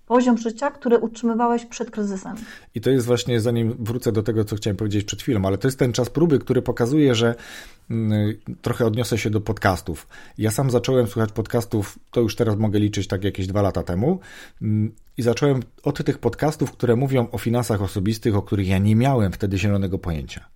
poziom 0.07 0.39
życia, 0.39 0.71
który 0.71 0.99
utrzymywałeś 0.99 1.67
przed 1.67 1.91
kryzysem. 1.91 2.37
I 2.75 2.81
to 2.81 2.91
jest 2.91 3.07
właśnie, 3.07 3.41
zanim 3.41 3.77
wrócę 3.79 4.13
do 4.13 4.23
tego, 4.23 4.45
co 4.45 4.57
chciałem 4.57 4.77
powiedzieć 4.77 5.05
przed 5.05 5.23
chwilą, 5.23 5.45
ale 5.45 5.59
to 5.59 5.69
jest 5.69 5.79
ten 5.79 5.93
czas 5.93 6.11
próby, 6.11 6.39
który 6.39 6.63
pokazuje, 6.63 7.15
że 7.15 7.35
mm, 7.91 8.35
trochę 8.63 8.87
odniosę 8.87 9.19
się 9.19 9.31
do 9.31 9.41
podcastów. 9.41 10.09
Ja 10.39 10.51
sam 10.51 10.71
zacząłem 10.71 11.07
słuchać 11.07 11.33
podcastów, 11.33 11.99
to 12.11 12.21
już 12.21 12.37
teraz 12.37 12.57
mogę 12.57 12.79
liczyć 12.79 13.09
tak 13.09 13.25
jakieś 13.25 13.47
dwa 13.47 13.63
lata 13.63 13.83
temu 13.83 14.21
mm, 14.63 14.93
i 15.17 15.23
zacząłem 15.23 15.63
od 15.83 16.05
tych 16.05 16.19
podcastów, 16.19 16.73
które 16.73 16.97
mówią 16.97 17.29
o 17.33 17.39
finansach 17.39 17.83
osobistych, 17.83 18.37
o 18.37 18.43
których 18.43 18.69
ja 18.69 18.79
nie 18.79 18.97
miałem 18.97 19.33
wtedy 19.33 19.59
zielonego 19.59 19.99
pojęcia. 19.99 20.49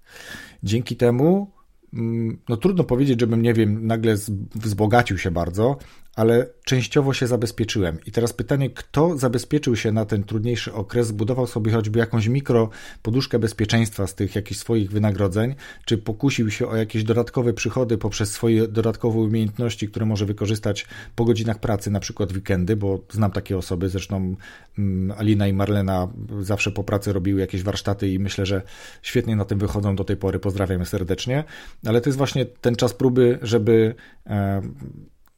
Dzięki 0.63 0.97
temu 0.97 1.51
mm, 1.95 2.39
no 2.49 2.57
trudno 2.57 2.85
powiedzieć, 2.85 3.21
żebym, 3.21 3.43
nie 3.43 3.55
wiem, 3.55 3.87
nagle 3.87 4.15
wzbogacił 4.55 5.19
się 5.19 5.31
bardzo, 5.31 5.79
ale 6.21 6.47
częściowo 6.65 7.15
się 7.15 7.27
zabezpieczyłem. 7.27 7.99
I 8.07 8.13
teraz 8.13 8.33
pytanie, 8.33 8.71
kto 8.71 9.19
zabezpieczył 9.19 9.77
się 9.77 9.93
na 9.93 10.05
ten 10.05 10.25
trudniejszy 10.25 10.73
okres, 10.73 11.07
zbudował 11.07 11.47
sobie 11.47 11.73
choćby 11.73 11.99
jakąś 11.99 12.27
mikro 12.27 12.71
poduszkę 13.03 13.39
bezpieczeństwa 13.39 14.07
z 14.07 14.15
tych 14.15 14.35
jakichś 14.35 14.61
swoich 14.61 14.91
wynagrodzeń, 14.91 15.55
czy 15.85 15.99
pokusił 15.99 16.51
się 16.51 16.69
o 16.69 16.77
jakieś 16.77 17.05
dodatkowe 17.05 17.53
przychody 17.53 17.99
poprzez 17.99 18.33
swoje 18.33 18.69
dodatkowe 18.69 19.19
umiejętności, 19.19 19.89
które 19.89 20.07
może 20.07 20.27
wykorzystać 20.27 20.87
po 21.17 21.25
godzinach 21.25 21.59
pracy, 21.59 21.91
na 21.91 22.01
przykład 22.01 22.33
weekendy, 22.33 22.77
bo 22.77 23.01
znam 23.11 23.31
takie 23.31 23.59
osoby, 23.59 23.89
zresztą 23.89 24.37
mm, 24.79 25.19
Alina 25.19 25.49
i 25.49 25.53
Marlena 25.53 26.09
zawsze 26.41 26.71
po 26.71 26.85
pracy 26.85 27.13
robiły 27.13 27.41
jakieś 27.41 27.63
warsztaty 27.63 28.09
i 28.09 28.19
myślę, 28.19 28.47
że 28.47 28.63
świetnie 29.03 29.37
na 29.37 29.45
tym 29.45 29.59
wychodzą 29.59 29.97
do 29.97 30.05
tej 30.05 30.17
pory. 30.17 30.39
Pozdrawiam 30.39 30.87
serdecznie. 30.87 31.45
Ale 31.87 32.01
to 32.01 32.09
jest 32.09 32.19
właśnie 32.19 32.47
ten 32.47 32.77
czas 32.77 32.95
próby, 32.95 33.39
żeby 33.43 33.95
e, 34.27 34.63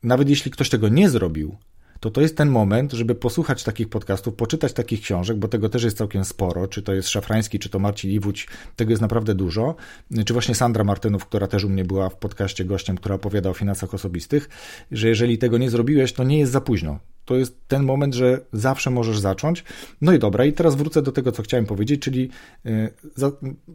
nawet 0.02 0.28
jeśli 0.28 0.50
ktoś 0.50 0.68
tego 0.68 0.88
nie 0.88 1.10
zrobił, 1.10 1.56
to 2.02 2.10
to 2.10 2.20
jest 2.20 2.36
ten 2.36 2.48
moment, 2.48 2.92
żeby 2.92 3.14
posłuchać 3.14 3.64
takich 3.64 3.88
podcastów, 3.88 4.34
poczytać 4.34 4.72
takich 4.72 5.00
książek, 5.00 5.36
bo 5.36 5.48
tego 5.48 5.68
też 5.68 5.82
jest 5.82 5.96
całkiem 5.96 6.24
sporo, 6.24 6.68
czy 6.68 6.82
to 6.82 6.92
jest 6.92 7.08
Szafrański, 7.08 7.58
czy 7.58 7.68
to 7.68 7.78
Marcin 7.78 8.10
Iwódź, 8.10 8.46
tego 8.76 8.90
jest 8.90 9.02
naprawdę 9.02 9.34
dużo, 9.34 9.74
czy 10.26 10.32
właśnie 10.32 10.54
Sandra 10.54 10.84
Martynów, 10.84 11.26
która 11.26 11.46
też 11.46 11.64
u 11.64 11.68
mnie 11.68 11.84
była 11.84 12.08
w 12.08 12.16
podcaście 12.16 12.64
gościem, 12.64 12.96
która 12.96 13.14
opowiada 13.14 13.50
o 13.50 13.54
finansach 13.54 13.94
osobistych, 13.94 14.48
że 14.90 15.08
jeżeli 15.08 15.38
tego 15.38 15.58
nie 15.58 15.70
zrobiłeś, 15.70 16.12
to 16.12 16.24
nie 16.24 16.38
jest 16.38 16.52
za 16.52 16.60
późno. 16.60 16.98
To 17.24 17.36
jest 17.36 17.68
ten 17.68 17.82
moment, 17.82 18.14
że 18.14 18.40
zawsze 18.52 18.90
możesz 18.90 19.18
zacząć. 19.18 19.64
No 20.00 20.12
i 20.12 20.18
dobra, 20.18 20.44
i 20.44 20.52
teraz 20.52 20.74
wrócę 20.74 21.02
do 21.02 21.12
tego, 21.12 21.32
co 21.32 21.42
chciałem 21.42 21.66
powiedzieć, 21.66 22.02
czyli 22.02 22.30
y, 22.66 22.92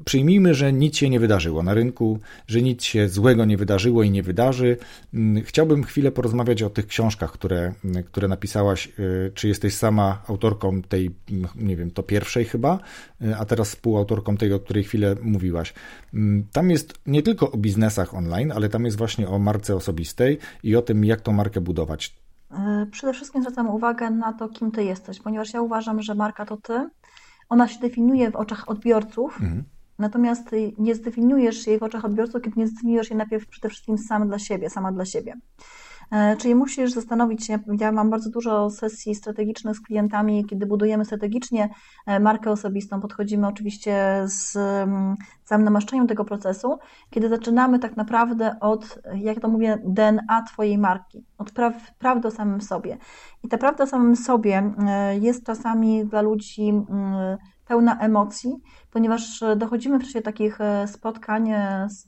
przyjmijmy, 0.05 0.53
że 0.53 0.73
nic 0.73 0.97
się 0.97 1.09
nie 1.09 1.19
wydarzyło 1.19 1.63
na 1.63 1.73
rynku, 1.73 2.19
że 2.47 2.61
nic 2.61 2.83
się 2.83 3.09
złego 3.09 3.45
nie 3.45 3.57
wydarzyło 3.57 4.03
i 4.03 4.11
nie 4.11 4.23
wydarzy. 4.23 4.77
Mm, 5.13 5.43
chciałbym 5.43 5.83
chwilę 5.83 6.11
porozmawiać 6.11 6.63
o 6.63 6.69
tych 6.69 6.87
książkach, 6.87 7.31
które, 7.31 7.73
y, 7.99 8.03
które 8.03 8.27
napisałaś. 8.27 8.89
Y, 8.99 9.31
czy 9.33 9.47
jesteś 9.47 9.73
sama 9.73 10.23
autorką 10.27 10.81
tej, 10.81 11.11
mm, 11.31 11.47
nie 11.55 11.75
wiem, 11.75 11.91
to 11.91 12.03
pierwszej 12.03 12.45
chyba, 12.45 12.79
a 13.37 13.45
teraz 13.45 13.69
współautorką 13.69 14.37
tej, 14.37 14.53
o 14.53 14.59
której 14.59 14.83
chwilę 14.83 15.15
mówiłaś. 15.21 15.73
Mm, 16.13 16.47
tam 16.51 16.71
jest 16.71 16.93
nie 17.05 17.23
tylko 17.23 17.51
o 17.51 17.57
biznesach 17.57 18.13
online, 18.13 18.51
ale 18.51 18.69
tam 18.69 18.85
jest 18.85 18.97
właśnie 18.97 19.27
o 19.27 19.39
marce 19.39 19.75
osobistej 19.75 20.37
i 20.63 20.75
o 20.75 20.81
tym, 20.81 21.05
jak 21.05 21.21
tą 21.21 21.31
markę 21.31 21.61
budować. 21.61 22.26
E, 22.51 22.85
przede 22.91 23.13
wszystkim 23.13 23.41
zwracam 23.41 23.69
uwagę 23.69 24.09
na 24.09 24.33
to, 24.33 24.49
kim 24.49 24.71
ty 24.71 24.83
jesteś, 24.83 25.19
ponieważ 25.19 25.53
ja 25.53 25.61
uważam, 25.61 26.01
że 26.01 26.15
marka 26.15 26.45
to 26.45 26.57
ty. 26.57 26.89
Ona 27.49 27.67
się 27.67 27.79
definiuje 27.79 28.31
w 28.31 28.35
oczach 28.35 28.69
odbiorców, 28.69 29.41
mhm. 29.41 29.63
natomiast 29.99 30.51
nie 30.77 30.95
zdefiniujesz 30.95 31.67
jej 31.67 31.79
w 31.79 31.83
oczach 31.83 32.05
odbiorców, 32.05 32.41
kiedy 32.41 32.59
nie 32.59 32.67
zdefiniujesz 32.67 33.09
jej 33.09 33.17
najpierw 33.17 33.47
przede 33.47 33.69
wszystkim 33.69 33.97
sam 33.97 34.27
dla 34.27 34.39
siebie, 34.39 34.69
sama 34.69 34.91
dla 34.91 35.05
siebie. 35.05 35.33
E, 36.11 36.37
czyli 36.37 36.55
musisz 36.55 36.91
zastanowić 36.91 37.45
się, 37.45 37.59
ja 37.79 37.91
mam 37.91 38.09
bardzo 38.09 38.29
dużo 38.29 38.69
sesji 38.69 39.15
strategicznych 39.15 39.75
z 39.75 39.81
klientami, 39.81 40.45
kiedy 40.45 40.65
budujemy 40.65 41.05
strategicznie 41.05 41.69
e, 42.05 42.19
markę 42.19 42.51
osobistą, 42.51 43.01
podchodzimy 43.01 43.47
oczywiście 43.47 44.23
z 44.25 44.55
mm, 44.55 45.15
całym 45.43 45.63
namaszczeniem 45.63 46.07
tego 46.07 46.25
procesu, 46.25 46.79
kiedy 47.09 47.29
zaczynamy 47.29 47.79
tak 47.79 47.97
naprawdę 47.97 48.55
od, 48.59 48.99
jak 49.15 49.39
to 49.39 49.47
mówię, 49.47 49.81
DNA 49.85 50.43
Twojej 50.53 50.77
marki, 50.77 51.25
od 51.37 51.51
praw, 51.51 51.73
prawdy 51.97 52.27
o 52.27 52.31
samym 52.31 52.61
sobie. 52.61 52.97
I 53.43 53.47
ta 53.47 53.57
prawda 53.57 53.83
o 53.83 53.87
samym 53.87 54.15
sobie 54.15 54.73
e, 54.87 55.17
jest 55.17 55.45
czasami 55.45 56.05
dla 56.05 56.21
ludzi 56.21 56.69
mm, 56.69 57.37
pełna 57.67 57.99
emocji, 57.99 58.55
ponieważ 58.91 59.43
dochodzimy 59.57 59.99
w 59.99 60.03
czasie 60.03 60.21
takich 60.21 60.59
spotkań, 60.85 61.51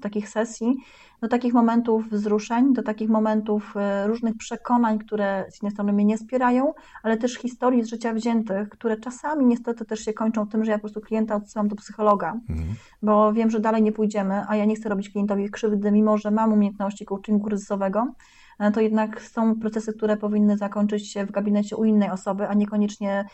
takich 0.01 0.29
sesji, 0.29 0.77
do 1.21 1.27
takich 1.27 1.53
momentów 1.53 2.09
wzruszeń, 2.09 2.73
do 2.73 2.83
takich 2.83 3.09
momentów 3.09 3.73
e, 3.77 4.07
różnych 4.07 4.37
przekonań, 4.37 4.99
które 4.99 5.45
z 5.49 5.55
jednej 5.55 5.71
strony 5.71 5.93
mnie 5.93 6.05
nie 6.05 6.17
wspierają, 6.17 6.73
ale 7.03 7.17
też 7.17 7.33
historii 7.33 7.83
z 7.83 7.89
życia 7.89 8.13
wziętych, 8.13 8.69
które 8.69 8.97
czasami 8.97 9.45
niestety 9.45 9.85
też 9.85 9.99
się 9.99 10.13
kończą 10.13 10.47
tym, 10.47 10.65
że 10.65 10.71
ja 10.71 10.77
po 10.77 10.81
prostu 10.81 11.01
klienta 11.01 11.35
odsyłam 11.35 11.67
do 11.67 11.75
psychologa, 11.75 12.33
mhm. 12.49 12.75
bo 13.01 13.33
wiem, 13.33 13.49
że 13.49 13.59
dalej 13.59 13.81
nie 13.81 13.91
pójdziemy, 13.91 14.41
a 14.47 14.55
ja 14.55 14.65
nie 14.65 14.75
chcę 14.75 14.89
robić 14.89 15.09
klientowi 15.09 15.49
krzywdy, 15.49 15.91
mimo 15.91 16.17
że 16.17 16.31
mam 16.31 16.53
umiejętności 16.53 17.05
coachingu 17.05 17.45
kryzysowego, 17.45 18.07
E, 18.48 18.48
to 18.73 18.81
jednak 18.81 19.21
są 19.21 19.59
procesy, 19.59 19.93
które 19.93 20.17
powinny 20.17 20.57
zakończyć 20.57 21.11
się 21.11 21.25
w 21.25 21.31
gabinecie 21.31 21.75
u 21.75 21.85
innej 21.85 22.09
osoby, 22.09 22.47
a 22.47 22.53
niekoniecznie 22.53 23.25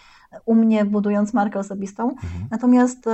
u 0.46 0.56
mnie, 0.56 0.86
budując 0.86 1.34
markę 1.34 1.60
osobistą. 1.60 2.10
Mhm. 2.10 2.48
Natomiast 2.52 3.06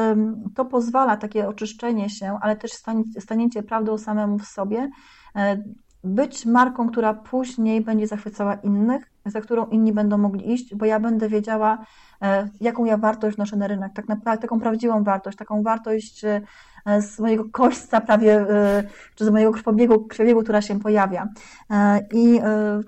to 0.56 0.66
pozwala 0.66 1.18
takie 1.18 1.48
oczyszczenie 1.48 2.10
się, 2.10 2.38
ale 2.42 2.56
też 2.56 2.72
stanięcie 3.20 3.64
prawdą 3.64 3.98
samemu 3.98 4.40
w 4.40 4.46
sobie, 4.46 4.90
e, 5.36 5.64
być 6.04 6.46
marką, 6.46 6.90
która 6.90 7.14
później 7.14 7.82
będzie 7.82 8.08
zachwycała 8.08 8.54
innych, 8.56 9.12
za 9.26 9.42
którą 9.42 9.66
inni 9.66 9.94
będą 9.94 10.18
mogli 10.18 10.54
iść, 10.54 10.76
bo 10.76 10.86
ja 10.86 11.00
będę 11.00 11.30
wiedziała, 11.30 11.86
e, 12.22 12.50
jaką 12.62 12.86
ja 12.86 12.98
wartość 12.98 13.36
wnoszę 13.36 13.56
na 13.56 13.68
rynek, 13.68 13.94
tak 13.94 14.08
naprawdę 14.08 14.42
taką 14.42 14.60
prawdziwą 14.60 15.04
wartość, 15.04 15.38
taką 15.38 15.64
wartość 15.64 16.26
E, 16.26 16.42
z 17.00 17.20
mojego 17.20 17.44
kośćca 17.52 18.02
prawie, 18.02 18.34
e, 18.34 18.84
czy 19.16 19.26
z 19.26 19.30
mojego 19.30 19.52
krwobiegu, 19.52 20.06
krwobiegu, 20.06 20.44
która 20.44 20.62
się 20.62 20.80
pojawia. 20.80 21.28
E, 21.72 22.00
I 22.14 22.40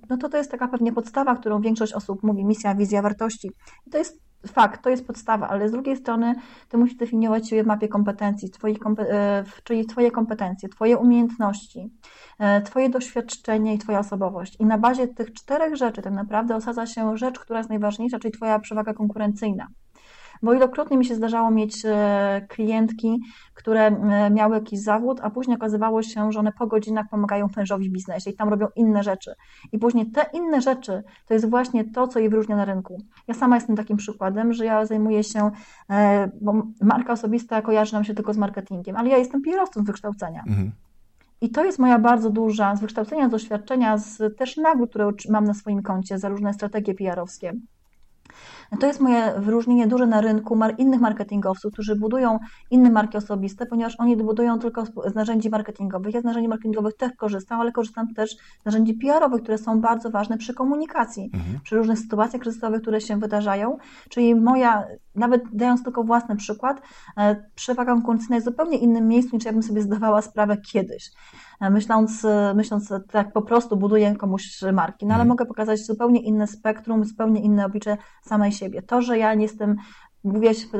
no 0.09 0.17
to, 0.17 0.29
to 0.29 0.37
jest 0.37 0.51
taka 0.51 0.67
pewnie 0.67 0.93
podstawa, 0.93 1.35
którą 1.35 1.61
większość 1.61 1.93
osób 1.93 2.23
mówi, 2.23 2.45
misja, 2.45 2.75
wizja, 2.75 3.01
wartości. 3.01 3.51
I 3.87 3.89
to 3.89 3.97
jest 3.97 4.23
fakt, 4.47 4.83
to 4.83 4.89
jest 4.89 5.07
podstawa, 5.07 5.47
ale 5.49 5.69
z 5.69 5.71
drugiej 5.71 5.97
strony 5.97 6.35
ty 6.69 6.77
musisz 6.77 6.97
definiować 6.97 7.49
siebie 7.49 7.63
w 7.63 7.67
mapie 7.67 7.87
kompetencji, 7.87 8.49
twoich, 8.49 8.77
czyli 9.63 9.85
twoje 9.85 10.11
kompetencje, 10.11 10.69
twoje 10.69 10.97
umiejętności, 10.97 11.89
twoje 12.65 12.89
doświadczenie 12.89 13.73
i 13.73 13.77
twoja 13.77 13.99
osobowość. 13.99 14.55
I 14.59 14.65
na 14.65 14.77
bazie 14.77 15.07
tych 15.07 15.33
czterech 15.33 15.75
rzeczy 15.75 16.01
tak 16.01 16.13
naprawdę 16.13 16.55
osadza 16.55 16.85
się 16.85 17.17
rzecz, 17.17 17.39
która 17.39 17.59
jest 17.59 17.69
najważniejsza, 17.69 18.19
czyli 18.19 18.31
twoja 18.31 18.59
przewaga 18.59 18.93
konkurencyjna 18.93 19.67
bo 20.43 20.53
ilokrotnie 20.53 20.97
mi 20.97 21.05
się 21.05 21.15
zdarzało 21.15 21.51
mieć 21.51 21.85
e, 21.85 22.45
klientki, 22.49 23.19
które 23.53 23.87
e, 23.87 24.29
miały 24.29 24.55
jakiś 24.55 24.79
zawód, 24.79 25.19
a 25.23 25.29
później 25.29 25.57
okazywało 25.57 26.03
się, 26.03 26.31
że 26.31 26.39
one 26.39 26.51
po 26.51 26.67
godzinach 26.67 27.05
pomagają 27.09 27.47
mężowi 27.57 27.89
w 27.89 27.91
biznesie 27.93 28.29
i 28.29 28.35
tam 28.35 28.49
robią 28.49 28.67
inne 28.75 29.03
rzeczy. 29.03 29.33
I 29.71 29.79
później 29.79 30.11
te 30.11 30.25
inne 30.33 30.61
rzeczy 30.61 31.03
to 31.27 31.33
jest 31.33 31.49
właśnie 31.49 31.91
to, 31.91 32.07
co 32.07 32.19
je 32.19 32.29
wyróżnia 32.29 32.55
na 32.55 32.65
rynku. 32.65 33.01
Ja 33.27 33.33
sama 33.33 33.55
jestem 33.55 33.75
takim 33.75 33.97
przykładem, 33.97 34.53
że 34.53 34.65
ja 34.65 34.85
zajmuję 34.85 35.23
się, 35.23 35.51
e, 35.89 36.29
bo 36.41 36.53
marka 36.81 37.13
osobista 37.13 37.61
kojarzy 37.61 37.93
nam 37.93 38.03
się 38.03 38.13
tylko 38.13 38.33
z 38.33 38.37
marketingiem, 38.37 38.95
ale 38.95 39.09
ja 39.09 39.17
jestem 39.17 39.41
PR-owcem 39.41 39.83
z 39.83 39.85
wykształcenia. 39.85 40.43
Mhm. 40.47 40.71
I 41.41 41.49
to 41.49 41.65
jest 41.65 41.79
moja 41.79 41.99
bardzo 41.99 42.29
duża, 42.29 42.75
z 42.75 42.81
wykształcenia, 42.81 43.27
z 43.27 43.31
doświadczenia, 43.31 43.97
z 43.97 44.37
też 44.37 44.57
nagród, 44.57 44.89
które 44.89 45.11
mam 45.29 45.45
na 45.45 45.53
swoim 45.53 45.81
koncie 45.81 46.17
za 46.19 46.29
różne 46.29 46.53
strategie 46.53 46.93
PR-owskie. 46.93 47.53
To 48.79 48.87
jest 48.87 48.99
moje 48.99 49.33
wyróżnienie 49.37 49.87
duże 49.87 50.07
na 50.07 50.21
rynku 50.21 50.59
innych 50.77 51.01
marketingowców, 51.01 51.73
którzy 51.73 51.95
budują 51.95 52.39
inne 52.71 52.89
marki 52.89 53.17
osobiste, 53.17 53.65
ponieważ 53.65 53.95
oni 53.99 54.17
budują 54.17 54.59
tylko 54.59 54.85
z 54.85 55.15
narzędzi 55.15 55.49
marketingowych. 55.49 56.13
Ja 56.13 56.21
z 56.21 56.23
narzędzi 56.23 56.47
marketingowych 56.47 56.97
też 56.97 57.11
korzystam, 57.17 57.61
ale 57.61 57.71
korzystam 57.71 58.13
też 58.13 58.31
z 58.61 58.65
narzędzi 58.65 58.93
PR-owych, 58.93 59.41
które 59.41 59.57
są 59.57 59.81
bardzo 59.81 60.09
ważne 60.09 60.37
przy 60.37 60.53
komunikacji, 60.53 61.29
mhm. 61.33 61.59
przy 61.63 61.75
różnych 61.77 61.99
sytuacjach 61.99 62.41
kryzysowych, 62.41 62.81
które 62.81 63.01
się 63.01 63.19
wydarzają. 63.19 63.77
Czyli 64.09 64.35
moja, 64.35 64.87
nawet 65.15 65.43
dając 65.53 65.83
tylko 65.83 66.03
własny 66.03 66.35
przykład, 66.35 66.81
e, 67.17 67.49
przewaga 67.55 67.93
konkurencyjna 67.93 68.35
jest 68.35 68.47
w 68.47 68.49
zupełnie 68.49 68.77
innym 68.77 69.07
miejscu, 69.07 69.35
niż 69.35 69.45
ja 69.45 69.53
bym 69.53 69.63
sobie 69.63 69.81
zdawała 69.81 70.21
sprawę 70.21 70.57
kiedyś. 70.57 71.11
E, 71.61 71.69
myśląc, 71.69 72.25
e, 72.25 72.53
myśląc 72.55 72.93
tak 73.11 73.33
po 73.33 73.41
prostu 73.41 73.77
buduję 73.77 74.15
komuś 74.15 74.61
marki, 74.73 75.05
no 75.05 75.13
ale 75.13 75.21
mhm. 75.21 75.29
mogę 75.29 75.45
pokazać 75.45 75.85
zupełnie 75.85 76.21
inne 76.21 76.47
spektrum, 76.47 77.05
zupełnie 77.05 77.41
inne 77.41 77.65
oblicze 77.65 77.97
samej 78.21 78.51
siebie. 78.53 78.81
To, 78.81 79.01
że 79.01 79.17
ja 79.17 79.33
nie 79.33 79.43
jestem 79.43 79.75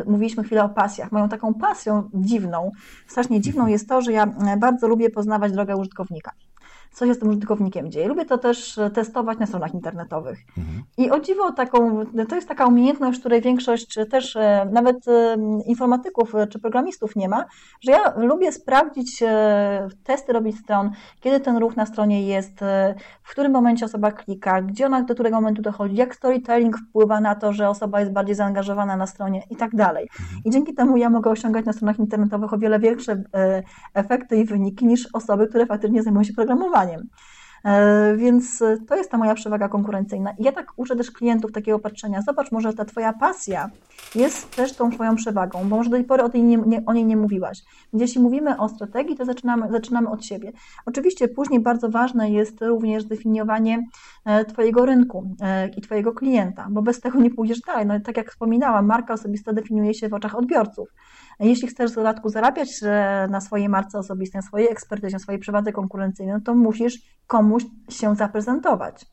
mówiliśmy 0.06 0.44
chwilę 0.44 0.64
o 0.64 0.70
pasjach. 0.70 1.12
Moją 1.12 1.30
taką 1.30 1.54
pasją 1.54 2.10
dziwną, 2.14 2.72
strasznie 3.08 3.42
dziwną 3.42 3.60
mhm. 3.62 3.72
jest 3.72 3.90
to, 3.90 4.02
że 4.02 4.12
ja 4.12 4.28
bardzo 4.58 4.88
lubię 4.88 5.10
poznawać 5.10 5.52
drogę 5.52 5.78
użytkownika 5.78 6.32
co 6.94 7.06
się 7.06 7.14
z 7.14 7.20
tym 7.20 7.30
użytkownikiem 7.30 7.92
dzieje. 7.92 8.08
Lubię 8.08 8.26
to 8.26 8.38
też 8.38 8.78
e, 8.78 8.90
testować 8.90 9.40
na 9.40 9.46
stronach 9.46 9.74
internetowych. 9.74 10.40
Mhm. 10.58 10.84
I 10.98 11.12
o 11.12 11.20
dziwo 11.20 11.52
taką, 11.52 12.06
to 12.30 12.36
jest 12.36 12.48
taka 12.48 12.66
umiejętność, 12.66 13.20
której 13.20 13.42
większość 13.42 14.00
też 14.10 14.36
e, 14.36 14.68
nawet 14.72 15.08
e, 15.08 15.38
informatyków 15.66 16.34
czy 16.50 16.60
programistów 16.60 17.16
nie 17.16 17.30
ma, 17.30 17.46
że 17.82 17.92
ja 17.92 18.14
lubię 18.18 18.52
sprawdzić, 18.52 19.24
testy 20.04 20.34
robić 20.34 20.60
stron, 20.60 20.92
kiedy 21.20 21.40
ten 21.40 21.58
ruch 21.58 21.76
na 21.76 21.86
stronie 21.86 22.28
jest, 22.28 22.60
w 23.24 23.32
którym 23.32 23.52
momencie 23.52 23.86
osoba 23.86 24.12
klika, 24.12 24.62
gdzie 24.62 24.86
ona 24.86 25.02
do 25.02 25.14
którego 25.14 25.36
momentu 25.36 25.62
dochodzi, 25.62 25.96
jak 25.96 26.16
storytelling 26.16 26.78
wpływa 26.78 27.22
na 27.22 27.36
to, 27.36 27.54
że 27.54 27.70
osoba 27.70 28.00
jest 28.00 28.12
bardziej 28.12 28.36
zaangażowana 28.36 28.98
na 28.98 29.08
stronie 29.08 29.44
i 29.50 29.56
tak 29.56 29.76
dalej. 29.76 30.10
Mhm. 30.20 30.42
I 30.46 30.50
dzięki 30.50 30.74
temu 30.74 30.98
ja 30.98 31.10
mogę 31.10 31.32
osiągać 31.32 31.66
na 31.66 31.74
stronach 31.74 32.00
internetowych 32.00 32.54
o 32.54 32.58
wiele 32.58 32.80
większe 32.80 33.24
efekty 33.94 34.38
i 34.38 34.46
wyniki 34.46 34.86
niż 34.86 35.10
osoby, 35.14 35.48
które 35.48 35.66
faktycznie 35.66 36.04
zajmują 36.04 36.24
się 36.24 36.34
programowaniem. 36.34 36.83
E, 37.66 38.16
więc 38.18 38.64
to 38.88 38.96
jest 38.96 39.12
ta 39.12 39.18
moja 39.18 39.36
przewaga 39.36 39.70
konkurencyjna. 39.70 40.34
Ja 40.40 40.52
tak 40.52 40.72
uczę 40.76 40.96
też 40.96 41.12
klientów 41.12 41.52
takiego 41.52 41.80
patrzenia. 41.80 42.22
Zobacz, 42.22 42.52
może 42.52 42.74
ta 42.74 42.86
Twoja 42.86 43.14
pasja 43.14 43.70
jest 44.16 44.56
też 44.56 44.76
tą 44.76 44.92
Twoją 44.92 45.16
przewagą, 45.16 45.70
bo 45.70 45.76
może 45.78 45.90
do 45.90 45.96
tej 45.96 46.06
pory 46.06 46.24
o, 46.24 46.30
tej 46.30 46.44
nie, 46.44 46.58
nie, 46.58 46.84
o 46.86 46.94
niej 46.94 47.06
nie 47.06 47.18
mówiłaś. 47.18 47.62
Więc 47.94 48.02
jeśli 48.02 48.22
mówimy 48.22 48.58
o 48.58 48.70
strategii, 48.70 49.18
to 49.18 49.26
zaczynamy, 49.26 49.72
zaczynamy 49.72 50.10
od 50.10 50.26
siebie. 50.26 50.52
Oczywiście 50.86 51.28
później 51.28 51.60
bardzo 51.60 51.90
ważne 51.90 52.32
jest 52.32 52.62
również 52.62 53.06
definiowanie 53.06 53.84
e, 54.26 54.46
Twojego 54.46 54.86
rynku 54.86 55.36
e, 55.42 55.68
i 55.68 55.82
Twojego 55.82 56.14
klienta, 56.14 56.68
bo 56.72 56.82
bez 56.82 57.02
tego 57.02 57.20
nie 57.20 57.30
pójdziesz 57.30 57.62
dalej. 57.62 57.86
No, 57.86 58.00
tak 58.00 58.18
jak 58.18 58.32
wspominałam, 58.32 58.86
marka 58.86 59.14
osobista 59.14 59.54
definiuje 59.54 59.94
się 59.94 60.10
w 60.10 60.14
oczach 60.14 60.36
odbiorców. 60.36 60.90
Jeśli 61.40 61.68
chcesz 61.68 61.92
w 61.92 61.96
dodatku 61.96 62.30
zarabiać 62.30 62.82
na 63.30 63.42
swojej 63.42 63.70
marce 63.70 64.00
osobistej, 64.00 64.40
na 64.40 64.48
swojej 64.48 64.72
ekspertyzie, 64.72 65.16
na 65.16 65.20
swojej 65.20 65.40
przewadze 65.42 65.72
konkurencyjnej, 65.72 66.36
no 66.36 66.42
to 66.42 66.56
musisz 66.56 67.02
komuś 67.28 67.64
się 67.90 68.16
zaprezentować. 68.16 69.06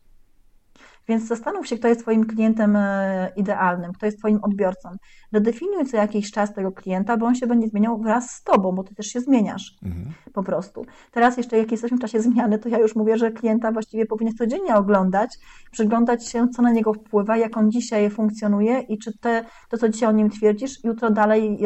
Więc 1.09 1.27
zastanów 1.27 1.67
się, 1.67 1.79
kto 1.79 1.89
jest 1.89 2.01
Twoim 2.01 2.27
klientem 2.27 2.77
e, 2.77 3.33
idealnym, 3.37 3.93
kto 3.93 4.07
jest 4.07 4.19
Twoim 4.19 4.39
odbiorcą. 4.43 4.89
Redefiniuj 5.33 5.87
co 5.87 5.97
jakiś 5.97 6.31
czas 6.31 6.55
tego 6.55 6.73
klienta, 6.73 7.17
bo 7.17 7.27
on 7.27 7.35
się 7.35 7.47
będzie 7.47 7.69
zmieniał 7.69 7.99
wraz 7.99 8.31
z 8.31 8.43
Tobą, 8.43 8.73
bo 8.73 8.85
Ty 8.85 8.95
też 8.95 9.07
się 9.07 9.21
zmieniasz 9.21 9.79
mhm. 9.83 10.13
po 10.33 10.43
prostu. 10.43 10.87
Teraz 11.11 11.37
jeszcze 11.37 11.59
jak 11.59 11.73
jesteśmy 11.73 11.97
w 11.97 12.01
czasie 12.01 12.21
zmiany, 12.21 12.59
to 12.59 12.69
ja 12.69 12.79
już 12.79 12.97
mówię, 12.97 13.19
że 13.19 13.31
klienta 13.31 13.73
właściwie 13.73 14.07
powinien 14.07 14.35
codziennie 14.35 14.75
oglądać, 14.75 15.31
przyglądać 15.71 16.29
się, 16.29 16.49
co 16.49 16.63
na 16.63 16.71
niego 16.71 16.95
wpływa, 16.95 17.37
jak 17.37 17.57
on 17.57 17.71
dzisiaj 17.71 18.11
funkcjonuje 18.11 18.81
i 18.81 18.99
czy 18.99 19.19
te, 19.19 19.45
to, 19.69 19.79
co 19.79 19.89
dzisiaj 19.89 20.09
o 20.09 20.13
nim 20.13 20.31
twierdzisz, 20.31 20.85
jutro 20.85 21.11
dalej 21.11 21.59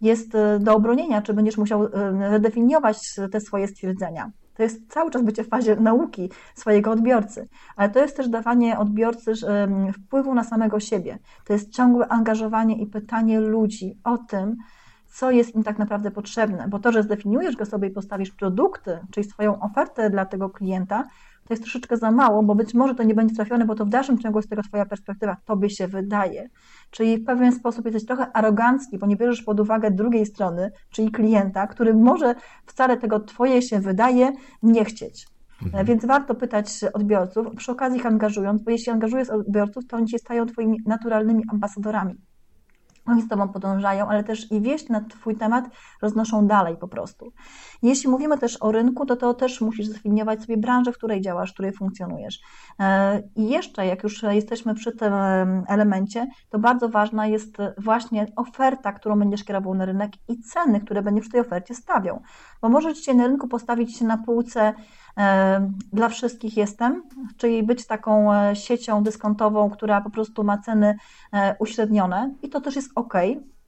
jest 0.00 0.34
e, 0.34 0.58
do 0.58 0.74
obronienia, 0.74 1.22
czy 1.22 1.34
będziesz 1.34 1.58
musiał 1.58 1.84
e, 1.84 1.88
redefiniować 2.30 3.14
te 3.32 3.40
swoje 3.40 3.68
stwierdzenia 3.68 4.30
To 4.60 4.64
jest 4.64 4.92
cały 4.92 5.10
czas 5.10 5.22
bycie 5.22 5.44
w 5.44 5.48
fazie 5.48 5.76
nauki 5.76 6.30
swojego 6.54 6.90
odbiorcy, 6.90 7.48
ale 7.76 7.90
to 7.90 7.98
jest 7.98 8.16
też 8.16 8.28
dawanie 8.28 8.78
odbiorcy 8.78 9.32
wpływu 9.92 10.34
na 10.34 10.44
samego 10.44 10.80
siebie. 10.80 11.18
To 11.44 11.52
jest 11.52 11.70
ciągłe 11.70 12.08
angażowanie 12.08 12.82
i 12.82 12.86
pytanie 12.86 13.40
ludzi 13.40 13.98
o 14.04 14.18
tym, 14.18 14.56
co 15.08 15.30
jest 15.30 15.54
im 15.54 15.62
tak 15.62 15.78
naprawdę 15.78 16.10
potrzebne, 16.10 16.68
bo 16.68 16.78
to, 16.78 16.92
że 16.92 17.02
zdefiniujesz 17.02 17.56
go 17.56 17.66
sobie 17.66 17.88
i 17.88 17.90
postawisz 17.90 18.30
produkty, 18.30 18.98
czyli 19.10 19.30
swoją 19.30 19.60
ofertę 19.60 20.10
dla 20.10 20.26
tego 20.26 20.50
klienta, 20.50 21.08
to 21.50 21.54
jest 21.54 21.62
troszeczkę 21.62 21.96
za 21.96 22.10
mało, 22.10 22.42
bo 22.42 22.54
być 22.54 22.74
może 22.74 22.94
to 22.94 23.02
nie 23.02 23.14
będzie 23.14 23.34
trafione, 23.34 23.64
bo 23.64 23.74
to 23.74 23.84
w 23.84 23.88
dalszym 23.88 24.18
ciągu 24.18 24.38
jest 24.38 24.50
tego 24.50 24.62
Twoja 24.62 24.86
perspektywa, 24.86 25.36
tobie 25.44 25.70
się 25.70 25.88
wydaje. 25.88 26.48
Czyli 26.90 27.18
w 27.18 27.24
pewien 27.24 27.52
sposób 27.52 27.84
jesteś 27.84 28.06
trochę 28.06 28.36
arogancki, 28.36 28.98
bo 28.98 29.06
nie 29.06 29.16
bierzesz 29.16 29.42
pod 29.42 29.60
uwagę 29.60 29.90
drugiej 29.90 30.26
strony, 30.26 30.70
czyli 30.90 31.10
klienta, 31.10 31.66
który 31.66 31.94
może 31.94 32.34
wcale 32.66 32.96
tego 32.96 33.20
Twoje 33.20 33.62
się 33.62 33.80
wydaje 33.80 34.32
nie 34.62 34.84
chcieć. 34.84 35.26
Mhm. 35.62 35.86
Więc 35.86 36.04
warto 36.04 36.34
pytać 36.34 36.84
odbiorców, 36.92 37.46
przy 37.56 37.72
okazji 37.72 37.98
ich 37.98 38.06
angażując, 38.06 38.62
bo 38.62 38.70
jeśli 38.70 38.92
angażujesz 38.92 39.30
odbiorców, 39.30 39.86
to 39.86 39.96
oni 39.96 40.08
się 40.08 40.18
stają 40.18 40.46
Twoimi 40.46 40.78
naturalnymi 40.86 41.42
ambasadorami. 41.52 42.14
Oni 43.10 43.22
z 43.22 43.28
Tobą 43.28 43.48
podążają, 43.48 44.08
ale 44.08 44.24
też 44.24 44.52
i 44.52 44.60
wieść 44.60 44.88
na 44.88 45.00
Twój 45.00 45.36
temat 45.36 45.64
roznoszą 46.02 46.46
dalej 46.46 46.76
po 46.76 46.88
prostu. 46.88 47.32
Jeśli 47.82 48.10
mówimy 48.10 48.38
też 48.38 48.56
o 48.60 48.72
rynku, 48.72 49.06
to 49.06 49.16
to 49.16 49.34
też 49.34 49.60
musisz 49.60 49.86
zdefiniować 49.86 50.40
sobie 50.40 50.56
branżę, 50.56 50.92
w 50.92 50.96
której 50.96 51.20
działasz, 51.20 51.50
w 51.50 51.54
której 51.54 51.72
funkcjonujesz. 51.72 52.40
E, 52.80 53.22
I 53.36 53.48
jeszcze, 53.48 53.86
jak 53.86 54.02
już 54.02 54.22
jesteśmy 54.22 54.74
przy 54.74 54.92
tym 54.92 55.12
elemencie, 55.68 56.26
to 56.50 56.58
bardzo 56.58 56.88
ważna 56.88 57.26
jest 57.26 57.56
właśnie 57.78 58.26
oferta, 58.36 58.92
którą 58.92 59.18
będziesz 59.18 59.44
kierował 59.44 59.74
na 59.74 59.84
rynek 59.84 60.12
i 60.28 60.40
ceny, 60.40 60.80
które 60.80 61.02
będziesz 61.02 61.26
w 61.26 61.32
tej 61.32 61.40
ofercie 61.40 61.74
stawiał. 61.74 62.22
Bo 62.62 62.68
możesz 62.68 62.98
dzisiaj 62.98 63.16
na 63.16 63.26
rynku 63.26 63.48
postawić 63.48 63.98
się 63.98 64.04
na 64.04 64.18
półce 64.18 64.74
dla 65.92 66.08
wszystkich 66.08 66.56
jestem, 66.56 67.02
czyli 67.36 67.62
być 67.62 67.86
taką 67.86 68.34
e, 68.34 68.56
siecią 68.56 69.02
dyskontową, 69.02 69.70
która 69.70 70.00
po 70.00 70.10
prostu 70.10 70.44
ma 70.44 70.58
ceny 70.58 70.96
uśrednione 71.58 72.34
i 72.42 72.48
to 72.48 72.60
też 72.60 72.76
jest 72.76 72.90
ok, 72.94 73.14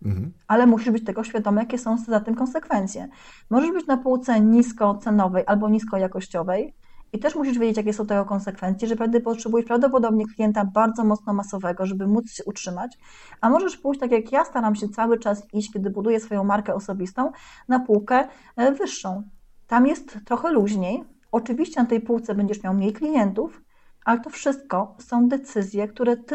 Mhm. 0.04 0.32
Ale 0.48 0.66
musisz 0.66 0.90
być 0.90 1.04
tego 1.04 1.24
świadomy, 1.24 1.60
jakie 1.60 1.78
są 1.78 1.98
za 1.98 2.20
tym 2.20 2.34
konsekwencje. 2.34 3.08
Możesz 3.50 3.72
być 3.72 3.86
na 3.86 3.96
półce 3.96 4.40
niskocenowej 4.40 5.44
albo 5.46 5.68
niskojakościowej 5.68 6.74
i 7.12 7.18
też 7.18 7.34
musisz 7.34 7.58
wiedzieć, 7.58 7.76
jakie 7.76 7.92
są 7.92 8.06
tego 8.06 8.24
konsekwencje, 8.24 8.88
że 8.88 8.96
wtedy 8.96 9.20
potrzebujesz 9.20 9.66
prawdopodobnie 9.66 10.26
klienta 10.26 10.64
bardzo 10.64 11.04
mocno 11.04 11.32
masowego, 11.32 11.86
żeby 11.86 12.06
móc 12.06 12.32
się 12.32 12.44
utrzymać, 12.44 12.98
a 13.40 13.50
możesz 13.50 13.76
pójść, 13.76 14.00
tak 14.00 14.10
jak 14.10 14.32
ja 14.32 14.44
staram 14.44 14.74
się 14.74 14.88
cały 14.88 15.18
czas 15.18 15.46
iść, 15.52 15.72
kiedy 15.72 15.90
buduję 15.90 16.20
swoją 16.20 16.44
markę 16.44 16.74
osobistą, 16.74 17.32
na 17.68 17.80
półkę 17.80 18.28
e, 18.56 18.72
wyższą. 18.72 19.22
Tam 19.66 19.86
jest 19.86 20.18
trochę 20.24 20.52
luźniej. 20.52 21.04
Oczywiście 21.32 21.80
na 21.82 21.88
tej 21.88 22.00
półce 22.00 22.34
będziesz 22.34 22.62
miał 22.62 22.74
mniej 22.74 22.92
klientów, 22.92 23.62
ale 24.04 24.20
to 24.20 24.30
wszystko 24.30 24.96
są 24.98 25.28
decyzje, 25.28 25.88
które 25.88 26.16
ty 26.16 26.34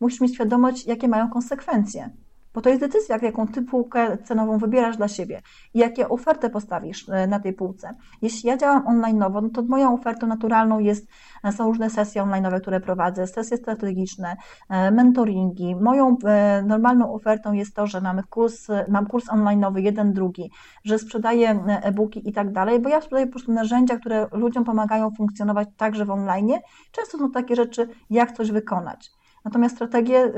musisz 0.00 0.20
mieć 0.20 0.34
świadomość, 0.34 0.86
jakie 0.86 1.08
mają 1.08 1.30
konsekwencje. 1.30 2.10
Bo 2.58 2.62
to 2.62 2.68
jest 2.68 2.80
decyzja, 2.80 3.18
jaką 3.22 3.48
ty 3.48 3.62
półkę 3.62 4.18
cenową 4.24 4.58
wybierasz 4.58 4.96
dla 4.96 5.08
siebie 5.08 5.42
i 5.74 5.78
jakie 5.78 6.08
ofertę 6.08 6.50
postawisz 6.50 7.08
e, 7.08 7.26
na 7.26 7.40
tej 7.40 7.52
półce. 7.52 7.94
Jeśli 8.22 8.48
ja 8.48 8.56
działam 8.56 8.86
online, 8.86 9.18
no 9.18 9.48
to 9.54 9.62
moją 9.62 9.94
ofertą 9.94 10.26
naturalną 10.26 10.78
jest, 10.78 11.06
e, 11.44 11.52
są 11.52 11.66
różne 11.66 11.90
sesje 11.90 12.22
online, 12.22 12.46
które 12.60 12.80
prowadzę, 12.80 13.26
sesje 13.26 13.56
strategiczne, 13.56 14.36
e, 14.68 14.90
mentoringi. 14.90 15.76
Moją 15.76 16.16
normalną 16.64 17.14
ofertą 17.14 17.52
jest 17.52 17.74
to, 17.74 17.86
że 17.86 18.00
mamy 18.00 18.22
kurs, 18.30 18.66
mam 18.88 19.06
kurs 19.06 19.28
online, 19.28 19.64
jeden, 19.76 20.12
drugi, 20.12 20.50
że 20.84 20.98
sprzedaję 20.98 21.64
e-booki 21.82 22.28
i 22.28 22.32
tak 22.32 22.52
dalej, 22.52 22.80
bo 22.80 22.88
ja 22.88 23.00
sprzedaję 23.00 23.26
po 23.26 23.32
prostu 23.32 23.52
narzędzia, 23.52 23.98
które 23.98 24.26
ludziom 24.32 24.64
pomagają 24.64 25.10
funkcjonować 25.10 25.68
także 25.76 26.04
w 26.04 26.10
online. 26.10 26.52
Często 26.92 27.18
są 27.18 27.30
takie 27.30 27.56
rzeczy, 27.56 27.88
jak 28.10 28.32
coś 28.32 28.50
wykonać. 28.50 29.10
Natomiast 29.44 29.74
strategie 29.74 30.32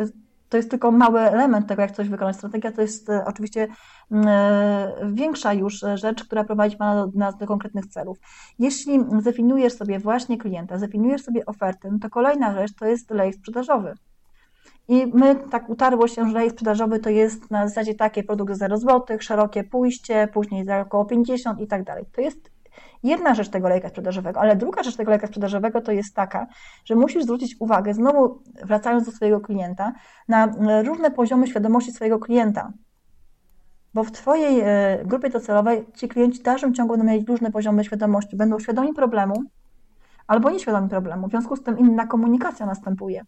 to 0.50 0.56
jest 0.56 0.70
tylko 0.70 0.90
mały 0.90 1.20
element 1.20 1.66
tego, 1.66 1.82
jak 1.82 1.90
coś 1.90 2.08
wykonać. 2.08 2.36
Strategia 2.36 2.72
to 2.72 2.82
jest 2.82 3.10
e, 3.10 3.24
oczywiście 3.24 3.68
mm, 4.10 4.28
e, 4.28 5.12
większa 5.12 5.52
już 5.52 5.84
rzecz, 5.94 6.24
która 6.24 6.44
prowadzi 6.44 6.76
nas 7.14 7.36
do 7.36 7.46
konkretnych 7.46 7.86
celów. 7.86 8.18
Jeśli 8.58 9.04
zdefiniujesz 9.20 9.72
sobie 9.72 9.98
właśnie 9.98 10.38
klienta, 10.38 10.78
zdefiniujesz 10.78 11.22
sobie 11.22 11.46
ofertę, 11.46 11.88
no 11.92 11.98
to 11.98 12.10
kolejna 12.10 12.54
rzecz 12.54 12.74
to 12.74 12.86
jest 12.86 13.10
lej 13.10 13.32
sprzedażowy. 13.32 13.94
I 14.88 15.06
my 15.06 15.36
tak 15.50 15.68
utarło 15.68 16.08
się, 16.08 16.28
że 16.28 16.32
lej 16.34 16.50
sprzedażowy 16.50 16.98
to 16.98 17.10
jest 17.10 17.50
na 17.50 17.68
zasadzie 17.68 17.94
takie 17.94 18.22
produkt 18.22 18.54
0 18.54 18.78
zł, 18.78 19.16
szerokie 19.20 19.64
pójście, 19.64 20.28
później 20.32 20.64
za 20.64 20.80
około 20.80 21.04
50 21.04 21.60
i 21.60 21.66
tak 21.66 21.84
dalej. 21.84 22.04
To 22.12 22.20
jest 22.20 22.50
jedna 23.02 23.34
rzecz 23.34 23.48
tego 23.48 23.68
lejka 23.68 23.88
sprzedażowego, 23.88 24.40
ale 24.40 24.56
druga 24.56 24.82
rzecz 24.82 24.96
tego 24.96 25.10
lejka 25.10 25.26
sprzedażowego 25.26 25.80
to 25.80 25.92
jest 25.92 26.14
taka, 26.14 26.46
że 26.84 26.94
musisz 26.94 27.22
zwrócić 27.22 27.56
uwagę, 27.60 27.94
znowu 27.94 28.42
wracając 28.64 29.06
do 29.06 29.12
swojego 29.12 29.40
klienta, 29.40 29.92
na 30.28 30.46
e, 30.46 30.82
różne 30.82 31.10
poziomy 31.10 31.46
świadomości 31.46 31.92
swojego 31.92 32.18
klienta. 32.18 32.72
Bo 33.94 34.04
w 34.04 34.12
Twojej 34.12 34.60
e, 34.60 35.04
grupie 35.04 35.30
docelowej 35.30 35.86
ci 35.94 36.08
klienci 36.08 36.38
w 36.38 36.42
dalszym 36.42 36.74
ciągu 36.74 36.96
będą 36.96 37.12
mieć 37.12 37.28
różne 37.28 37.50
poziomy 37.50 37.84
świadomości. 37.84 38.36
Będą 38.36 38.58
świadomi 38.58 38.94
problemu 38.94 39.34
albo 40.26 40.50
nieświadomi 40.50 40.88
problemu. 40.88 41.28
W 41.28 41.30
związku 41.30 41.56
z 41.56 41.62
tym 41.62 41.78
inna 41.78 42.06
komunikacja 42.06 42.66
następuje. 42.66 43.24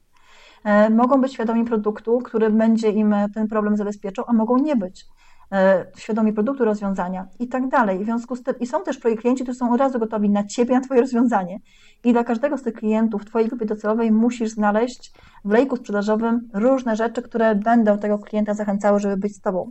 E, 0.64 0.90
mogą 0.90 1.20
być 1.20 1.32
świadomi 1.32 1.64
produktu, 1.64 2.18
który 2.18 2.50
będzie 2.50 2.90
im 2.90 3.14
ten 3.34 3.48
problem 3.48 3.76
zabezpieczał, 3.76 4.24
a 4.28 4.32
mogą 4.32 4.58
nie 4.58 4.76
być. 4.76 5.06
E, 5.52 5.86
świadomi 5.96 6.32
produktu, 6.32 6.64
rozwiązania 6.64 7.26
i 7.38 7.48
tak 7.48 7.68
dalej. 7.68 7.98
W 7.98 8.04
związku 8.04 8.36
z 8.36 8.42
tym, 8.42 8.54
i 8.60 8.66
są 8.66 8.82
też 8.82 8.98
klienci, 8.98 9.42
którzy 9.42 9.58
są 9.58 9.72
od 9.72 9.80
razu 9.80 9.98
gotowi 9.98 10.30
na 10.30 10.44
Ciebie, 10.44 10.74
na 10.74 10.80
Twoje 10.80 11.00
rozwiązanie. 11.00 11.58
I 12.04 12.12
dla 12.12 12.24
każdego 12.24 12.58
z 12.58 12.62
tych 12.62 12.74
klientów 12.74 13.22
w 13.22 13.24
Twojej 13.24 13.48
grupie 13.48 13.66
docelowej 13.66 14.12
musisz 14.12 14.50
znaleźć 14.50 15.12
w 15.44 15.50
lejku 15.50 15.76
sprzedażowym 15.76 16.48
różne 16.54 16.96
rzeczy, 16.96 17.22
które 17.22 17.54
będą 17.54 17.98
tego 17.98 18.18
klienta 18.18 18.54
zachęcały, 18.54 19.00
żeby 19.00 19.16
być 19.16 19.36
z 19.36 19.40
Tobą. 19.40 19.70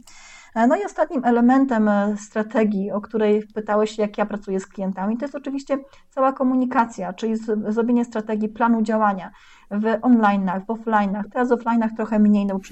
E, 0.55 0.67
no 0.67 0.75
i 0.75 0.86
ostatnim 0.86 1.25
elementem 1.25 1.89
e, 1.89 2.15
strategii, 2.17 2.91
o 2.91 3.01
której 3.01 3.43
pytałeś, 3.55 3.97
jak 3.97 4.17
ja 4.17 4.25
pracuję 4.25 4.59
z 4.59 4.67
klientami, 4.67 5.17
to 5.17 5.25
jest 5.25 5.36
oczywiście 5.36 5.77
cała 6.09 6.34
komunikacja, 6.34 7.13
czyli 7.13 7.36
zrobienie 7.67 8.05
strategii 8.05 8.49
planu 8.49 8.82
działania 8.82 9.32
w 9.72 9.84
online'ach, 9.84 10.65
w 10.65 10.67
offline'ach. 10.67 11.24
Teraz 11.34 11.49
w 11.49 11.51
offline'ach 11.51 11.95
trochę 11.95 12.19
mniej, 12.19 12.45
no 12.45 12.57
bo 12.57 12.63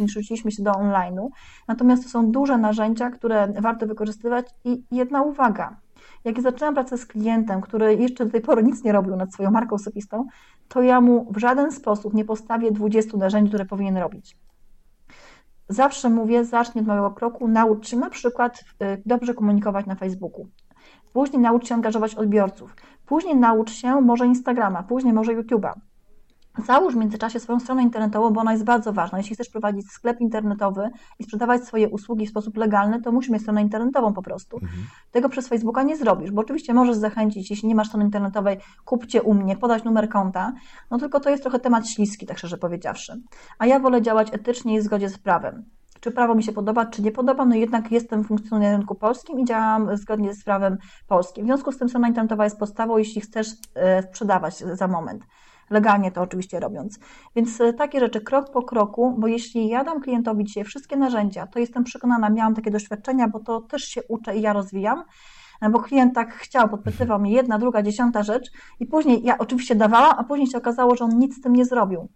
się 0.52 0.64
do 0.64 0.72
online'u. 0.72 1.28
Natomiast 1.68 2.04
to 2.04 2.10
są 2.10 2.32
duże 2.32 2.58
narzędzia, 2.58 3.10
które 3.10 3.54
warto 3.60 3.88
wykorzystywać 3.88 4.45
i 4.66 4.84
jedna 4.91 5.22
uwaga. 5.22 5.78
Jak 6.26 6.41
zaczęłam 6.41 6.74
pracę 6.74 6.97
z 6.97 7.06
klientem, 7.06 7.62
który 7.62 7.95
jeszcze 7.95 8.26
do 8.26 8.32
tej 8.32 8.41
pory 8.41 8.64
nic 8.64 8.84
nie 8.84 8.91
robił 8.91 9.16
nad 9.16 9.34
swoją 9.34 9.52
marką 9.52 9.76
osobistą, 9.76 10.26
to 10.68 10.82
ja 10.82 11.02
mu 11.02 11.28
w 11.32 11.38
żaden 11.38 11.72
sposób 11.72 12.14
nie 12.14 12.26
postawię 12.26 12.72
20 12.72 13.18
narzędzi, 13.18 13.50
które 13.50 13.66
powinien 13.66 13.97
robić. 13.97 14.38
Zawsze 15.70 16.10
mówię, 16.10 16.45
zacznij 16.45 16.82
od 16.82 16.88
małego 16.88 17.12
kroku, 17.12 17.47
naucz 17.47 17.88
się 17.88 17.97
na 17.97 18.10
przykład 18.10 18.60
y, 18.60 19.02
dobrze 19.06 19.34
komunikować 19.34 19.86
na 19.86 19.95
Facebooku. 19.95 20.47
Później 21.14 21.41
naucz 21.41 21.68
się 21.68 21.76
angażować 21.76 22.16
odbiorców. 22.16 22.76
Później 23.06 23.36
naucz 23.36 23.72
się 23.72 24.02
może 24.02 24.28
Instagrama, 24.28 24.84
później 24.84 25.14
może 25.14 25.32
YouTube'a. 25.32 25.74
Załóż 26.58 26.93
w 26.93 26.97
międzyczasie 26.97 27.39
swoją 27.39 27.60
stronę 27.60 27.84
internetową, 27.84 28.30
bo 28.30 28.41
ona 28.41 28.52
jest 28.52 28.64
bardzo 28.64 28.93
ważna. 28.93 29.18
Jeśli 29.18 29.36
chcesz 29.36 29.50
prowadzić 29.50 29.91
sklep 29.91 30.22
internetowy 30.22 30.89
i 31.20 31.24
sprzedawać 31.24 31.64
swoje 31.64 31.89
usługi 31.89 32.28
w 32.28 32.30
sposób 32.30 32.58
legalny, 32.58 33.02
to 33.02 33.12
musisz 33.12 33.30
mieć 33.30 33.41
stronę 33.41 33.62
internetową 33.62 34.14
po 34.14 34.22
prostu. 34.22 34.58
Mhm. 34.58 34.84
Tego 35.12 35.30
przez 35.30 35.47
Facebooka 35.47 35.84
nie 35.84 35.97
zrobisz, 35.97 36.32
bo 36.32 36.41
oczywiście 36.41 36.74
możesz 36.74 36.95
zachęcić, 36.95 37.50
jeśli 37.50 37.68
nie 37.68 37.76
masz 37.76 37.88
strony 37.88 38.06
internetowej, 38.06 38.58
kupcie 38.86 39.22
u 39.22 39.34
mnie, 39.34 39.58
podać 39.58 39.84
numer 39.84 40.10
konta, 40.10 40.54
no 40.91 40.97
tylko 40.97 41.20
to 41.20 41.30
jest 41.30 41.43
trochę 41.43 41.60
temat 41.60 41.89
śliski, 41.89 42.26
tak 42.26 42.38
szczerze 42.38 42.58
powiedziawszy. 42.58 43.22
A 43.60 43.66
ja 43.66 43.80
wolę 43.80 44.02
działać 44.02 44.28
etycznie 44.32 44.76
i 44.76 44.80
w 44.80 44.84
zgodzie 44.84 45.10
z 45.10 45.18
prawem 45.18 45.66
czy 46.00 46.12
prawo 46.12 46.36
mi 46.36 46.43
się 46.43 46.52
podoba, 46.52 46.86
czy 46.86 47.02
nie 47.02 47.12
podoba, 47.12 47.45
no 47.45 47.56
jednak 47.56 47.91
jestem 47.91 48.24
funkcjonariuszem 48.24 48.72
na 48.72 48.78
rynku 48.78 48.95
polskim 48.95 49.39
i 49.39 49.45
działam 49.45 49.97
zgodnie 49.97 50.34
z 50.34 50.43
prawem 50.43 50.78
polskim. 51.08 51.43
W 51.43 51.47
związku 51.47 51.72
z 51.72 51.78
tym 51.78 51.89
strona 51.89 52.08
internetowa 52.08 52.43
jest 52.43 52.60
podstawą, 52.60 52.97
jeśli 52.97 53.22
chcesz 53.22 53.47
e, 53.76 54.04
sprzedawać 54.04 54.58
za 54.58 54.88
moment 54.88 55.24
legalnie 55.70 56.11
to 56.11 56.22
oczywiście 56.22 56.59
robiąc. 56.59 56.99
Więc 57.36 57.61
e, 57.61 57.74
takie 57.74 57.99
rzeczy 57.99 58.22
krok 58.22 58.51
po 58.51 58.63
kroku, 58.63 59.15
bo 59.17 59.28
jeśli 59.28 59.67
ja 59.67 59.84
dam 59.84 60.01
klientowi 60.01 60.43
dzisiaj 60.43 60.63
wszystkie 60.63 60.97
narzędzia, 60.97 61.47
to 61.47 61.59
jestem 61.59 61.84
przekonana, 61.84 62.30
miałam 62.30 62.55
takie 62.55 62.72
doświadczenia, 62.72 63.28
bo 63.28 63.39
to 63.39 63.61
też 63.61 63.84
się 63.84 64.01
uczę 64.07 64.38
i 64.38 64.41
ja 64.41 64.53
rozwijam, 64.53 65.03
e, 65.61 65.70
bo 65.70 65.80
klient 65.80 66.15
tak 66.15 66.34
chciał, 66.34 66.70
podpytywał 66.70 67.20
mnie 67.20 67.32
jedna, 67.32 67.59
druga, 67.59 67.84
dziesiąta 67.84 68.24
rzecz 68.24 68.51
i 68.80 68.86
później 68.86 69.24
ja 69.24 69.38
oczywiście 69.38 69.76
dawałam, 69.76 70.15
a 70.17 70.24
później 70.24 70.47
się 70.47 70.57
okazało, 70.57 70.95
że 70.95 71.05
on 71.05 71.20
nic 71.20 71.38
z 71.38 71.41
tym 71.41 71.53
nie 71.53 71.65
zrobił. 71.65 72.09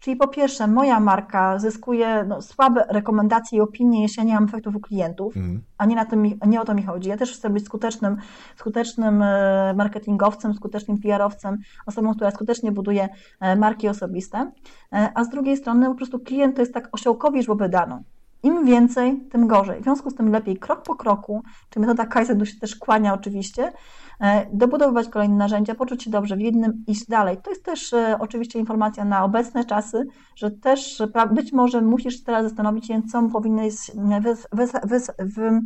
Czyli 0.00 0.16
po 0.16 0.28
pierwsze, 0.28 0.66
moja 0.66 1.00
marka 1.00 1.58
zyskuje 1.58 2.24
no, 2.28 2.42
słabe 2.42 2.84
rekomendacje 2.88 3.58
i 3.58 3.60
opinie, 3.60 4.02
jeśli 4.02 4.20
ja 4.20 4.24
nie 4.24 4.34
mam 4.34 4.44
efektów 4.44 4.76
u 4.76 4.80
klientów, 4.80 5.36
mm. 5.36 5.62
a 5.78 5.86
nie, 5.86 5.96
na 5.96 6.04
tym, 6.04 6.22
nie 6.46 6.60
o 6.60 6.64
to 6.64 6.74
mi 6.74 6.82
chodzi. 6.82 7.08
Ja 7.08 7.16
też 7.16 7.32
chcę 7.32 7.50
być 7.50 7.64
skutecznym, 7.64 8.16
skutecznym 8.56 9.22
e, 9.22 9.74
marketingowcem, 9.76 10.54
skutecznym 10.54 10.98
PR-owcem, 10.98 11.58
osobą, 11.86 12.14
która 12.14 12.30
skutecznie 12.30 12.72
buduje 12.72 13.08
e, 13.40 13.56
marki 13.56 13.88
osobiste, 13.88 14.52
e, 14.92 15.10
a 15.14 15.24
z 15.24 15.28
drugiej 15.28 15.56
strony 15.56 15.86
po 15.86 15.94
prostu 15.94 16.18
klient 16.18 16.56
to 16.56 16.62
jest 16.62 16.74
tak 16.74 16.88
osiołkowi 16.92 17.42
żłoby 17.42 17.68
dano. 17.68 18.02
Im 18.42 18.64
więcej, 18.66 19.20
tym 19.30 19.46
gorzej. 19.46 19.80
W 19.80 19.82
związku 19.82 20.10
z 20.10 20.14
tym 20.14 20.32
lepiej 20.32 20.56
krok 20.56 20.82
po 20.82 20.94
kroku, 20.94 21.42
czy 21.70 21.80
metoda 21.80 22.06
Kaizen 22.06 22.46
się 22.46 22.60
też 22.60 22.76
kłania 22.76 23.14
oczywiście, 23.14 23.72
dobudowywać 24.52 25.08
kolejne 25.08 25.36
narzędzia, 25.36 25.74
poczuć 25.74 26.02
się 26.02 26.10
dobrze 26.10 26.36
w 26.36 26.40
jednym, 26.40 26.84
iść 26.86 27.06
dalej. 27.06 27.36
To 27.42 27.50
jest 27.50 27.64
też 27.64 27.92
e, 27.92 28.16
oczywiście 28.20 28.58
informacja 28.58 29.04
na 29.04 29.24
obecne 29.24 29.64
czasy, 29.64 30.06
że 30.36 30.50
też 30.50 31.02
być 31.30 31.52
może 31.52 31.82
musisz 31.82 32.22
teraz 32.22 32.44
zastanowić 32.44 32.86
się, 32.86 33.02
co 33.02 33.22
powinieneś, 33.22 33.74
wys, 34.22 34.46
wys, 34.52 34.72
wys, 34.84 35.10
w, 35.18 35.60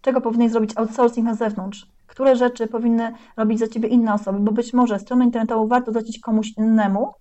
czego 0.00 0.20
powinieneś 0.20 0.52
zrobić 0.52 0.76
outsourcing 0.76 1.26
na 1.26 1.34
zewnątrz, 1.34 1.86
które 2.06 2.36
rzeczy 2.36 2.66
powinny 2.66 3.12
robić 3.36 3.58
za 3.58 3.68
ciebie 3.68 3.88
inne 3.88 4.14
osoby, 4.14 4.38
bo 4.40 4.52
być 4.52 4.72
może 4.72 4.98
stronę 4.98 5.24
internetową 5.24 5.68
warto 5.68 5.92
zlecić 5.92 6.18
komuś 6.18 6.52
innemu, 6.56 7.12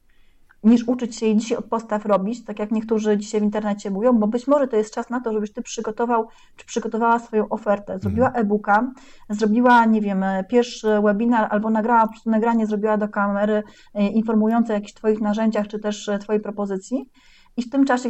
niż 0.64 0.88
uczyć 0.88 1.16
się 1.16 1.26
jej 1.26 1.38
dzisiaj 1.38 1.58
od 1.58 1.66
podstaw 1.66 2.06
robić, 2.06 2.46
tak 2.46 2.60
jak 2.60 2.72
niektórzy 2.72 3.18
dzisiaj 3.18 3.42
w 3.42 3.44
internecie 3.44 3.92
mówią, 3.92 4.14
bo 4.14 4.28
być 4.28 4.48
może 4.48 4.68
to 4.68 4.76
jest 4.76 4.94
czas 4.94 5.10
na 5.10 5.22
to, 5.22 5.34
żebyś 5.34 5.54
ty 5.54 5.62
przygotował, 5.62 6.28
czy 6.56 6.66
przygotowała 6.66 7.20
swoją 7.20 7.50
ofertę, 7.50 8.00
zrobiła 8.00 8.28
mhm. 8.28 8.46
e-booka, 8.46 8.92
zrobiła, 9.30 9.86
nie 9.86 10.02
wiem, 10.02 10.26
pierwszy 10.50 11.02
webinar 11.04 11.48
albo 11.50 11.70
nagrała 11.70 12.02
po 12.02 12.10
prostu 12.10 12.30
nagranie, 12.30 12.68
zrobiła 12.68 12.98
do 12.98 13.08
kamery 13.08 13.64
e, 13.94 14.08
informujące 14.08 14.74
o 14.74 14.76
jakichś 14.76 14.94
twoich 14.94 15.22
narzędziach, 15.22 15.68
czy 15.68 15.80
też 15.80 16.10
e, 16.10 16.20
twojej 16.20 16.42
propozycji 16.42 17.10
i 17.58 17.62
w 17.62 17.70
tym 17.70 17.86
czasie 17.86 18.10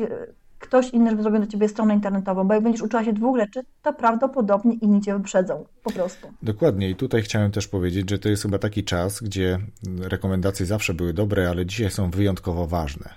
ktoś 0.63 0.89
inny 0.89 1.21
zrobił 1.21 1.39
do 1.39 1.47
ciebie 1.47 1.69
stronę 1.69 1.93
internetową, 1.93 2.43
bo 2.43 2.53
jak 2.53 2.63
będziesz 2.63 2.81
uczyła 2.81 3.03
się 3.03 3.13
dwóch 3.13 3.37
rzeczy, 3.37 3.61
to 3.81 3.93
prawdopodobnie 3.93 4.73
inni 4.73 5.01
cię 5.01 5.17
wyprzedzą, 5.17 5.65
po 5.83 5.91
prostu. 5.91 6.27
Dokładnie 6.43 6.89
i 6.89 6.95
tutaj 6.95 7.21
chciałem 7.21 7.51
też 7.51 7.67
powiedzieć, 7.67 8.09
że 8.09 8.19
to 8.19 8.29
jest 8.29 8.43
chyba 8.43 8.57
taki 8.57 8.83
czas, 8.83 9.23
gdzie 9.23 9.59
rekomendacje 9.99 10.65
zawsze 10.65 10.93
były 10.93 11.13
dobre, 11.13 11.49
ale 11.49 11.65
dzisiaj 11.65 11.91
są 11.91 12.11
wyjątkowo 12.11 12.67
ważne, 12.67 13.09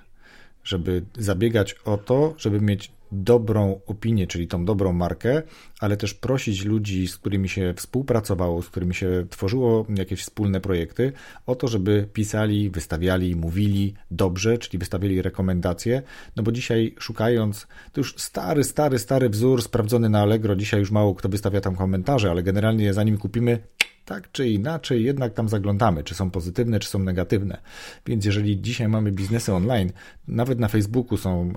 żeby 0.64 1.02
zabiegać 1.18 1.76
o 1.84 1.96
to, 1.96 2.34
żeby 2.36 2.60
mieć 2.60 2.95
dobrą 3.12 3.80
opinię, 3.86 4.26
czyli 4.26 4.46
tą 4.46 4.64
dobrą 4.64 4.92
markę, 4.92 5.42
ale 5.80 5.96
też 5.96 6.14
prosić 6.14 6.64
ludzi, 6.64 7.08
z 7.08 7.18
którymi 7.18 7.48
się 7.48 7.74
współpracowało, 7.76 8.62
z 8.62 8.68
którymi 8.68 8.94
się 8.94 9.26
tworzyło 9.30 9.86
jakieś 9.96 10.20
wspólne 10.20 10.60
projekty, 10.60 11.12
o 11.46 11.54
to, 11.54 11.68
żeby 11.68 12.08
pisali, 12.12 12.70
wystawiali, 12.70 13.36
mówili 13.36 13.94
dobrze, 14.10 14.58
czyli 14.58 14.78
wystawiali 14.78 15.22
rekomendacje, 15.22 16.02
no 16.36 16.42
bo 16.42 16.52
dzisiaj 16.52 16.94
szukając, 16.98 17.66
to 17.92 18.00
już 18.00 18.14
stary, 18.16 18.64
stary, 18.64 18.98
stary 18.98 19.28
wzór 19.28 19.62
sprawdzony 19.62 20.08
na 20.08 20.22
Allegro, 20.22 20.56
dzisiaj 20.56 20.80
już 20.80 20.90
mało 20.90 21.14
kto 21.14 21.28
wystawia 21.28 21.60
tam 21.60 21.76
komentarze, 21.76 22.30
ale 22.30 22.42
generalnie 22.42 22.94
zanim 22.94 23.18
kupimy, 23.18 23.58
tak 24.06 24.32
czy 24.32 24.48
inaczej 24.48 25.04
jednak 25.04 25.34
tam 25.34 25.48
zaglądamy, 25.48 26.04
czy 26.04 26.14
są 26.14 26.30
pozytywne, 26.30 26.80
czy 26.80 26.88
są 26.88 26.98
negatywne. 26.98 27.58
Więc 28.06 28.24
jeżeli 28.24 28.60
dzisiaj 28.60 28.88
mamy 28.88 29.12
biznesy 29.12 29.52
online, 29.52 29.92
nawet 30.28 30.58
na 30.58 30.68
Facebooku 30.68 31.18
są, 31.18 31.52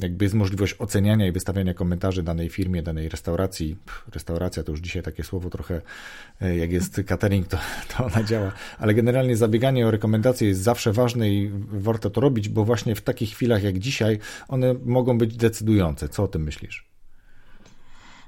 jakby 0.00 0.24
jest 0.24 0.34
możliwość 0.34 0.76
oceniania 0.78 1.26
i 1.26 1.32
wystawiania 1.32 1.74
komentarzy 1.74 2.22
danej 2.22 2.48
firmie, 2.48 2.82
danej 2.82 3.08
restauracji. 3.08 3.76
Restauracja 4.14 4.62
to 4.62 4.72
już 4.72 4.80
dzisiaj 4.80 5.02
takie 5.02 5.24
słowo 5.24 5.50
trochę, 5.50 5.82
e, 6.40 6.56
jak 6.56 6.72
jest 6.72 7.00
catering, 7.06 7.48
to, 7.48 7.58
to 7.96 8.04
ona 8.04 8.22
działa, 8.22 8.52
ale 8.78 8.94
generalnie 8.94 9.36
zabieganie 9.36 9.86
o 9.86 9.90
rekomendacje 9.90 10.48
jest 10.48 10.60
zawsze 10.60 10.92
ważne 10.92 11.30
i 11.30 11.50
warto 11.68 12.10
to 12.10 12.20
robić, 12.20 12.48
bo 12.48 12.64
właśnie 12.64 12.94
w 12.94 13.00
takich 13.00 13.30
chwilach 13.30 13.62
jak 13.62 13.78
dzisiaj 13.78 14.18
one 14.48 14.74
mogą 14.84 15.18
być 15.18 15.36
decydujące. 15.36 16.08
Co 16.08 16.22
o 16.22 16.28
tym 16.28 16.42
myślisz? 16.42 16.95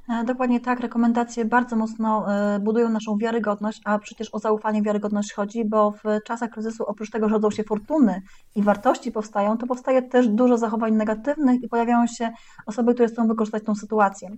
E, 0.09 0.25
dokładnie 0.25 0.61
tak, 0.61 0.81
rekomendacje 0.81 1.45
bardzo 1.45 1.77
mocno 1.77 2.35
e, 2.35 2.59
budują 2.59 2.89
naszą 2.89 3.19
wiarygodność, 3.19 3.81
a 3.85 3.99
przecież 3.99 4.35
o 4.35 4.39
zaufanie 4.39 4.83
wiarygodność 4.83 5.33
chodzi, 5.33 5.65
bo 5.65 5.91
w 5.91 6.03
czasach 6.25 6.51
kryzysu 6.51 6.85
oprócz 6.87 7.11
tego, 7.11 7.29
że 7.29 7.33
rodzą 7.33 7.51
się 7.51 7.65
fortuny 7.65 8.23
i 8.57 8.63
wartości 8.63 9.13
powstają, 9.13 9.59
to 9.59 9.67
powstaje 9.67 10.03
też 10.03 10.29
dużo 10.29 10.59
zachowań 10.59 10.95
negatywnych 10.95 11.63
i 11.63 11.69
pojawiają 11.69 12.07
się 12.07 12.31
osoby, 12.67 12.95
które 12.95 13.09
chcą 13.09 13.29
wykorzystać 13.29 13.65
tą 13.65 13.75
sytuację. 13.75 14.31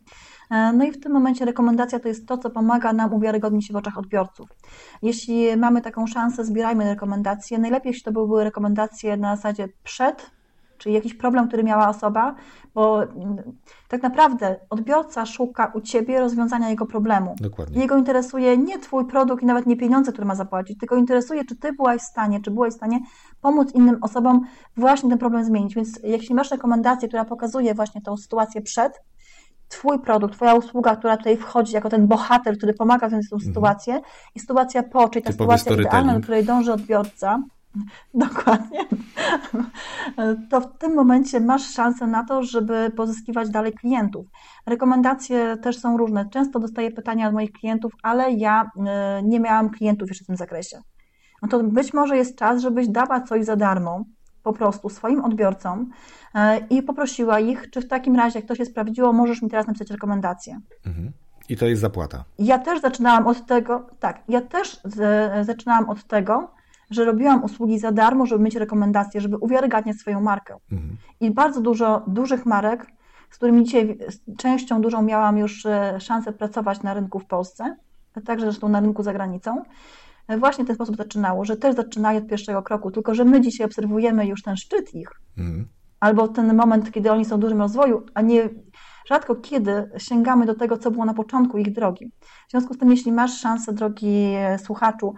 E, 0.51 0.73
no 0.73 0.85
i 0.85 0.93
w 0.93 1.01
tym 1.01 1.12
momencie 1.12 1.45
rekomendacja 1.45 2.01
to 2.01 2.09
jest 2.09 2.29
to, 2.29 2.39
co 2.39 2.51
pomaga 2.51 2.93
nam 2.93 3.14
uwiarygodnić 3.14 3.66
się 3.66 3.73
w 3.73 3.77
oczach 3.77 3.99
odbiorców. 3.99 4.49
Jeśli 5.03 5.57
mamy 5.57 5.81
taką 5.81 6.07
szansę, 6.07 6.45
zbierajmy 6.45 6.85
rekomendacje. 6.85 7.59
Najlepiej, 7.59 7.91
jeśli 7.91 8.03
to 8.03 8.12
były 8.12 8.45
rekomendacje 8.45 9.16
na 9.16 9.37
zasadzie 9.37 9.68
przed 9.85 10.31
czyli 10.81 10.95
jakiś 10.95 11.14
problem, 11.14 11.49
który 11.49 11.64
miała 11.64 11.89
osoba, 11.89 12.35
bo 12.74 13.03
mm, 13.03 13.37
tak 13.89 14.03
naprawdę 14.03 14.57
odbiorca 14.70 15.26
szuka 15.26 15.72
u 15.74 15.81
ciebie 15.81 16.20
rozwiązania 16.20 16.70
jego 16.70 16.87
problemu. 16.87 17.35
Dokładnie. 17.41 17.81
Jego 17.81 17.97
interesuje 17.97 18.59
nie 18.59 18.78
twój 18.78 19.07
produkt 19.07 19.43
i 19.43 19.47
nawet 19.47 19.66
nie 19.66 19.76
pieniądze, 19.76 20.12
które 20.12 20.26
ma 20.26 20.35
zapłacić, 20.35 20.78
tylko 20.78 20.97
interesuje, 20.97 21.45
czy 21.45 21.57
ty 21.57 21.72
byłaś 21.72 22.01
w 22.01 22.05
stanie, 22.05 22.41
czy 22.41 22.51
byłaś 22.51 22.72
w 22.72 22.76
stanie 22.76 22.99
pomóc 23.41 23.74
innym 23.74 23.99
osobom 24.01 24.41
właśnie 24.76 25.11
ten 25.11 25.18
problem 25.18 25.45
zmienić. 25.45 25.74
Więc 25.74 26.01
jeśli 26.03 26.35
masz 26.35 26.51
rekomendację, 26.51 27.09
która 27.09 27.24
pokazuje 27.24 27.74
właśnie 27.74 28.03
tą 28.03 28.16
sytuację 28.16 28.62
przed, 28.62 29.01
Twój 29.68 29.99
produkt, 29.99 30.35
Twoja 30.35 30.55
usługa, 30.55 30.97
która 30.97 31.16
tutaj 31.16 31.37
wchodzi 31.37 31.74
jako 31.74 31.89
ten 31.89 32.07
bohater, 32.07 32.57
który 32.57 32.74
pomaga 32.74 33.09
w 33.09 33.11
tę 33.11 33.16
mhm. 33.16 33.41
sytuację, 33.41 34.01
i 34.35 34.41
sytuacja 34.41 34.83
po, 34.83 35.09
czyli 35.09 35.24
ta 35.24 35.33
Typowy 35.33 35.59
sytuacja 35.59 35.83
idealna, 35.83 36.14
do 36.14 36.20
której 36.20 36.45
dąży 36.45 36.72
odbiorca, 36.72 37.43
Dokładnie. 38.14 38.85
To 40.51 40.61
w 40.61 40.79
tym 40.79 40.95
momencie 40.95 41.41
masz 41.41 41.75
szansę 41.75 42.07
na 42.07 42.25
to, 42.25 42.43
żeby 42.43 42.91
pozyskiwać 42.97 43.51
dalej 43.51 43.73
klientów. 43.73 44.27
Rekomendacje 44.66 45.57
też 45.57 45.79
są 45.79 45.97
różne. 45.97 46.29
Często 46.31 46.59
dostaję 46.59 46.91
pytania 46.91 47.29
od 47.29 47.35
moich 47.35 47.53
klientów, 47.53 47.93
ale 48.03 48.33
ja 48.33 48.71
e, 48.87 49.23
nie 49.23 49.41
miałam 49.41 49.71
klientów 49.71 50.09
jeszcze 50.09 50.25
w 50.25 50.27
tym 50.27 50.37
zakresie. 50.37 50.83
No 51.43 51.49
to 51.49 51.62
być 51.62 51.95
może 51.95 52.16
jest 52.16 52.39
czas, 52.39 52.62
żebyś 52.62 52.89
dała 52.89 53.21
coś 53.21 53.45
za 53.45 53.57
darmo 53.57 54.05
po 54.43 54.53
prostu 54.53 54.89
swoim 54.89 55.25
odbiorcom 55.25 55.91
e, 56.35 56.59
i 56.59 56.83
poprosiła 56.83 57.41
ich, 57.41 57.71
czy 57.71 57.81
w 57.81 57.89
takim 57.89 58.16
razie, 58.16 58.39
jak 58.39 58.49
to 58.49 58.55
się 58.55 58.64
sprawdziło, 58.64 59.12
możesz 59.12 59.43
mi 59.43 59.51
teraz 59.51 59.66
napisać 59.66 59.91
rekomendację. 59.91 60.61
Mhm. 60.87 61.12
I 61.49 61.57
to 61.57 61.66
jest 61.66 61.81
zapłata. 61.81 62.25
Ja 62.39 62.59
też 62.59 62.81
zaczynałam 62.81 63.27
od 63.27 63.47
tego, 63.47 63.87
tak, 64.01 64.23
ja 64.29 64.41
też 64.41 64.81
z, 64.85 65.47
zaczynałam 65.47 65.91
od 65.91 66.05
tego, 66.05 66.51
że 66.91 67.05
robiłam 67.05 67.45
usługi 67.45 67.78
za 67.78 67.93
darmo, 67.93 68.26
żeby 68.26 68.45
mieć 68.45 68.57
rekomendacje, 68.57 69.20
żeby 69.20 69.36
uwiarygadniać 69.36 69.97
swoją 69.97 70.20
markę. 70.20 70.57
Mhm. 70.72 70.97
I 71.20 71.30
bardzo 71.30 71.61
dużo 71.61 72.03
dużych 72.07 72.47
marek, 72.47 72.86
z 73.30 73.36
którymi 73.36 73.64
dzisiaj 73.64 73.99
częścią 74.38 74.80
dużą 74.80 75.03
miałam 75.03 75.38
już 75.38 75.66
e, 75.66 76.01
szansę 76.01 76.32
pracować 76.32 76.82
na 76.82 76.95
rynku 76.95 77.18
w 77.18 77.26
Polsce, 77.26 77.76
także 78.24 78.47
zresztą 78.47 78.68
na 78.68 78.80
rynku 78.80 79.03
za 79.03 79.12
granicą, 79.12 79.62
e, 80.28 80.38
właśnie 80.38 80.64
w 80.64 80.66
ten 80.66 80.76
sposób 80.76 80.97
zaczynało, 80.97 81.45
że 81.45 81.57
też 81.57 81.76
zaczynają 81.76 82.18
od 82.18 82.26
pierwszego 82.26 82.62
kroku, 82.62 82.91
tylko 82.91 83.14
że 83.14 83.24
my 83.24 83.41
dzisiaj 83.41 83.66
obserwujemy 83.66 84.26
już 84.26 84.43
ten 84.43 84.57
szczyt 84.57 84.95
ich, 84.95 85.11
mhm. 85.38 85.68
albo 86.01 86.28
ten 86.28 86.55
moment, 86.55 86.93
kiedy 86.93 87.12
oni 87.12 87.24
są 87.24 87.36
w 87.36 87.41
dużym 87.41 87.59
rozwoju, 87.59 88.03
a 88.14 88.20
nie 88.20 88.49
rzadko 89.07 89.36
kiedy 89.36 89.91
sięgamy 89.99 90.47
do 90.47 90.55
tego, 90.55 90.78
co 90.78 90.91
było 90.91 91.05
na 91.05 91.14
początku 91.14 91.59
ich 91.59 91.72
drogi. 91.72 92.12
W 92.49 92.51
związku 92.51 92.74
z 92.74 92.78
tym, 92.78 92.91
jeśli 92.91 93.12
masz 93.12 93.41
szansę, 93.41 93.72
drogi 93.72 94.32
e, 94.36 94.59
słuchaczu, 94.59 95.14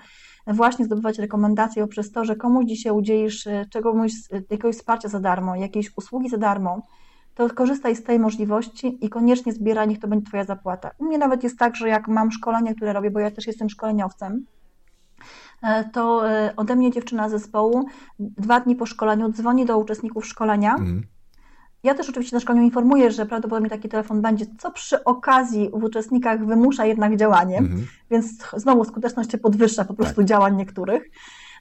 właśnie 0.46 0.84
zdobywać 0.84 1.18
rekomendacje 1.18 1.82
poprzez 1.82 2.12
to, 2.12 2.24
że 2.24 2.36
komuś 2.36 2.64
dzisiaj 2.66 2.92
udzielisz 2.92 3.46
e, 3.46 3.66
czegoś, 3.70 4.12
e, 4.32 4.36
jakiegoś 4.36 4.76
wsparcia 4.76 5.08
za 5.08 5.20
darmo, 5.20 5.56
jakiejś 5.56 5.96
usługi 5.96 6.28
za 6.28 6.38
darmo, 6.38 6.82
to 7.34 7.50
korzystaj 7.50 7.96
z 7.96 8.02
tej 8.02 8.18
możliwości 8.18 8.98
i 9.04 9.08
koniecznie 9.08 9.52
zbieraj, 9.52 9.88
niech 9.88 9.98
to 9.98 10.08
będzie 10.08 10.26
Twoja 10.26 10.44
zapłata. 10.44 10.90
U 10.98 11.04
mnie 11.04 11.18
nawet 11.18 11.42
jest 11.42 11.58
tak, 11.58 11.76
że 11.76 11.88
jak 11.88 12.08
mam 12.08 12.32
szkolenia, 12.32 12.74
które 12.74 12.92
robię, 12.92 13.10
bo 13.10 13.20
ja 13.20 13.30
też 13.30 13.46
jestem 13.46 13.70
szkoleniowcem, 13.70 14.46
e, 15.62 15.84
to 15.84 16.22
ode 16.56 16.76
mnie 16.76 16.90
dziewczyna 16.90 17.28
zespołu 17.28 17.84
dwa 18.18 18.60
dni 18.60 18.76
po 18.76 18.86
szkoleniu 18.86 19.32
dzwoni 19.32 19.66
do 19.66 19.78
uczestników 19.78 20.26
szkolenia. 20.26 20.74
Mm 20.74 21.02
ja 21.82 21.94
też 21.94 22.08
oczywiście 22.08 22.36
na 22.36 22.40
szkoleniu 22.40 22.64
informuję, 22.64 23.10
że 23.10 23.26
prawdopodobnie 23.26 23.70
taki 23.70 23.88
telefon 23.88 24.22
będzie, 24.22 24.46
co 24.58 24.70
przy 24.70 25.04
okazji 25.04 25.70
w 25.74 25.84
uczestnikach 25.84 26.46
wymusza 26.46 26.84
jednak 26.84 27.16
działanie, 27.16 27.58
mhm. 27.58 27.86
więc 28.10 28.26
znowu 28.56 28.84
skuteczność 28.84 29.30
się 29.30 29.38
podwyższa 29.38 29.84
po 29.84 29.94
prostu 29.94 30.16
tak. 30.16 30.24
działań 30.24 30.56
niektórych. 30.56 31.10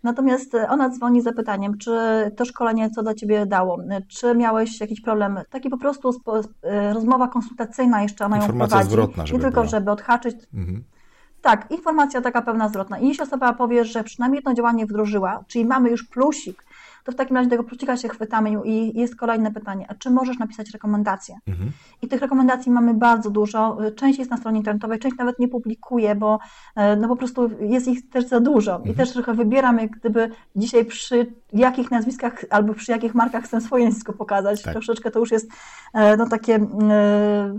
Natomiast 0.03 0.55
ona 0.69 0.89
dzwoni 0.89 1.21
z 1.21 1.23
zapytaniem, 1.23 1.77
czy 1.77 1.91
to 2.35 2.45
szkolenie 2.45 2.89
co 2.89 3.03
dla 3.03 3.13
Ciebie 3.13 3.45
dało, 3.45 3.77
czy 4.07 4.35
miałeś 4.35 4.79
jakiś 4.79 5.01
problem, 5.01 5.39
taki 5.49 5.69
po 5.69 5.77
prostu 5.77 6.21
e, 6.63 6.93
rozmowa 6.93 7.27
konsultacyjna 7.27 8.01
jeszcze 8.01 8.25
ona 8.25 8.35
Informacja 8.35 8.63
ją 8.63 8.69
prowadzi. 8.69 8.89
zwrotna, 8.89 9.25
żeby 9.25 9.37
Nie 9.37 9.43
tylko, 9.43 9.61
była. 9.61 9.71
żeby 9.71 9.91
odhaczyć. 9.91 10.35
Mhm. 10.53 10.83
Tak, 11.41 11.71
informacja 11.71 12.21
taka 12.21 12.41
pełna 12.41 12.69
zwrotna. 12.69 12.99
I 12.99 13.07
jeśli 13.07 13.23
osoba 13.23 13.53
powie, 13.53 13.85
że 13.85 14.03
przynajmniej 14.03 14.37
jedno 14.37 14.53
działanie 14.53 14.85
wdrożyła, 14.85 15.43
czyli 15.47 15.65
mamy 15.65 15.89
już 15.89 16.03
plusik, 16.03 16.63
to 17.03 17.11
w 17.11 17.15
takim 17.15 17.37
razie 17.37 17.49
tego 17.49 17.63
plusika 17.63 17.97
się 17.97 18.09
chwytamy 18.09 18.51
i 18.65 18.99
jest 18.99 19.15
kolejne 19.15 19.51
pytanie, 19.51 19.85
a 19.89 19.95
czy 19.95 20.09
możesz 20.09 20.39
napisać 20.39 20.71
rekomendacje? 20.71 21.35
Mhm. 21.47 21.71
I 22.01 22.07
tych 22.07 22.21
rekomendacji 22.21 22.71
mamy 22.71 22.93
bardzo 22.93 23.29
dużo, 23.29 23.77
część 23.95 24.19
jest 24.19 24.31
na 24.31 24.37
stronie 24.37 24.57
internetowej, 24.57 24.99
część 24.99 25.17
nawet 25.17 25.39
nie 25.39 25.47
publikuję, 25.47 26.15
bo 26.15 26.39
e, 26.75 26.95
no 26.95 27.07
po 27.07 27.15
prostu 27.15 27.49
jest 27.59 27.87
ich 27.87 28.09
też 28.09 28.27
za 28.27 28.39
dużo 28.39 28.75
mhm. 28.75 28.91
i 28.91 28.97
też 28.97 29.11
trochę 29.11 29.33
wybieram, 29.33 29.77
jak 29.77 29.91
gdyby 29.91 30.29
dzisiaj 30.55 30.85
przy 30.85 31.33
jakich 31.53 31.91
nazwiskach 31.91 32.45
albo 32.49 32.73
przy 32.73 32.91
jakich 32.91 33.15
markach 33.15 33.43
chcę 33.43 33.61
swoje 33.61 33.85
nazwisko 33.85 34.13
pokazać. 34.13 34.61
Tak. 34.61 34.73
Troszeczkę 34.73 35.11
to 35.11 35.19
już 35.19 35.31
jest 35.31 35.51
e, 35.93 36.17
no 36.17 36.29
takie 36.29 36.55
e, 36.55 37.55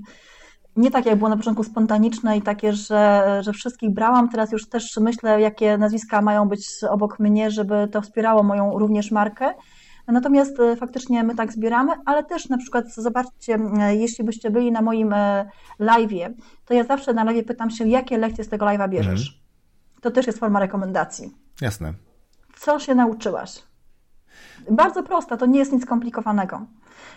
nie 0.77 0.91
tak 0.91 1.07
jak 1.07 1.19
było 1.19 1.31
na 1.31 1.37
początku 1.37 1.65
spontaniczne 1.65 2.37
i 2.37 2.43
takie, 2.43 2.73
że, 2.73 3.41
że 3.45 3.53
wszystkich 3.53 3.91
brałam. 3.91 4.29
Teraz 4.29 4.53
już 4.53 4.69
też 4.69 4.97
myślę, 4.97 5.41
jakie 5.41 5.79
nazwiska 5.79 6.23
mają 6.23 6.49
być 6.49 6.69
obok 6.91 7.19
mnie, 7.19 7.51
żeby 7.51 7.89
to 7.93 8.03
wspierało 8.03 8.43
moją 8.43 8.79
również 8.79 9.11
markę. 9.11 9.55
Natomiast 10.07 10.61
e, 10.61 10.77
faktycznie 10.77 11.25
my 11.25 11.35
tak 11.35 11.53
zbieramy, 11.53 11.93
ale 12.07 12.25
też 12.25 12.49
na 12.49 12.59
przykład 12.59 12.95
zobaczcie, 12.95 13.55
e, 13.55 13.97
jeśli 13.97 14.25
byście 14.25 14.51
byli 14.51 14.73
na 14.73 14.83
moim 14.83 15.13
e, 15.13 15.51
live'ie, 15.81 16.33
to 16.65 16.75
ja 16.75 16.85
zawsze 16.85 17.13
na 17.13 17.25
live'ie 17.25 17.45
pytam 17.45 17.71
się, 17.71 17.89
jakie 17.89 18.19
lekcje 18.19 18.45
z 18.45 18.49
tego 18.49 18.67
live'a 18.67 18.89
bierzesz. 18.89 19.29
Mhm. 19.29 19.43
To 20.01 20.11
też 20.11 20.27
jest 20.27 20.39
forma 20.39 20.61
rekomendacji. 20.61 21.31
Jasne. 21.61 21.95
Co 22.57 22.79
się 22.79 22.95
nauczyłaś? 22.95 23.63
Bardzo 24.71 25.03
prosta, 25.03 25.37
to 25.37 25.47
nie 25.47 25.59
jest 25.59 25.73
nic 25.73 25.83
skomplikowanego. 25.83 26.67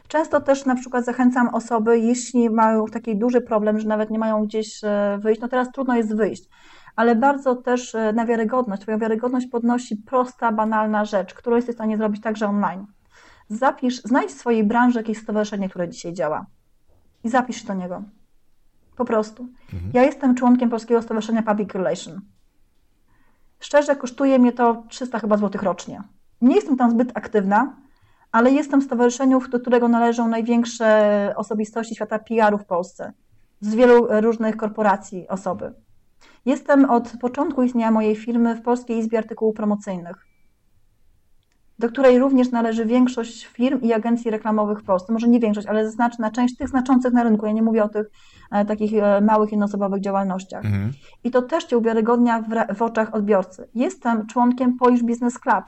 Często 0.07 0.41
też 0.41 0.65
na 0.65 0.75
przykład 0.75 1.05
zachęcam 1.05 1.47
osoby, 1.47 1.99
jeśli 1.99 2.49
mają 2.49 2.85
taki 2.85 3.17
duży 3.17 3.41
problem, 3.41 3.79
że 3.79 3.87
nawet 3.87 4.09
nie 4.09 4.19
mają 4.19 4.45
gdzieś 4.45 4.81
wyjść, 5.17 5.41
no 5.41 5.47
teraz 5.47 5.71
trudno 5.71 5.95
jest 5.95 6.15
wyjść, 6.15 6.49
ale 6.95 7.15
bardzo 7.15 7.55
też 7.55 7.95
e, 7.95 8.13
na 8.13 8.25
wiarygodność. 8.25 8.81
Twoją 8.81 8.99
wiarygodność 8.99 9.47
podnosi 9.47 9.97
prosta, 9.97 10.51
banalna 10.51 11.05
rzecz, 11.05 11.33
którą 11.33 11.55
jesteś 11.55 11.75
w 11.75 11.77
stanie 11.77 11.97
zrobić 11.97 12.21
także 12.21 12.47
online. 12.47 12.85
Zapisz, 13.49 14.01
znajdź 14.01 14.31
w 14.31 14.39
swojej 14.39 14.63
branży 14.63 14.99
jakieś 14.99 15.17
stowarzyszenie, 15.17 15.69
które 15.69 15.89
dzisiaj 15.89 16.13
działa 16.13 16.45
i 17.23 17.29
zapisz 17.29 17.61
się 17.61 17.67
do 17.67 17.73
niego. 17.73 18.03
Po 18.97 19.05
prostu. 19.05 19.47
Mhm. 19.73 19.91
Ja 19.93 20.03
jestem 20.03 20.35
członkiem 20.35 20.69
Polskiego 20.69 21.01
Stowarzyszenia 21.01 21.43
Public 21.43 21.73
Relation. 21.73 22.21
Szczerze, 23.59 23.95
kosztuje 23.95 24.39
mnie 24.39 24.51
to 24.51 24.83
300 24.89 25.19
chyba 25.19 25.37
złotych 25.37 25.63
rocznie. 25.63 26.03
Nie 26.41 26.55
jestem 26.55 26.77
tam 26.77 26.91
zbyt 26.91 27.11
aktywna, 27.17 27.75
ale 28.31 28.51
jestem 28.51 28.81
w 28.81 28.83
stowarzyszeniu, 28.83 29.41
do 29.49 29.59
którego 29.59 29.87
należą 29.87 30.27
największe 30.27 31.33
osobistości 31.35 31.95
świata 31.95 32.19
PR-u 32.19 32.57
w 32.57 32.65
Polsce. 32.65 33.13
Z 33.61 33.75
wielu 33.75 34.07
różnych 34.21 34.57
korporacji 34.57 35.27
osoby. 35.27 35.73
Jestem 36.45 36.89
od 36.89 37.13
początku 37.21 37.63
istnienia 37.63 37.91
mojej 37.91 38.15
firmy 38.15 38.55
w 38.55 38.61
Polskiej 38.61 38.97
Izbie 38.97 39.17
Artykułów 39.17 39.55
Promocyjnych, 39.55 40.25
do 41.79 41.89
której 41.89 42.19
również 42.19 42.51
należy 42.51 42.85
większość 42.85 43.45
firm 43.45 43.81
i 43.81 43.93
agencji 43.93 44.31
reklamowych 44.31 44.79
w 44.79 44.83
Polsce. 44.83 45.13
Może 45.13 45.27
nie 45.27 45.39
większość, 45.39 45.67
ale 45.67 45.91
znaczna 45.91 46.31
część 46.31 46.57
tych 46.57 46.69
znaczących 46.69 47.13
na 47.13 47.23
rynku. 47.23 47.45
Ja 47.45 47.51
nie 47.51 47.61
mówię 47.61 47.83
o 47.83 47.89
tych 47.89 48.07
e, 48.51 48.65
takich 48.65 48.93
e, 48.93 49.21
małych, 49.21 49.51
jednoosobowych 49.51 50.01
działalnościach. 50.01 50.65
Mhm. 50.65 50.91
I 51.23 51.31
to 51.31 51.41
też 51.41 51.63
Cię 51.63 51.77
uwiarygodnia 51.77 52.41
w, 52.41 52.75
w 52.75 52.81
oczach 52.81 53.15
odbiorcy. 53.15 53.67
Jestem 53.75 54.27
członkiem 54.27 54.77
Polish 54.77 55.03
Business 55.03 55.39
Club, 55.39 55.65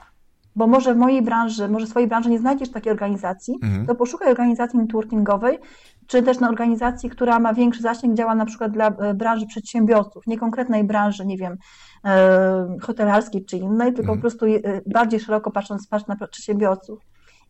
bo 0.58 0.68
może 0.68 0.93
w 0.93 0.97
mojej 0.97 1.22
branży, 1.22 1.70
może 1.70 1.86
w 1.86 1.89
swojej 1.89 2.10
branży 2.10 2.30
nie 2.30 2.39
znajdziesz 2.39 2.72
takiej 2.72 2.91
organizacji, 2.91 3.60
mhm. 3.64 3.86
to 3.86 3.95
poszukaj 3.95 4.32
organizacji 4.32 4.80
networkingowej, 4.80 5.60
czy 6.08 6.24
też 6.24 6.39
na 6.39 6.49
organizacji, 6.49 7.10
która 7.10 7.39
ma 7.39 7.53
większy 7.53 7.82
zasięg, 7.82 8.18
działa 8.18 8.36
na 8.36 8.45
przykład 8.45 8.72
dla 8.72 8.88
e, 8.88 9.14
branży 9.14 9.45
przedsiębiorców, 9.45 10.28
nie 10.28 10.38
konkretnej 10.38 10.84
branży, 10.84 11.26
nie 11.26 11.38
wiem, 11.38 11.58
e, 12.05 12.78
hotelarskiej 12.82 13.45
czy 13.45 13.58
innej, 13.58 13.93
tylko 13.93 14.14
mhm. 14.14 14.18
po 14.18 14.22
prostu 14.22 14.45
e, 14.45 14.60
bardziej 14.86 15.20
szeroko 15.20 15.51
patrząc, 15.51 15.88
patrz 15.88 16.08
na 16.08 16.16
przedsiębiorców. 16.16 16.99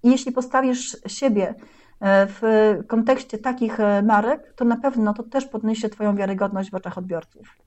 I 0.03 0.11
jeśli 0.11 0.31
postawisz 0.31 0.97
siebie 1.07 1.55
w 2.01 2.41
kontekście 2.87 3.37
takich 3.37 3.77
marek, 4.03 4.53
to 4.55 4.65
na 4.65 4.77
pewno 4.77 5.13
to 5.13 5.23
też 5.23 5.45
podniesie 5.45 5.89
Twoją 5.89 6.15
wiarygodność 6.15 6.71
w 6.71 6.75
oczach 6.75 6.97
odbiorców. 6.97 7.57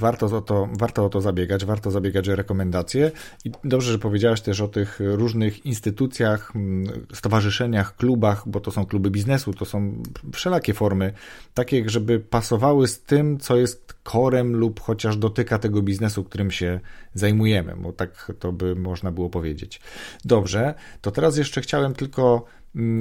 Warto 0.00 0.26
o, 0.26 0.40
to, 0.40 0.68
warto 0.78 1.04
o 1.04 1.08
to 1.08 1.20
zabiegać, 1.20 1.64
warto 1.64 1.90
zabiegać 1.90 2.28
o 2.28 2.36
rekomendacje. 2.36 3.10
I 3.44 3.50
dobrze, 3.64 3.92
że 3.92 3.98
powiedziałaś 3.98 4.40
też 4.40 4.60
o 4.60 4.68
tych 4.68 5.00
różnych 5.00 5.66
instytucjach, 5.66 6.52
stowarzyszeniach, 7.14 7.96
klubach, 7.96 8.48
bo 8.48 8.60
to 8.60 8.70
są 8.70 8.86
kluby 8.86 9.10
biznesu, 9.10 9.54
to 9.54 9.64
są 9.64 10.02
wszelakie 10.32 10.74
formy, 10.74 11.12
takie, 11.54 11.88
żeby 11.90 12.20
pasowały 12.20 12.88
z 12.88 13.00
tym, 13.00 13.38
co 13.38 13.56
jest 13.56 13.94
korem 14.02 14.56
lub 14.56 14.80
chociaż 14.80 15.16
dotyka 15.16 15.58
tego 15.58 15.82
biznesu, 15.82 16.24
którym 16.24 16.50
się 16.50 16.80
zajmujemy, 17.14 17.76
bo 17.76 17.92
tak 17.92 18.32
to 18.38 18.52
by 18.52 18.76
można 18.76 19.10
było 19.10 19.30
powiedzieć. 19.30 19.80
Dobrze, 20.24 20.74
to 21.00 21.10
teraz 21.10 21.36
jeszcze 21.36 21.60
chciałem 21.60 21.94
tylko 21.94 22.44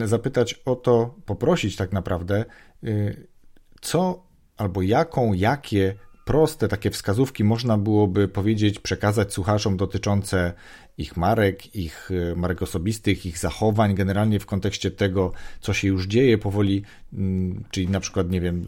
zapytać 0.06 0.54
o 0.54 0.76
to, 0.76 1.16
poprosić 1.26 1.76
tak 1.76 1.92
naprawdę, 1.92 2.46
y, 2.84 3.28
co 3.82 4.24
albo 4.58 4.82
jaką, 4.82 5.34
jakie 5.34 5.96
proste 6.30 6.68
takie 6.68 6.90
wskazówki 6.90 7.44
można 7.44 7.78
byłoby 7.78 8.28
powiedzieć, 8.28 8.80
przekazać 8.80 9.34
słuchaczom 9.34 9.78
dotyczące 9.78 10.54
ich 10.98 11.18
marek, 11.18 11.76
ich 11.76 12.12
e, 12.32 12.36
marek 12.36 12.62
osobistych, 12.62 13.26
ich 13.26 13.38
zachowań, 13.38 13.96
generalnie 13.96 14.40
w 14.40 14.46
kontekście 14.46 14.92
tego, 14.92 15.32
co 15.62 15.74
się 15.74 15.88
już 15.88 16.08
dzieje 16.08 16.38
powoli, 16.38 16.84
mm, 17.14 17.64
czyli 17.72 17.88
na 17.88 18.00
przykład, 18.00 18.32
nie 18.32 18.42
wiem, 18.42 18.68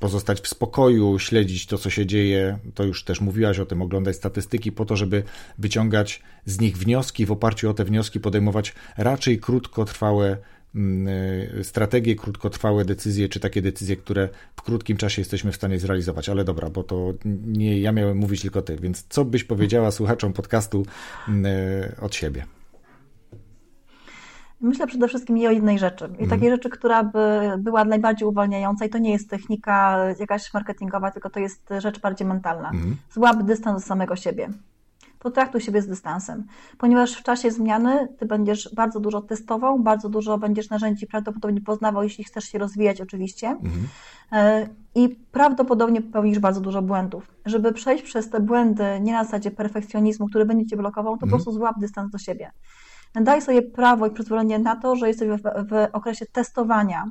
pozostać 0.00 0.40
w 0.40 0.48
spokoju, 0.48 1.18
śledzić 1.18 1.66
to, 1.66 1.78
co 1.78 1.90
się 1.90 2.06
dzieje, 2.06 2.58
to 2.74 2.84
już 2.84 3.04
też 3.04 3.20
mówiłaś 3.20 3.58
o 3.58 3.66
tym, 3.66 3.82
oglądać 3.82 4.16
statystyki 4.16 4.72
po 4.72 4.84
to, 4.84 4.96
żeby 4.96 5.22
wyciągać 5.58 6.22
z 6.46 6.60
nich 6.60 6.76
wnioski, 6.78 7.26
w 7.26 7.32
oparciu 7.32 7.70
o 7.70 7.74
te 7.74 7.84
wnioski 7.84 8.20
podejmować 8.20 8.74
raczej 8.96 9.38
krótkotrwałe 9.38 10.26
Mm, 10.26 10.53
strategie, 11.62 12.16
krótkotrwałe 12.16 12.84
decyzje, 12.84 13.28
czy 13.28 13.40
takie 13.40 13.62
decyzje, 13.62 13.96
które 13.96 14.28
w 14.56 14.62
krótkim 14.62 14.96
czasie 14.96 15.20
jesteśmy 15.20 15.52
w 15.52 15.56
stanie 15.56 15.78
zrealizować. 15.78 16.28
Ale 16.28 16.44
dobra, 16.44 16.70
bo 16.70 16.82
to 16.82 17.12
nie 17.46 17.80
ja 17.80 17.92
miałem 17.92 18.18
mówić, 18.18 18.42
tylko 18.42 18.62
ty. 18.62 18.76
Więc 18.76 19.06
co 19.08 19.24
byś 19.24 19.44
powiedziała 19.44 19.90
słuchaczom 19.90 20.32
podcastu 20.32 20.86
mm, 21.28 21.46
y, 21.46 21.96
od 22.00 22.14
siebie? 22.14 22.46
Myślę 24.60 24.86
przede 24.86 25.08
wszystkim 25.08 25.38
i 25.38 25.46
o 25.46 25.50
jednej 25.50 25.78
rzeczy. 25.78 26.04
I 26.04 26.18
mm. 26.18 26.30
takiej 26.30 26.50
rzeczy, 26.50 26.70
która 26.70 27.04
by 27.04 27.40
była 27.58 27.84
najbardziej 27.84 28.28
uwalniająca, 28.28 28.84
i 28.84 28.88
to 28.88 28.98
nie 28.98 29.12
jest 29.12 29.30
technika 29.30 29.98
jakaś 30.20 30.54
marketingowa, 30.54 31.10
tylko 31.10 31.30
to 31.30 31.40
jest 31.40 31.68
rzecz 31.78 32.00
bardziej 32.00 32.26
mentalna. 32.26 32.70
Mm. 32.70 32.96
Złap 33.12 33.42
dystans 33.42 33.82
do 33.82 33.86
samego 33.88 34.16
siebie 34.16 34.48
potraktuj 35.24 35.60
siebie 35.60 35.82
z 35.82 35.86
dystansem, 35.86 36.44
ponieważ 36.78 37.12
w 37.12 37.22
czasie 37.22 37.50
zmiany 37.50 38.08
ty 38.18 38.26
będziesz 38.26 38.74
bardzo 38.74 39.00
dużo 39.00 39.20
testował, 39.22 39.78
bardzo 39.78 40.08
dużo 40.08 40.38
będziesz 40.38 40.70
narzędzi 40.70 41.06
prawdopodobnie 41.06 41.60
poznawał, 41.60 42.02
jeśli 42.02 42.24
chcesz 42.24 42.44
się 42.44 42.58
rozwijać 42.58 43.00
oczywiście 43.00 43.48
mhm. 43.48 43.88
E, 44.32 44.68
i 44.94 45.08
prawdopodobnie 45.08 46.02
popełnisz 46.02 46.38
bardzo 46.38 46.60
dużo 46.60 46.82
błędów. 46.82 47.34
Żeby 47.46 47.72
przejść 47.72 48.04
przez 48.04 48.30
te 48.30 48.40
błędy 48.40 48.84
nie 49.00 49.12
na 49.12 49.24
zasadzie 49.24 49.50
perfekcjonizmu, 49.50 50.26
który 50.26 50.44
będzie 50.44 50.66
cię 50.66 50.76
blokował, 50.76 51.12
to 51.12 51.26
mhm. 51.26 51.30
po 51.30 51.36
prostu 51.36 51.52
złap 51.52 51.78
dystans 51.78 52.10
do 52.12 52.18
siebie. 52.18 52.50
Daj 53.14 53.42
sobie 53.42 53.62
prawo 53.62 54.06
i 54.06 54.10
przyzwolenie 54.10 54.58
na 54.58 54.76
to, 54.76 54.96
że 54.96 55.08
jesteś 55.08 55.28
w, 55.28 55.42
w 55.42 55.88
okresie 55.92 56.26
testowania, 56.26 57.04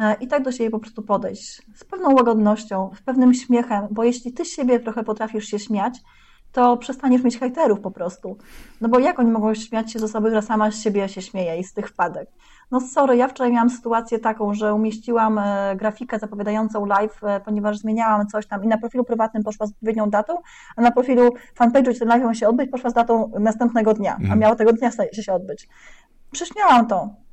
e, 0.00 0.14
i 0.14 0.28
tak 0.28 0.42
do 0.42 0.52
siebie 0.52 0.70
po 0.70 0.78
prostu 0.78 1.02
podejść 1.02 1.62
z 1.74 1.84
pewną 1.84 2.14
łagodnością, 2.14 2.90
z 2.96 3.02
pewnym 3.02 3.34
śmiechem, 3.34 3.88
bo 3.90 4.04
jeśli 4.04 4.32
ty 4.32 4.44
siebie 4.44 4.80
trochę 4.80 5.04
potrafisz 5.04 5.44
się 5.44 5.58
śmiać, 5.58 6.00
to 6.56 6.76
przestaniesz 6.76 7.22
mieć 7.22 7.38
hejterów 7.38 7.80
po 7.80 7.90
prostu. 7.90 8.36
No 8.80 8.88
bo 8.88 8.98
jak 8.98 9.18
oni 9.18 9.30
mogą 9.30 9.54
śmiać 9.54 9.92
się 9.92 9.98
z 9.98 10.02
osoby, 10.02 10.28
która 10.28 10.42
sama 10.42 10.70
z 10.70 10.80
siebie 10.80 11.08
się 11.08 11.22
śmieje 11.22 11.58
i 11.58 11.64
z 11.64 11.72
tych 11.72 11.88
wpadek? 11.88 12.28
No 12.70 12.80
sorry, 12.80 13.16
ja 13.16 13.28
wczoraj 13.28 13.52
miałam 13.52 13.70
sytuację 13.70 14.18
taką, 14.18 14.54
że 14.54 14.74
umieściłam 14.74 15.38
e, 15.38 15.76
grafikę 15.76 16.18
zapowiadającą 16.18 16.86
live, 16.86 17.24
e, 17.24 17.40
ponieważ 17.40 17.78
zmieniałam 17.78 18.26
coś 18.26 18.46
tam 18.46 18.64
i 18.64 18.68
na 18.68 18.78
profilu 18.78 19.04
prywatnym 19.04 19.42
poszła 19.42 19.66
z 19.66 19.70
odpowiednią 19.70 20.10
datą, 20.10 20.38
a 20.76 20.82
na 20.82 20.90
profilu 20.90 21.30
fanpage'u, 21.60 21.90
gdzie 21.90 21.98
ten 21.98 22.08
live 22.08 22.22
miał 22.22 22.34
się 22.34 22.48
odbyć, 22.48 22.70
poszła 22.70 22.90
z 22.90 22.94
datą 22.94 23.32
następnego 23.40 23.94
dnia, 23.94 24.12
a 24.12 24.20
mhm. 24.20 24.38
miało 24.38 24.56
tego 24.56 24.72
dnia 24.72 24.90
się 25.12 25.32
odbyć. 25.32 25.68
Prześmiałam 26.32 26.86
to. 26.86 27.25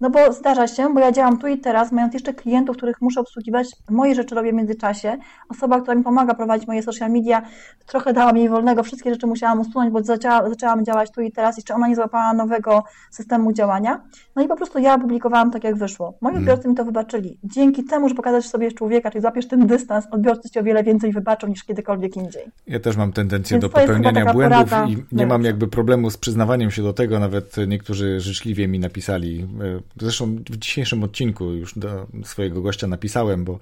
No 0.00 0.10
bo 0.10 0.32
zdarza 0.32 0.66
się, 0.66 0.94
bo 0.94 1.00
ja 1.00 1.12
działam 1.12 1.38
tu 1.38 1.46
i 1.46 1.58
teraz, 1.58 1.92
mając 1.92 2.14
jeszcze 2.14 2.34
klientów, 2.34 2.76
których 2.76 3.00
muszę 3.00 3.20
obsługiwać, 3.20 3.68
moje 3.90 4.14
rzeczy 4.14 4.34
robię 4.34 4.52
w 4.52 4.54
międzyczasie. 4.54 5.16
Osoba, 5.48 5.80
która 5.80 5.94
mi 5.94 6.04
pomaga 6.04 6.34
prowadzić 6.34 6.68
moje 6.68 6.82
social 6.82 7.10
media, 7.10 7.42
trochę 7.86 8.12
dała 8.12 8.32
mi 8.32 8.48
wolnego, 8.48 8.82
wszystkie 8.82 9.10
rzeczy 9.10 9.26
musiałam 9.26 9.60
usunąć, 9.60 9.92
bo 9.92 10.02
zaczęła, 10.02 10.50
zaczęłam 10.50 10.84
działać 10.84 11.10
tu 11.10 11.20
i 11.20 11.32
teraz, 11.32 11.56
jeszcze 11.56 11.74
ona 11.74 11.88
nie 11.88 11.96
złapała 11.96 12.32
nowego 12.32 12.84
systemu 13.10 13.52
działania. 13.52 14.02
No 14.36 14.42
i 14.42 14.48
po 14.48 14.56
prostu 14.56 14.78
ja 14.78 14.98
publikowałam 14.98 15.50
tak, 15.50 15.64
jak 15.64 15.76
wyszło. 15.76 16.14
Moi 16.20 16.32
hmm. 16.32 16.42
odbiorcy 16.42 16.68
mi 16.68 16.74
to 16.74 16.84
wybaczyli. 16.84 17.38
Dzięki 17.44 17.84
temu, 17.84 18.08
że 18.08 18.14
pokazać 18.14 18.46
sobie 18.46 18.72
człowieka, 18.72 19.10
czyli 19.10 19.22
złapiesz 19.22 19.48
ten 19.48 19.66
dystans, 19.66 20.06
odbiorcy 20.10 20.50
ci 20.50 20.58
o 20.58 20.62
wiele 20.62 20.84
więcej 20.84 21.12
wybaczą 21.12 21.46
niż 21.46 21.64
kiedykolwiek 21.64 22.16
indziej. 22.16 22.42
Ja 22.66 22.80
też 22.80 22.96
mam 22.96 23.12
tendencję 23.12 23.54
Więc 23.54 23.62
do 23.62 23.68
popełniania 23.68 24.32
błędów 24.32 24.72
i 24.88 24.96
nie 25.12 25.26
mam 25.26 25.42
jakby 25.42 25.68
problemu 25.68 26.10
z 26.10 26.16
przyznawaniem 26.16 26.70
się 26.70 26.82
do 26.82 26.92
tego, 26.92 27.20
nawet 27.20 27.56
niektórzy 27.66 28.20
życzliwie 28.20 28.68
mi 28.68 28.78
napisali 28.78 29.46
e, 29.60 29.85
Zresztą 30.00 30.36
w 30.50 30.56
dzisiejszym 30.56 31.04
odcinku 31.04 31.52
już 31.52 31.78
do 31.78 32.06
swojego 32.24 32.62
gościa 32.62 32.86
napisałem, 32.86 33.44
bo 33.44 33.58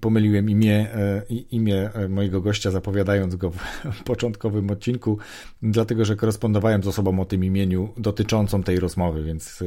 pomyliłem 0.00 0.50
imię, 0.50 0.94
e, 0.94 1.22
imię 1.50 1.90
e, 1.94 2.08
mojego 2.08 2.40
gościa, 2.40 2.70
zapowiadając 2.70 3.36
go 3.36 3.50
w 3.92 4.02
początkowym 4.04 4.70
odcinku, 4.70 5.18
dlatego 5.62 6.04
że 6.04 6.16
korespondowałem 6.16 6.82
z 6.82 6.86
osobą 6.86 7.20
o 7.20 7.24
tym 7.24 7.44
imieniu 7.44 7.88
dotyczącą 7.96 8.62
tej 8.62 8.80
rozmowy, 8.80 9.24
więc 9.24 9.64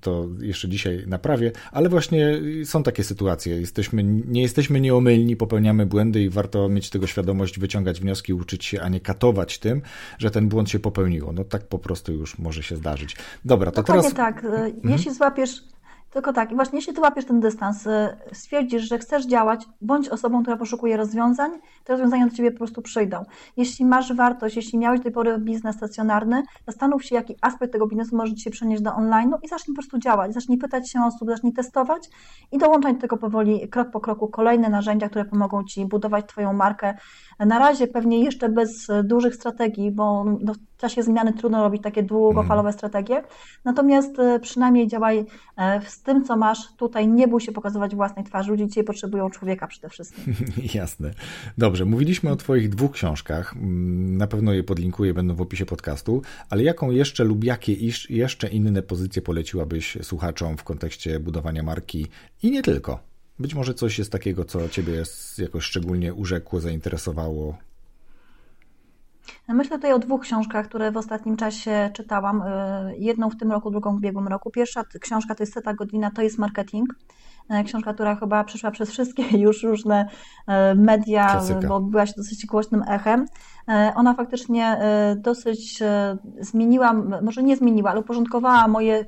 to 0.00 0.28
jeszcze 0.40 0.68
dzisiaj 0.68 1.04
naprawię. 1.06 1.52
Ale 1.72 1.88
właśnie 1.88 2.40
są 2.64 2.82
takie 2.82 3.04
sytuacje. 3.04 3.60
Jesteśmy, 3.60 4.04
nie 4.04 4.42
jesteśmy 4.42 4.80
nieomylni, 4.80 5.36
popełniamy 5.36 5.86
błędy 5.86 6.22
i 6.22 6.28
warto 6.28 6.68
mieć 6.68 6.90
tego 6.90 7.06
świadomość, 7.06 7.58
wyciągać 7.58 8.00
wnioski, 8.00 8.32
uczyć 8.32 8.64
się, 8.64 8.80
a 8.80 8.88
nie 8.88 9.00
katować 9.00 9.58
tym, 9.58 9.82
że 10.18 10.30
ten 10.30 10.48
błąd 10.48 10.70
się 10.70 10.78
popełniło. 10.78 11.32
No 11.32 11.44
tak 11.44 11.66
po 11.66 11.78
prostu 11.78 12.12
już 12.12 12.38
może 12.38 12.62
się 12.62 12.76
zdarzyć. 12.76 13.16
Dobra, 13.44 13.70
to 13.70 13.76
Dokładnie 13.82 14.02
teraz. 14.02 14.16
tak. 14.16 14.44
Mhm. 14.44 14.72
Jeśli 14.84 15.14
złapiesz 15.14 15.73
Tylko 16.14 16.32
tak, 16.32 16.52
i 16.52 16.54
właśnie 16.54 16.78
jeśli 16.78 16.94
ty 16.94 17.00
łapiesz 17.00 17.24
ten 17.24 17.40
dystans, 17.40 17.86
y, 17.86 18.16
stwierdzisz, 18.32 18.82
że 18.82 18.98
chcesz 18.98 19.26
działać, 19.26 19.66
bądź 19.80 20.08
osobą, 20.08 20.42
która 20.42 20.56
poszukuje 20.56 20.96
rozwiązań, 20.96 21.50
te 21.84 21.92
rozwiązania 21.92 22.26
do 22.26 22.36
ciebie 22.36 22.50
po 22.50 22.58
prostu 22.58 22.82
przyjdą. 22.82 23.24
Jeśli 23.56 23.84
masz 23.84 24.12
wartość, 24.12 24.56
jeśli 24.56 24.78
miałeś 24.78 25.00
do 25.00 25.04
tej 25.04 25.12
pory 25.12 25.38
biznes 25.38 25.76
stacjonarny, 25.76 26.42
zastanów 26.66 27.04
się, 27.04 27.14
jaki 27.14 27.36
aspekt 27.40 27.72
tego 27.72 27.86
biznesu 27.86 28.16
może 28.16 28.34
ci 28.34 28.42
się 28.42 28.50
przenieść 28.50 28.82
do 28.82 28.94
online 28.94 29.34
i 29.42 29.48
zacznij 29.48 29.74
po 29.74 29.82
prostu 29.82 29.98
działać. 29.98 30.34
Zacznij 30.34 30.58
pytać 30.58 30.90
się 30.90 30.98
osób, 31.04 31.28
zacznij 31.28 31.52
testować 31.52 32.10
i 32.52 32.58
dołączać 32.58 32.94
do 32.94 33.00
tego 33.00 33.16
powoli, 33.16 33.68
krok 33.68 33.90
po 33.90 34.00
kroku, 34.00 34.28
kolejne 34.28 34.68
narzędzia, 34.68 35.08
które 35.08 35.24
pomogą 35.24 35.64
ci 35.64 35.86
budować 35.86 36.26
twoją 36.26 36.52
markę. 36.52 36.94
Na 37.38 37.58
razie 37.58 37.86
pewnie 37.86 38.24
jeszcze 38.24 38.48
bez 38.48 38.88
dużych 39.04 39.34
strategii, 39.34 39.90
bo 39.90 40.24
no, 40.24 40.54
w 40.54 40.76
czasie 40.76 41.02
zmiany 41.02 41.32
trudno 41.32 41.62
robić 41.62 41.82
takie 41.82 42.02
długofalowe 42.02 42.68
mm. 42.68 42.72
strategie. 42.72 43.22
Natomiast 43.64 44.18
y, 44.18 44.40
przynajmniej 44.40 44.86
działaj 44.86 45.18
y, 45.18 45.80
tym, 46.04 46.24
co 46.24 46.36
masz 46.36 46.72
tutaj, 46.76 47.08
nie 47.08 47.28
bój 47.28 47.40
się 47.40 47.52
pokazywać 47.52 47.94
własnej 47.94 48.24
twarzy. 48.24 48.50
Ludzie 48.50 48.66
dzisiaj 48.66 48.84
potrzebują 48.84 49.30
człowieka 49.30 49.66
przede 49.66 49.88
wszystkim. 49.88 50.34
Jasne. 50.74 51.10
Dobrze, 51.58 51.84
mówiliśmy 51.84 52.30
o 52.30 52.36
Twoich 52.36 52.68
dwóch 52.68 52.92
książkach. 52.92 53.54
Mm, 53.56 54.16
na 54.16 54.26
pewno 54.26 54.52
je 54.52 54.64
podlinkuję, 54.64 55.14
będą 55.14 55.34
w 55.34 55.40
opisie 55.40 55.66
podcastu. 55.66 56.22
Ale 56.50 56.62
jaką 56.62 56.90
jeszcze 56.90 57.24
lub 57.24 57.44
jakie 57.44 57.72
jeszcze 58.10 58.48
inne 58.48 58.82
pozycje 58.82 59.22
poleciłabyś 59.22 59.98
słuchaczom 60.02 60.56
w 60.56 60.64
kontekście 60.64 61.20
budowania 61.20 61.62
marki 61.62 62.06
i 62.42 62.50
nie 62.50 62.62
tylko? 62.62 63.00
Być 63.38 63.54
może 63.54 63.74
coś 63.74 63.98
jest 63.98 64.12
takiego, 64.12 64.44
co 64.44 64.68
Ciebie 64.68 65.02
jakoś 65.38 65.64
szczególnie 65.64 66.14
urzekło, 66.14 66.60
zainteresowało, 66.60 67.58
Myślę 69.48 69.76
tutaj 69.76 69.92
o 69.92 69.98
dwóch 69.98 70.20
książkach, 70.20 70.68
które 70.68 70.90
w 70.90 70.96
ostatnim 70.96 71.36
czasie 71.36 71.90
czytałam. 71.94 72.42
Y, 72.42 72.96
jedną 72.98 73.30
w 73.30 73.36
tym 73.36 73.52
roku, 73.52 73.70
drugą 73.70 73.92
w 73.92 73.96
ubiegłym 73.96 74.28
roku. 74.28 74.50
Pierwsza 74.50 74.84
książka 75.00 75.34
to 75.34 75.42
jest 75.42 75.52
Seta 75.52 75.74
Godina, 75.74 76.10
to 76.10 76.22
jest 76.22 76.38
marketing. 76.38 76.88
Y, 77.60 77.64
książka, 77.64 77.94
która 77.94 78.16
chyba 78.16 78.44
przeszła 78.44 78.70
przez 78.70 78.90
wszystkie 78.90 79.22
już 79.46 79.62
różne 79.62 80.08
y, 80.48 80.74
media, 80.74 81.26
Klasyka. 81.28 81.68
bo 81.68 81.80
była 81.80 82.06
się 82.06 82.12
dosyć 82.16 82.46
głośnym 82.46 82.84
echem. 82.88 83.26
Ona 83.94 84.14
faktycznie 84.14 84.78
dosyć 85.16 85.82
zmieniła, 86.40 86.92
może 87.22 87.42
nie 87.42 87.56
zmieniła, 87.56 87.90
ale 87.90 88.00
uporządkowała 88.00 88.68
moje 88.68 89.04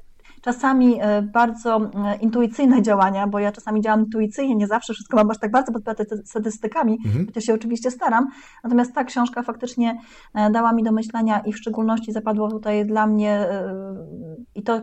czasami 0.46 0.98
e, 1.00 1.22
bardzo 1.22 1.76
e, 1.76 2.16
intuicyjne 2.16 2.82
działania, 2.82 3.26
bo 3.26 3.38
ja 3.38 3.52
czasami 3.52 3.80
działam 3.80 4.00
intuicyjnie, 4.00 4.56
nie 4.56 4.66
zawsze 4.66 4.92
wszystko 4.92 5.16
mam 5.16 5.30
aż 5.30 5.38
tak 5.38 5.50
bardzo 5.50 5.72
podparte 5.72 6.04
statystykami, 6.24 6.98
mhm. 7.06 7.26
chociaż 7.26 7.44
się 7.44 7.54
oczywiście 7.54 7.90
staram. 7.90 8.28
Natomiast 8.64 8.94
ta 8.94 9.04
książka 9.04 9.42
faktycznie 9.42 9.98
e, 10.34 10.50
dała 10.50 10.72
mi 10.72 10.82
do 10.82 10.92
myślenia 10.92 11.40
i 11.40 11.52
w 11.52 11.58
szczególności 11.58 12.12
zapadło 12.12 12.50
tutaj 12.50 12.86
dla 12.86 13.06
mnie 13.06 13.46
i 14.54 14.62
to 14.62 14.82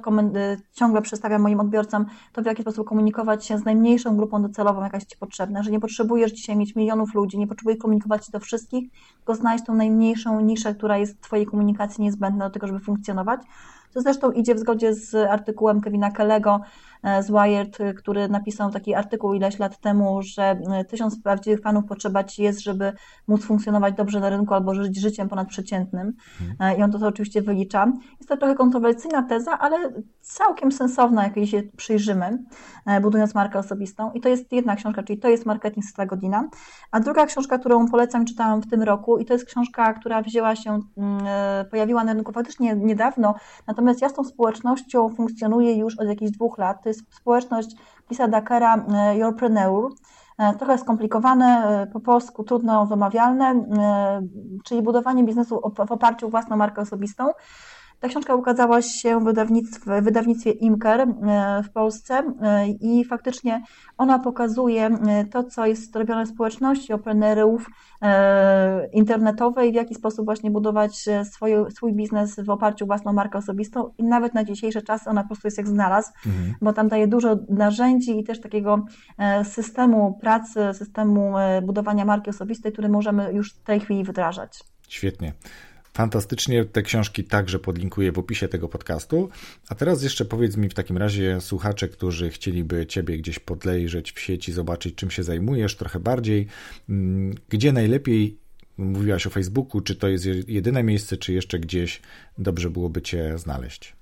ciągle 0.73 1.01
przedstawiam 1.01 1.41
moim 1.41 1.59
odbiorcom, 1.59 2.05
to 2.33 2.41
w 2.41 2.45
jaki 2.45 2.61
sposób 2.61 2.87
komunikować 2.87 3.45
się 3.45 3.57
z 3.57 3.65
najmniejszą 3.65 4.17
grupą 4.17 4.41
docelową, 4.41 4.83
jaka 4.83 4.97
jest 4.97 5.09
Ci 5.09 5.17
potrzebna, 5.17 5.63
że 5.63 5.71
nie 5.71 5.79
potrzebujesz 5.79 6.31
dzisiaj 6.31 6.57
mieć 6.57 6.75
milionów 6.75 7.13
ludzi, 7.13 7.37
nie 7.37 7.47
potrzebujesz 7.47 7.79
komunikować 7.79 8.25
się 8.25 8.31
do 8.31 8.39
wszystkich, 8.39 8.89
tylko 9.17 9.35
znaleźć 9.35 9.65
tą 9.65 9.73
najmniejszą 9.73 10.41
niszę, 10.41 10.75
która 10.75 10.97
jest 10.97 11.17
w 11.17 11.21
Twojej 11.21 11.45
komunikacji 11.45 12.03
niezbędna 12.03 12.45
do 12.45 12.53
tego, 12.53 12.67
żeby 12.67 12.79
funkcjonować. 12.79 13.41
To 13.93 14.01
zresztą 14.01 14.31
idzie 14.31 14.55
w 14.55 14.59
zgodzie 14.59 14.93
z 14.93 15.15
artykułem 15.15 15.81
Kevina 15.81 16.11
Kellego 16.11 16.59
e, 17.03 17.23
z 17.23 17.31
Wired, 17.31 17.77
który 17.97 18.29
napisał 18.29 18.71
taki 18.71 18.95
artykuł 18.95 19.33
ileś 19.33 19.59
lat 19.59 19.79
temu, 19.79 20.21
że 20.21 20.43
e, 20.43 20.85
tysiąc 20.85 21.21
prawdziwych 21.21 21.61
fanów 21.61 21.85
potrzeba 21.85 22.23
ci 22.23 22.43
jest, 22.43 22.59
żeby 22.59 22.93
móc 23.27 23.45
funkcjonować 23.45 23.95
dobrze 23.95 24.19
na 24.19 24.29
rynku 24.29 24.53
albo 24.53 24.75
żyć 24.75 24.99
życiem 24.99 25.29
ponadprzeciętnym. 25.29 26.13
Mhm. 26.41 26.79
I 26.79 26.83
on 26.83 26.91
to, 26.91 27.07
oczywiście 27.07 27.41
wylicza. 27.41 27.93
Jest 28.19 28.29
to 28.29 28.37
trochę 28.37 28.55
kontrowersyjna 28.55 29.23
teza, 29.23 29.59
ale 29.59 29.77
całkiem 30.21 30.71
sensowna, 30.71 31.23
jak 31.23 31.37
jej 31.37 31.47
się 31.47 31.63
przyjrzymy, 31.77 32.43
budując 33.01 33.35
markę 33.35 33.59
osobistą. 33.59 34.11
I 34.11 34.21
to 34.21 34.29
jest 34.29 34.51
jedna 34.51 34.75
książka, 34.75 35.03
czyli 35.03 35.19
to 35.19 35.29
jest 35.29 35.45
Marketing 35.45 35.85
z 35.85 35.93
godzina. 36.07 36.49
A 36.91 36.99
druga 36.99 37.25
książka, 37.25 37.57
którą 37.57 37.87
polecam, 37.87 38.25
czytałam 38.25 38.61
w 38.61 38.69
tym 38.69 38.83
roku 38.83 39.17
i 39.17 39.25
to 39.25 39.33
jest 39.33 39.45
książka, 39.45 39.93
która 39.93 40.21
wzięła 40.21 40.55
się, 40.55 40.79
mm, 40.97 41.21
pojawiła 41.71 42.03
na 42.03 42.13
rynku 42.13 42.31
faktycznie 42.31 42.75
niedawno, 42.75 43.35
natomiast 43.67 43.82
Natomiast 43.83 44.01
ja 44.01 44.09
z 44.09 44.13
tą 44.13 44.23
społecznością 44.23 45.09
funkcjonuję 45.09 45.75
już 45.75 45.99
od 45.99 46.07
jakichś 46.07 46.31
dwóch 46.31 46.57
lat. 46.57 46.83
To 46.83 46.89
jest 46.89 47.15
społeczność 47.15 47.75
Lisa 48.09 48.27
Dakara 48.27 48.75
e, 48.75 49.17
Yourpreneur. 49.17 49.91
E, 50.37 50.53
trochę 50.53 50.77
skomplikowane, 50.77 51.45
e, 51.81 51.87
po 51.87 51.99
polsku 51.99 52.43
trudno 52.43 52.85
wymawialne, 52.85 53.65
czyli 54.63 54.81
budowanie 54.81 55.23
biznesu 55.23 55.61
w 55.87 55.91
oparciu 55.91 56.27
o 56.27 56.29
własną 56.29 56.57
markę 56.57 56.81
osobistą. 56.81 57.31
Ta 58.03 58.09
książka 58.09 58.35
ukazała 58.35 58.81
się 58.81 59.19
w 59.19 59.23
wydawnictwie, 59.23 60.01
w 60.01 60.03
wydawnictwie 60.03 60.51
Imker 60.51 61.01
e, 61.01 61.07
w 61.63 61.69
Polsce 61.69 62.23
e, 62.41 62.67
i 62.67 63.05
faktycznie 63.05 63.63
ona 63.97 64.19
pokazuje 64.19 64.85
e, 64.85 65.25
to, 65.25 65.43
co 65.43 65.65
jest 65.65 65.95
robione 65.95 66.25
w 66.25 66.29
społeczności 66.29 66.93
oprenerów 66.93 67.69
internetowej, 68.93 69.71
w 69.71 69.75
jaki 69.75 69.95
sposób 69.95 70.25
właśnie 70.25 70.51
budować 70.51 71.05
swój, 71.31 71.51
swój 71.75 71.93
biznes 71.93 72.35
w 72.39 72.49
oparciu 72.49 72.85
o 72.85 72.87
własną 72.87 73.13
markę 73.13 73.37
osobistą 73.37 73.93
i 73.97 74.03
nawet 74.03 74.33
na 74.33 74.43
dzisiejsze 74.43 74.81
czasy 74.81 75.09
ona 75.09 75.21
po 75.21 75.27
prostu 75.27 75.47
jest 75.47 75.57
jak 75.57 75.67
znalazł, 75.67 76.11
mhm. 76.25 76.55
bo 76.61 76.73
tam 76.73 76.87
daje 76.87 77.07
dużo 77.07 77.39
narzędzi 77.49 78.19
i 78.19 78.23
też 78.23 78.41
takiego 78.41 78.85
systemu 79.43 80.17
pracy, 80.21 80.59
systemu 80.73 81.33
budowania 81.61 82.05
marki 82.05 82.29
osobistej, 82.29 82.71
który 82.71 82.89
możemy 82.89 83.33
już 83.33 83.53
w 83.53 83.63
tej 83.63 83.79
chwili 83.79 84.03
wdrażać. 84.03 84.59
Świetnie. 84.87 85.33
Fantastycznie 85.93 86.65
te 86.65 86.81
książki 86.81 87.23
także 87.23 87.59
podlinkuję 87.59 88.11
w 88.11 88.19
opisie 88.19 88.47
tego 88.47 88.69
podcastu. 88.69 89.29
A 89.69 89.75
teraz 89.75 90.03
jeszcze 90.03 90.25
powiedz 90.25 90.57
mi 90.57 90.69
w 90.69 90.73
takim 90.73 90.97
razie 90.97 91.41
słuchacze, 91.41 91.87
którzy 91.87 92.29
chcieliby 92.29 92.85
Ciebie 92.85 93.17
gdzieś 93.17 93.39
podlejrzeć 93.39 94.11
w 94.11 94.19
sieci, 94.19 94.53
zobaczyć 94.53 94.95
czym 94.95 95.11
się 95.11 95.23
zajmujesz 95.23 95.75
trochę 95.75 95.99
bardziej, 95.99 96.47
mm, 96.89 97.35
gdzie 97.49 97.71
najlepiej 97.71 98.43
Mówiłaś 98.77 99.27
o 99.27 99.29
Facebooku, 99.29 99.81
czy 99.81 99.95
to 99.95 100.07
jest 100.07 100.25
jedyne 100.47 100.83
miejsce, 100.83 101.17
czy 101.17 101.33
jeszcze 101.33 101.59
gdzieś 101.59 102.01
dobrze 102.37 102.69
byłoby 102.69 103.01
Cię 103.01 103.37
znaleźć? 103.37 103.95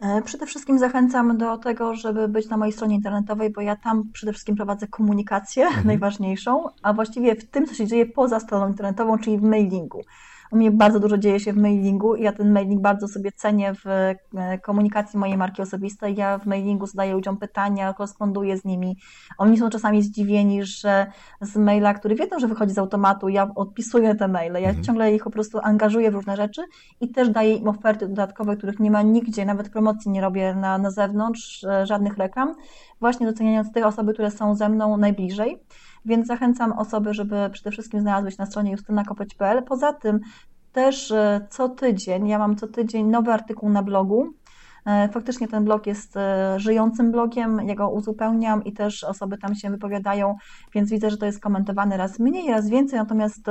E, 0.00 0.22
przede 0.22 0.46
wszystkim 0.46 0.78
zachęcam 0.78 1.38
do 1.38 1.58
tego, 1.58 1.94
żeby 1.94 2.28
być 2.28 2.48
na 2.48 2.56
mojej 2.56 2.72
stronie 2.72 2.94
internetowej, 2.94 3.50
bo 3.50 3.60
ja 3.60 3.76
tam 3.76 4.10
przede 4.12 4.32
wszystkim 4.32 4.56
prowadzę 4.56 4.88
komunikację 4.88 5.66
mhm. 5.66 5.86
najważniejszą, 5.92 6.64
a 6.82 6.92
właściwie 6.92 7.34
w 7.34 7.50
tym, 7.50 7.66
co 7.66 7.74
się 7.74 7.86
dzieje 7.86 8.06
poza 8.06 8.40
stroną 8.40 8.68
internetową, 8.68 9.18
czyli 9.18 9.38
w 9.38 9.42
mailingu. 9.42 10.04
U 10.50 10.56
mnie 10.56 10.70
bardzo 10.70 11.00
dużo 11.00 11.18
dzieje 11.18 11.40
się 11.40 11.52
w 11.52 11.56
mailingu 11.56 12.14
i 12.14 12.22
ja 12.22 12.32
ten 12.32 12.52
mailing 12.52 12.82
bardzo 12.82 13.08
sobie 13.08 13.32
cenię 13.32 13.74
w 13.74 13.86
e, 13.86 14.58
komunikacji 14.58 15.18
mojej 15.18 15.36
marki 15.36 15.62
osobistej. 15.62 16.16
Ja 16.16 16.38
w 16.38 16.46
mailingu 16.46 16.86
zadaję 16.86 17.12
ludziom 17.12 17.36
pytania, 17.36 17.92
koresponduję 17.92 18.56
z 18.56 18.64
nimi. 18.64 18.96
Oni 19.38 19.58
są 19.58 19.70
czasami 19.70 20.02
zdziwieni, 20.02 20.64
że 20.64 21.06
z 21.40 21.56
maila, 21.56 21.94
który 21.94 22.14
wiedzą, 22.14 22.38
że 22.38 22.48
wychodzi 22.48 22.74
z 22.74 22.78
automatu, 22.78 23.28
ja 23.28 23.50
odpisuję 23.54 24.14
te 24.14 24.28
maile. 24.28 24.52
Ja 24.52 24.68
mhm. 24.68 24.84
ciągle 24.84 25.14
ich 25.14 25.24
po 25.24 25.30
prostu 25.30 25.58
angażuję 25.62 26.10
w 26.10 26.14
różne 26.14 26.36
rzeczy 26.36 26.62
i 27.00 27.08
też 27.08 27.28
daję 27.28 27.54
im 27.54 27.68
oferty 27.68 28.08
dodatkowe, 28.08 28.56
których 28.56 28.80
nie 28.80 28.90
ma 28.90 29.02
nigdzie, 29.02 29.44
nawet 29.44 29.68
promocji 29.68 30.10
nie 30.10 30.20
robię 30.20 30.54
na, 30.54 30.78
na 30.78 30.90
zewnątrz, 30.90 31.64
e, 31.64 31.86
żadnych 31.86 32.18
reklam, 32.18 32.54
właśnie 33.00 33.26
doceniając 33.26 33.72
te 33.72 33.86
osoby, 33.86 34.12
które 34.12 34.30
są 34.30 34.54
ze 34.54 34.68
mną 34.68 34.96
najbliżej. 34.96 35.58
Więc 36.04 36.26
zachęcam 36.26 36.72
osoby, 36.72 37.14
żeby 37.14 37.50
przede 37.52 37.70
wszystkim 37.70 38.00
znalazły 38.00 38.30
się 38.30 38.36
na 38.38 38.46
stronie 38.46 38.70
justynakopeć.pl. 38.70 39.62
Poza 39.62 39.92
tym 39.92 40.20
też 40.72 41.10
e, 41.10 41.46
co 41.50 41.68
tydzień, 41.68 42.28
ja 42.28 42.38
mam 42.38 42.56
co 42.56 42.68
tydzień 42.68 43.06
nowy 43.06 43.32
artykuł 43.32 43.68
na 43.68 43.82
blogu. 43.82 44.32
E, 44.86 45.08
faktycznie 45.08 45.48
ten 45.48 45.64
blog 45.64 45.86
jest 45.86 46.16
e, 46.16 46.54
żyjącym 46.60 47.12
blogiem, 47.12 47.60
ja 47.66 47.86
uzupełniam 47.86 48.64
i 48.64 48.72
też 48.72 49.04
osoby 49.04 49.38
tam 49.38 49.54
się 49.54 49.70
wypowiadają, 49.70 50.36
więc 50.74 50.90
widzę, 50.90 51.10
że 51.10 51.16
to 51.16 51.26
jest 51.26 51.40
komentowane 51.40 51.96
raz 51.96 52.18
mniej, 52.18 52.50
raz 52.50 52.68
więcej, 52.68 52.98
natomiast 52.98 53.46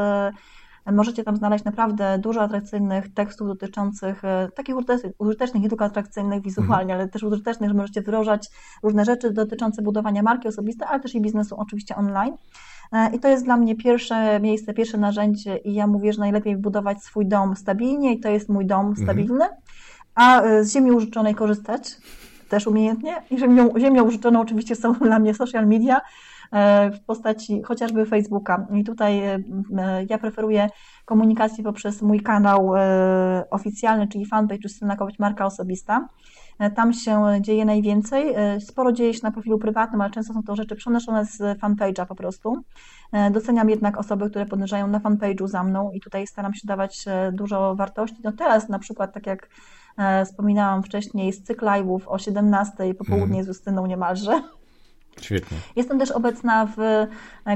Możecie 0.91 1.23
tam 1.23 1.37
znaleźć 1.37 1.65
naprawdę 1.65 2.17
dużo 2.17 2.41
atrakcyjnych 2.41 3.13
tekstów 3.13 3.47
dotyczących 3.47 4.21
takich 4.55 4.75
użytecznych, 5.17 5.63
nie 5.63 5.69
tylko 5.69 5.85
atrakcyjnych 5.85 6.41
wizualnie, 6.41 6.93
mhm. 6.93 6.99
ale 6.99 7.09
też 7.09 7.23
użytecznych, 7.23 7.69
że 7.69 7.75
możecie 7.75 8.01
wdrożać 8.01 8.49
różne 8.83 9.05
rzeczy 9.05 9.31
dotyczące 9.31 9.81
budowania 9.81 10.23
marki 10.23 10.47
osobistej, 10.47 10.87
ale 10.91 10.99
też 10.99 11.15
i 11.15 11.21
biznesu 11.21 11.55
oczywiście 11.57 11.95
online. 11.95 12.33
E, 12.91 13.15
I 13.15 13.19
to 13.19 13.27
jest 13.27 13.45
dla 13.45 13.57
mnie 13.57 13.75
pierwsze 13.75 14.39
miejsce, 14.39 14.73
pierwsze 14.73 14.97
narzędzie 14.97 15.57
i 15.57 15.73
ja 15.73 15.87
mówię, 15.87 16.13
że 16.13 16.19
najlepiej 16.19 16.57
budować 16.57 17.03
swój 17.03 17.25
dom 17.25 17.55
stabilnie 17.55 18.13
i 18.13 18.19
to 18.19 18.29
jest 18.29 18.49
mój 18.49 18.65
dom 18.65 18.87
mhm. 18.87 19.07
stabilny, 19.07 19.45
a 20.15 20.41
e, 20.41 20.63
z 20.63 20.73
ziemi 20.73 20.91
użyczonej 20.91 21.35
korzystać 21.35 21.97
też 22.49 22.67
umiejętnie 22.67 23.15
i 23.31 23.39
ziemią, 23.39 23.69
ziemią 23.77 24.03
użyczoną 24.03 24.41
oczywiście 24.41 24.75
są 24.75 24.93
dla 25.09 25.19
mnie 25.19 25.33
social 25.33 25.67
media 25.67 25.97
e, 25.97 26.01
w 26.93 26.99
postaci 27.05 27.61
chociażby 27.63 28.05
Facebooka. 28.05 28.67
I 28.73 28.83
tutaj 28.83 29.21
ja 30.09 30.17
preferuję 30.17 30.69
komunikację 31.05 31.63
poprzez 31.63 32.01
mój 32.01 32.21
kanał 32.21 32.71
oficjalny, 33.49 34.07
czyli 34.07 34.25
fanpage 34.25 34.61
Justyna 34.63 34.95
Kować 34.95 35.19
Marka 35.19 35.45
Osobista. 35.45 36.09
Tam 36.75 36.93
się 36.93 37.25
dzieje 37.41 37.65
najwięcej. 37.65 38.35
Sporo 38.59 38.91
dzieje 38.91 39.13
się 39.13 39.19
na 39.23 39.31
profilu 39.31 39.59
prywatnym, 39.59 40.01
ale 40.01 40.11
często 40.11 40.33
są 40.33 40.43
to 40.43 40.55
rzeczy 40.55 40.75
przenoszone 40.75 41.25
z 41.25 41.37
fanpage'a 41.37 42.05
po 42.05 42.15
prostu. 42.15 42.63
Doceniam 43.31 43.69
jednak 43.69 43.97
osoby, 43.97 44.29
które 44.29 44.45
podążają 44.45 44.87
na 44.87 44.99
fanpage'u 44.99 45.47
za 45.47 45.63
mną 45.63 45.91
i 45.91 45.99
tutaj 46.01 46.27
staram 46.27 46.53
się 46.53 46.67
dawać 46.67 47.05
e, 47.07 47.31
dużo 47.31 47.75
wartości. 47.75 48.17
No 48.23 48.31
teraz 48.31 48.69
na 48.69 48.79
przykład, 48.79 49.13
tak 49.13 49.27
jak 49.27 49.49
Wspominałam 50.25 50.83
wcześniej 50.83 51.33
z 51.33 51.43
cykl 51.43 51.65
live'ów 51.65 51.99
o 52.07 52.17
17 52.17 52.93
popołudnie 52.93 53.35
mm. 53.35 53.43
z 53.43 53.47
Justyną 53.47 53.85
niemalże. 53.85 54.41
Świetnie. 55.21 55.57
Jestem 55.75 55.99
też 55.99 56.11
obecna 56.11 56.65
w 56.65 56.79
e, 56.79 57.07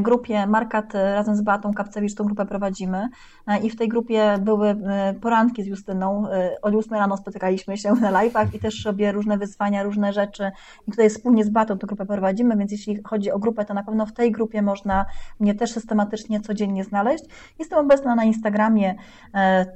grupie 0.01 0.47
Markat 0.47 0.93
razem 0.93 1.35
z 1.35 1.41
Batą 1.41 1.73
Kapcewicz, 1.73 2.15
tą 2.15 2.23
grupę 2.23 2.45
prowadzimy 2.45 3.09
e, 3.47 3.59
i 3.59 3.69
w 3.69 3.75
tej 3.75 3.89
grupie 3.89 4.37
były 4.41 4.69
e, 4.69 5.13
poranki 5.21 5.63
z 5.63 5.67
Justyną. 5.67 6.27
O 6.61 6.67
8 6.67 6.93
rano 6.93 7.17
spotykaliśmy 7.17 7.77
się 7.77 7.93
na 7.93 8.11
live'ach 8.11 8.55
i 8.55 8.59
też 8.59 8.85
robię 8.85 9.11
różne 9.11 9.37
wyzwania, 9.37 9.83
różne 9.83 10.13
rzeczy 10.13 10.51
i 10.87 10.91
tutaj 10.91 11.09
wspólnie 11.09 11.43
z 11.43 11.49
Batą 11.49 11.77
tę 11.77 11.87
grupę 11.87 12.05
prowadzimy, 12.05 12.57
więc 12.57 12.71
jeśli 12.71 13.03
chodzi 13.03 13.31
o 13.31 13.39
grupę, 13.39 13.65
to 13.65 13.73
na 13.73 13.83
pewno 13.83 14.05
w 14.05 14.13
tej 14.13 14.31
grupie 14.31 14.61
można 14.61 15.05
mnie 15.39 15.55
też 15.55 15.71
systematycznie 15.71 16.41
codziennie 16.41 16.83
znaleźć. 16.83 17.23
Jestem 17.59 17.79
obecna 17.79 18.15
na 18.15 18.23
Instagramie 18.23 18.95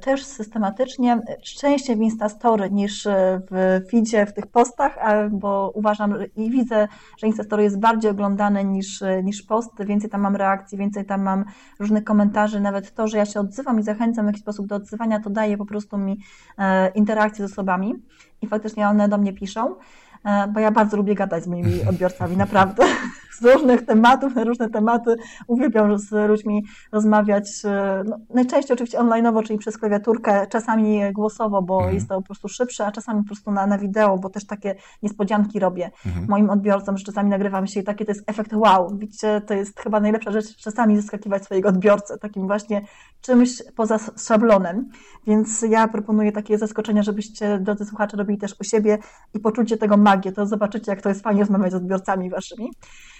też 0.00 0.24
systematycznie, 0.24 1.20
częściej 1.42 1.96
w 1.96 2.00
Instastory 2.00 2.70
niż 2.70 3.08
w 3.50 3.80
feedzie, 3.90 4.26
w 4.26 4.32
tych 4.32 4.46
postach, 4.46 4.98
bo 5.30 5.72
uważam 5.74 6.14
i 6.36 6.50
widzę, 6.50 6.88
że 7.18 7.26
Instastory 7.26 7.62
jest 7.62 7.77
bardziej 7.78 8.10
oglądane 8.10 8.64
niż, 8.64 9.04
niż 9.22 9.42
post, 9.42 9.84
więcej 9.84 10.10
tam 10.10 10.20
mam 10.20 10.36
reakcji, 10.36 10.78
więcej 10.78 11.04
tam 11.04 11.22
mam 11.22 11.44
różnych 11.78 12.04
komentarzy, 12.04 12.60
nawet 12.60 12.94
to, 12.94 13.08
że 13.08 13.18
ja 13.18 13.26
się 13.26 13.40
odzywam 13.40 13.80
i 13.80 13.82
zachęcam 13.82 14.24
w 14.24 14.28
jakiś 14.28 14.42
sposób 14.42 14.66
do 14.66 14.76
odzywania, 14.76 15.20
to 15.20 15.30
daje 15.30 15.56
po 15.56 15.66
prostu 15.66 15.98
mi 15.98 16.20
e, 16.58 16.88
interakcję 16.88 17.48
z 17.48 17.52
osobami 17.52 17.94
i 18.42 18.46
faktycznie 18.46 18.88
one 18.88 19.08
do 19.08 19.18
mnie 19.18 19.32
piszą, 19.32 19.74
e, 20.24 20.48
bo 20.48 20.60
ja 20.60 20.70
bardzo 20.70 20.96
lubię 20.96 21.14
gadać 21.14 21.44
z 21.44 21.46
moimi 21.46 21.82
odbiorcami, 21.88 22.36
naprawdę 22.36 22.84
z 23.40 23.44
różnych 23.44 23.86
tematów 23.86 24.34
na 24.34 24.44
różne 24.44 24.70
tematy. 24.70 25.16
Uwielbiam 25.46 25.98
z 25.98 26.28
ludźmi 26.28 26.64
rozmawiać, 26.92 27.50
e, 27.64 28.02
no, 28.06 28.18
najczęściej 28.34 28.74
oczywiście 28.74 28.98
online'owo, 28.98 29.46
czyli 29.46 29.58
przez 29.58 29.78
klawiaturkę, 29.78 30.46
czasami 30.46 31.12
głosowo, 31.12 31.62
bo 31.62 31.76
mhm. 31.76 31.94
jest 31.94 32.08
to 32.08 32.14
po 32.14 32.22
prostu 32.22 32.48
szybsze, 32.48 32.86
a 32.86 32.92
czasami 32.92 33.22
po 33.22 33.26
prostu 33.26 33.50
na, 33.50 33.66
na 33.66 33.78
wideo, 33.78 34.18
bo 34.18 34.30
też 34.30 34.46
takie 34.46 34.74
niespodzianki 35.02 35.58
robię 35.58 35.90
mhm. 36.06 36.26
moim 36.28 36.50
odbiorcom, 36.50 36.98
że 36.98 37.04
czasami 37.04 37.30
nagrywam 37.30 37.66
się 37.66 37.80
i 37.80 37.84
takie 37.84 38.04
to 38.04 38.10
jest 38.10 38.30
efekt 38.30 38.52
wow. 38.52 38.98
Widzicie, 38.98 39.40
to 39.46 39.54
jest 39.54 39.80
chyba 39.80 40.00
najlepsza 40.00 40.32
rzecz, 40.32 40.56
czasami 40.56 40.96
zaskakiwać 40.96 41.44
swojego 41.44 41.68
odbiorcę, 41.68 42.18
takim 42.18 42.46
właśnie 42.46 42.82
czymś 43.20 43.62
poza 43.76 43.98
szablonem. 44.26 44.88
Więc 45.26 45.64
ja 45.68 45.88
proponuję 45.88 46.32
takie 46.32 46.58
zaskoczenia, 46.58 47.02
żebyście, 47.02 47.58
drodzy 47.58 47.84
słuchacze, 47.84 48.16
robili 48.16 48.38
też 48.38 48.54
u 48.60 48.64
siebie 48.64 48.98
i 49.34 49.40
poczucie 49.40 49.76
tego 49.76 49.96
magię, 49.96 50.32
to 50.32 50.46
zobaczycie, 50.46 50.92
jak 50.92 51.02
to 51.02 51.08
jest 51.08 51.22
fajnie 51.22 51.40
rozmawiać 51.40 51.72
z 51.72 51.74
odbiorcami 51.74 52.30
waszymi. 52.30 52.70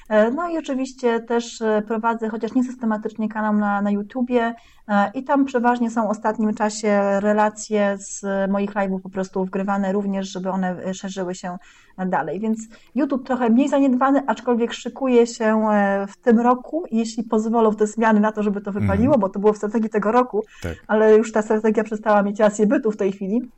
E, 0.08 0.30
no 0.30 0.48
i 0.48 0.58
oczywiście 0.58 1.20
też 1.20 1.62
e, 1.62 1.82
prowadzę, 1.86 2.28
chociaż 2.28 2.54
niesystematycznie, 2.54 3.28
kanał 3.28 3.54
na, 3.54 3.82
na 3.82 3.90
YouTubie 3.90 4.54
e, 4.88 5.10
i 5.14 5.24
tam 5.24 5.44
przeważnie 5.44 5.90
są 5.90 6.06
w 6.06 6.10
ostatnim 6.10 6.54
czasie 6.54 7.20
relacje 7.20 7.96
z 7.98 8.24
moich 8.50 8.70
live'ów 8.70 9.00
po 9.00 9.10
prostu 9.10 9.44
wgrywane 9.44 9.92
również, 9.92 10.28
żeby 10.28 10.50
one 10.50 10.94
szerzyły 10.94 11.34
się 11.34 11.56
dalej. 12.06 12.40
Więc 12.40 12.58
YouTube 12.94 13.26
trochę 13.26 13.50
mniej 13.50 13.68
zaniedbany, 13.68 14.22
aczkolwiek 14.26 14.72
szykuje 14.72 15.26
się 15.26 15.66
w 16.08 16.16
tym 16.16 16.40
roku, 16.40 16.84
jeśli 16.90 17.24
pozwolą 17.24 17.74
te 17.74 17.86
zmiany 17.86 18.20
na 18.20 18.32
to, 18.32 18.42
żeby 18.42 18.60
to 18.60 18.72
wypaliło, 18.72 19.14
mm. 19.14 19.20
bo 19.20 19.28
to 19.28 19.38
było 19.38 19.52
w 19.52 19.56
strategii 19.56 19.90
tego 19.90 20.12
roku, 20.12 20.44
tak. 20.62 20.74
ale 20.86 21.16
już 21.16 21.32
ta 21.32 21.42
strategia 21.42 21.84
przestała 21.84 22.22
mieć 22.22 22.40
rację 22.40 22.66
bytu 22.66 22.90
w 22.90 22.96
tej 22.96 23.12
chwili 23.12 23.50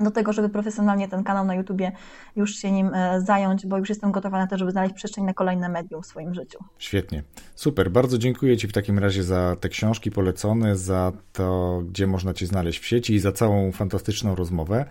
do 0.00 0.10
tego, 0.10 0.32
żeby 0.32 0.48
profesjonalnie 0.48 1.08
ten 1.08 1.24
kanał 1.24 1.44
na 1.44 1.54
YouTubie 1.54 1.92
już 2.36 2.56
się 2.56 2.72
nim 2.72 2.94
e, 2.94 3.20
zająć, 3.20 3.66
bo 3.66 3.78
już 3.78 3.88
jestem 3.88 4.12
gotowa 4.12 4.38
na 4.38 4.46
to, 4.46 4.58
żeby 4.58 4.70
znaleźć 4.70 4.94
przestrzeń 4.94 5.24
na 5.24 5.34
kolejne 5.34 5.68
medium 5.68 6.02
w 6.02 6.06
swoim 6.06 6.34
życiu. 6.34 6.58
Świetnie. 6.78 7.22
Super. 7.54 7.90
Bardzo 7.90 8.18
dziękuję 8.18 8.56
Ci 8.56 8.68
w 8.68 8.72
takim 8.72 8.98
razie 8.98 9.22
za 9.22 9.56
te 9.60 9.68
książki 9.68 10.10
polecone, 10.10 10.76
za 10.76 11.12
to, 11.32 11.82
gdzie 11.88 12.06
można 12.06 12.34
Cię 12.34 12.46
znaleźć 12.46 12.78
w 12.78 12.86
sieci 12.86 13.14
i 13.14 13.18
za 13.18 13.32
całą 13.32 13.72
fantastyczną 13.72 14.34
rozmowę. 14.34 14.84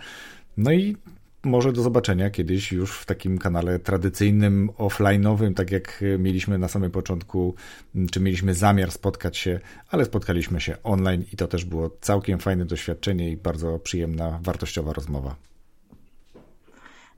No 0.57 0.71
i 0.71 0.97
może 1.45 1.73
do 1.73 1.81
zobaczenia 1.81 2.29
kiedyś 2.29 2.71
już 2.71 2.91
w 2.91 3.05
takim 3.05 3.37
kanale 3.37 3.79
tradycyjnym, 3.79 4.69
offline'owym, 4.77 5.53
tak 5.53 5.71
jak 5.71 6.03
mieliśmy 6.19 6.57
na 6.57 6.67
samym 6.67 6.91
początku, 6.91 7.55
czy 8.11 8.19
mieliśmy 8.19 8.53
zamiar 8.53 8.91
spotkać 8.91 9.37
się, 9.37 9.59
ale 9.91 10.05
spotkaliśmy 10.05 10.61
się 10.61 10.77
online 10.83 11.23
i 11.33 11.35
to 11.35 11.47
też 11.47 11.65
było 11.65 11.89
całkiem 12.01 12.39
fajne 12.39 12.65
doświadczenie 12.65 13.31
i 13.31 13.37
bardzo 13.37 13.79
przyjemna, 13.79 14.39
wartościowa 14.43 14.93
rozmowa. 14.93 15.35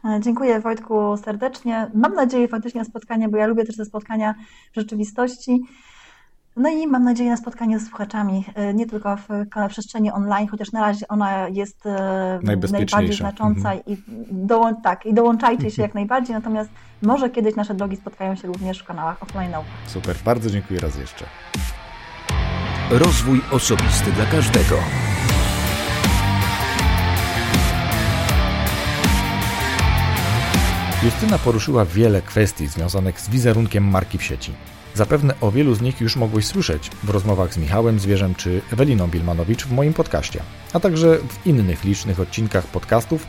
E, 0.05 0.19
dziękuję 0.23 0.59
Wojtku 0.59 1.17
serdecznie. 1.17 1.91
Mam 1.93 2.13
nadzieję 2.13 2.47
faktycznie 2.47 2.81
na 2.81 2.85
spotkanie, 2.85 3.29
bo 3.29 3.37
ja 3.37 3.47
lubię 3.47 3.65
też 3.65 3.77
te 3.77 3.85
spotkania 3.85 4.35
w 4.71 4.75
rzeczywistości. 4.75 5.61
No 6.57 6.69
i 6.69 6.87
mam 6.87 7.03
nadzieję 7.03 7.29
na 7.29 7.37
spotkanie 7.37 7.79
z 7.79 7.87
słuchaczami, 7.87 8.45
e, 8.55 8.73
nie 8.73 8.85
tylko 8.85 9.17
w 9.17 9.27
przestrzeni 9.69 10.11
online, 10.11 10.47
chociaż 10.47 10.71
na 10.71 10.81
razie 10.81 11.07
ona 11.07 11.49
jest 11.49 11.85
e, 11.85 12.39
najbardziej 12.43 13.13
znacząca 13.13 13.73
mhm. 13.73 13.81
i, 13.85 13.97
dołą 14.31 14.81
tak, 14.81 15.05
i 15.05 15.13
dołączajcie 15.13 15.71
się 15.71 15.81
jak 15.81 15.95
najbardziej, 15.95 16.35
natomiast 16.35 16.69
może 17.01 17.29
kiedyś 17.29 17.55
nasze 17.55 17.73
drogi 17.73 17.95
spotkają 17.95 18.35
się 18.35 18.47
również 18.47 18.79
w 18.79 18.83
kanałach 18.83 19.23
offline. 19.23 19.51
Super, 19.87 20.15
bardzo 20.25 20.49
dziękuję 20.49 20.79
raz 20.79 20.97
jeszcze. 20.97 21.25
Rozwój 22.89 23.41
osobisty 23.51 24.11
dla 24.11 24.25
każdego. 24.25 24.75
Justyna 31.03 31.37
poruszyła 31.37 31.85
wiele 31.85 32.21
kwestii 32.21 32.67
związanych 32.67 33.21
z 33.21 33.29
wizerunkiem 33.29 33.83
marki 33.83 34.17
w 34.17 34.23
sieci. 34.23 34.53
Zapewne 34.97 35.33
o 35.41 35.51
wielu 35.51 35.75
z 35.75 35.81
nich 35.81 36.01
już 36.01 36.15
mogłeś 36.15 36.45
słyszeć 36.45 36.91
w 37.03 37.09
rozmowach 37.09 37.53
z 37.53 37.57
Michałem 37.57 37.99
Zwierzem 37.99 38.35
czy 38.35 38.61
Eweliną 38.73 39.07
Bilmanowicz 39.07 39.65
w 39.65 39.71
moim 39.71 39.93
podcaście, 39.93 40.43
a 40.73 40.79
także 40.79 41.17
w 41.17 41.47
innych 41.47 41.83
licznych 41.83 42.19
odcinkach 42.19 42.67
podcastów. 42.67 43.25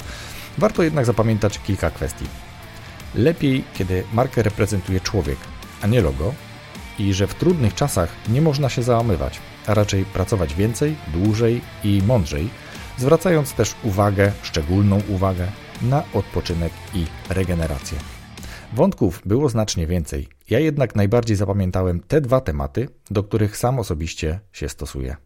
Warto 0.59 0.83
jednak 0.83 1.05
zapamiętać 1.05 1.59
kilka 1.59 1.91
kwestii. 1.91 2.25
Lepiej, 3.15 3.65
kiedy 3.75 4.05
markę 4.13 4.43
reprezentuje 4.43 5.01
człowiek, 5.01 5.39
a 5.83 5.87
nie 5.87 6.01
logo, 6.01 6.35
i 6.99 7.15
że 7.15 7.27
w 7.27 7.35
trudnych 7.35 7.75
czasach 7.75 8.13
nie 8.29 8.43
można 8.43 8.69
się 8.69 8.83
załamywać, 8.83 9.39
a 9.67 9.75
raczej 9.75 10.05
pracować 10.05 10.55
więcej, 10.55 10.97
dłużej 11.13 11.61
i 11.85 12.03
mądrzej, 12.07 12.49
zwracając 12.99 13.53
też 13.53 13.75
uwagę, 13.83 14.33
szczególną 14.43 15.01
uwagę 15.09 15.47
na 15.83 16.03
odpoczynek 16.15 16.73
i 16.95 17.07
regenerację. 17.29 17.99
Wątków 18.73 19.23
było 19.25 19.49
znacznie 19.49 19.87
więcej. 19.87 20.38
Ja 20.51 20.59
jednak 20.59 20.97
najbardziej 20.97 21.37
zapamiętałem 21.37 22.01
te 22.01 22.21
dwa 22.21 22.41
tematy, 22.41 22.89
do 23.11 23.23
których 23.23 23.57
sam 23.57 23.79
osobiście 23.79 24.41
się 24.53 24.69
stosuję. 24.69 25.17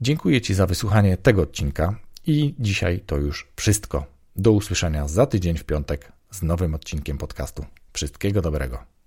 Dziękuję 0.00 0.40
Ci 0.40 0.54
za 0.54 0.66
wysłuchanie 0.66 1.16
tego 1.16 1.42
odcinka 1.42 1.98
i 2.26 2.54
dzisiaj 2.58 3.00
to 3.00 3.16
już 3.16 3.48
wszystko. 3.56 4.06
Do 4.36 4.52
usłyszenia 4.52 5.08
za 5.08 5.26
tydzień 5.26 5.58
w 5.58 5.64
piątek 5.64 6.12
z 6.30 6.42
nowym 6.42 6.74
odcinkiem 6.74 7.18
podcastu. 7.18 7.64
Wszystkiego 7.92 8.42
dobrego. 8.42 8.99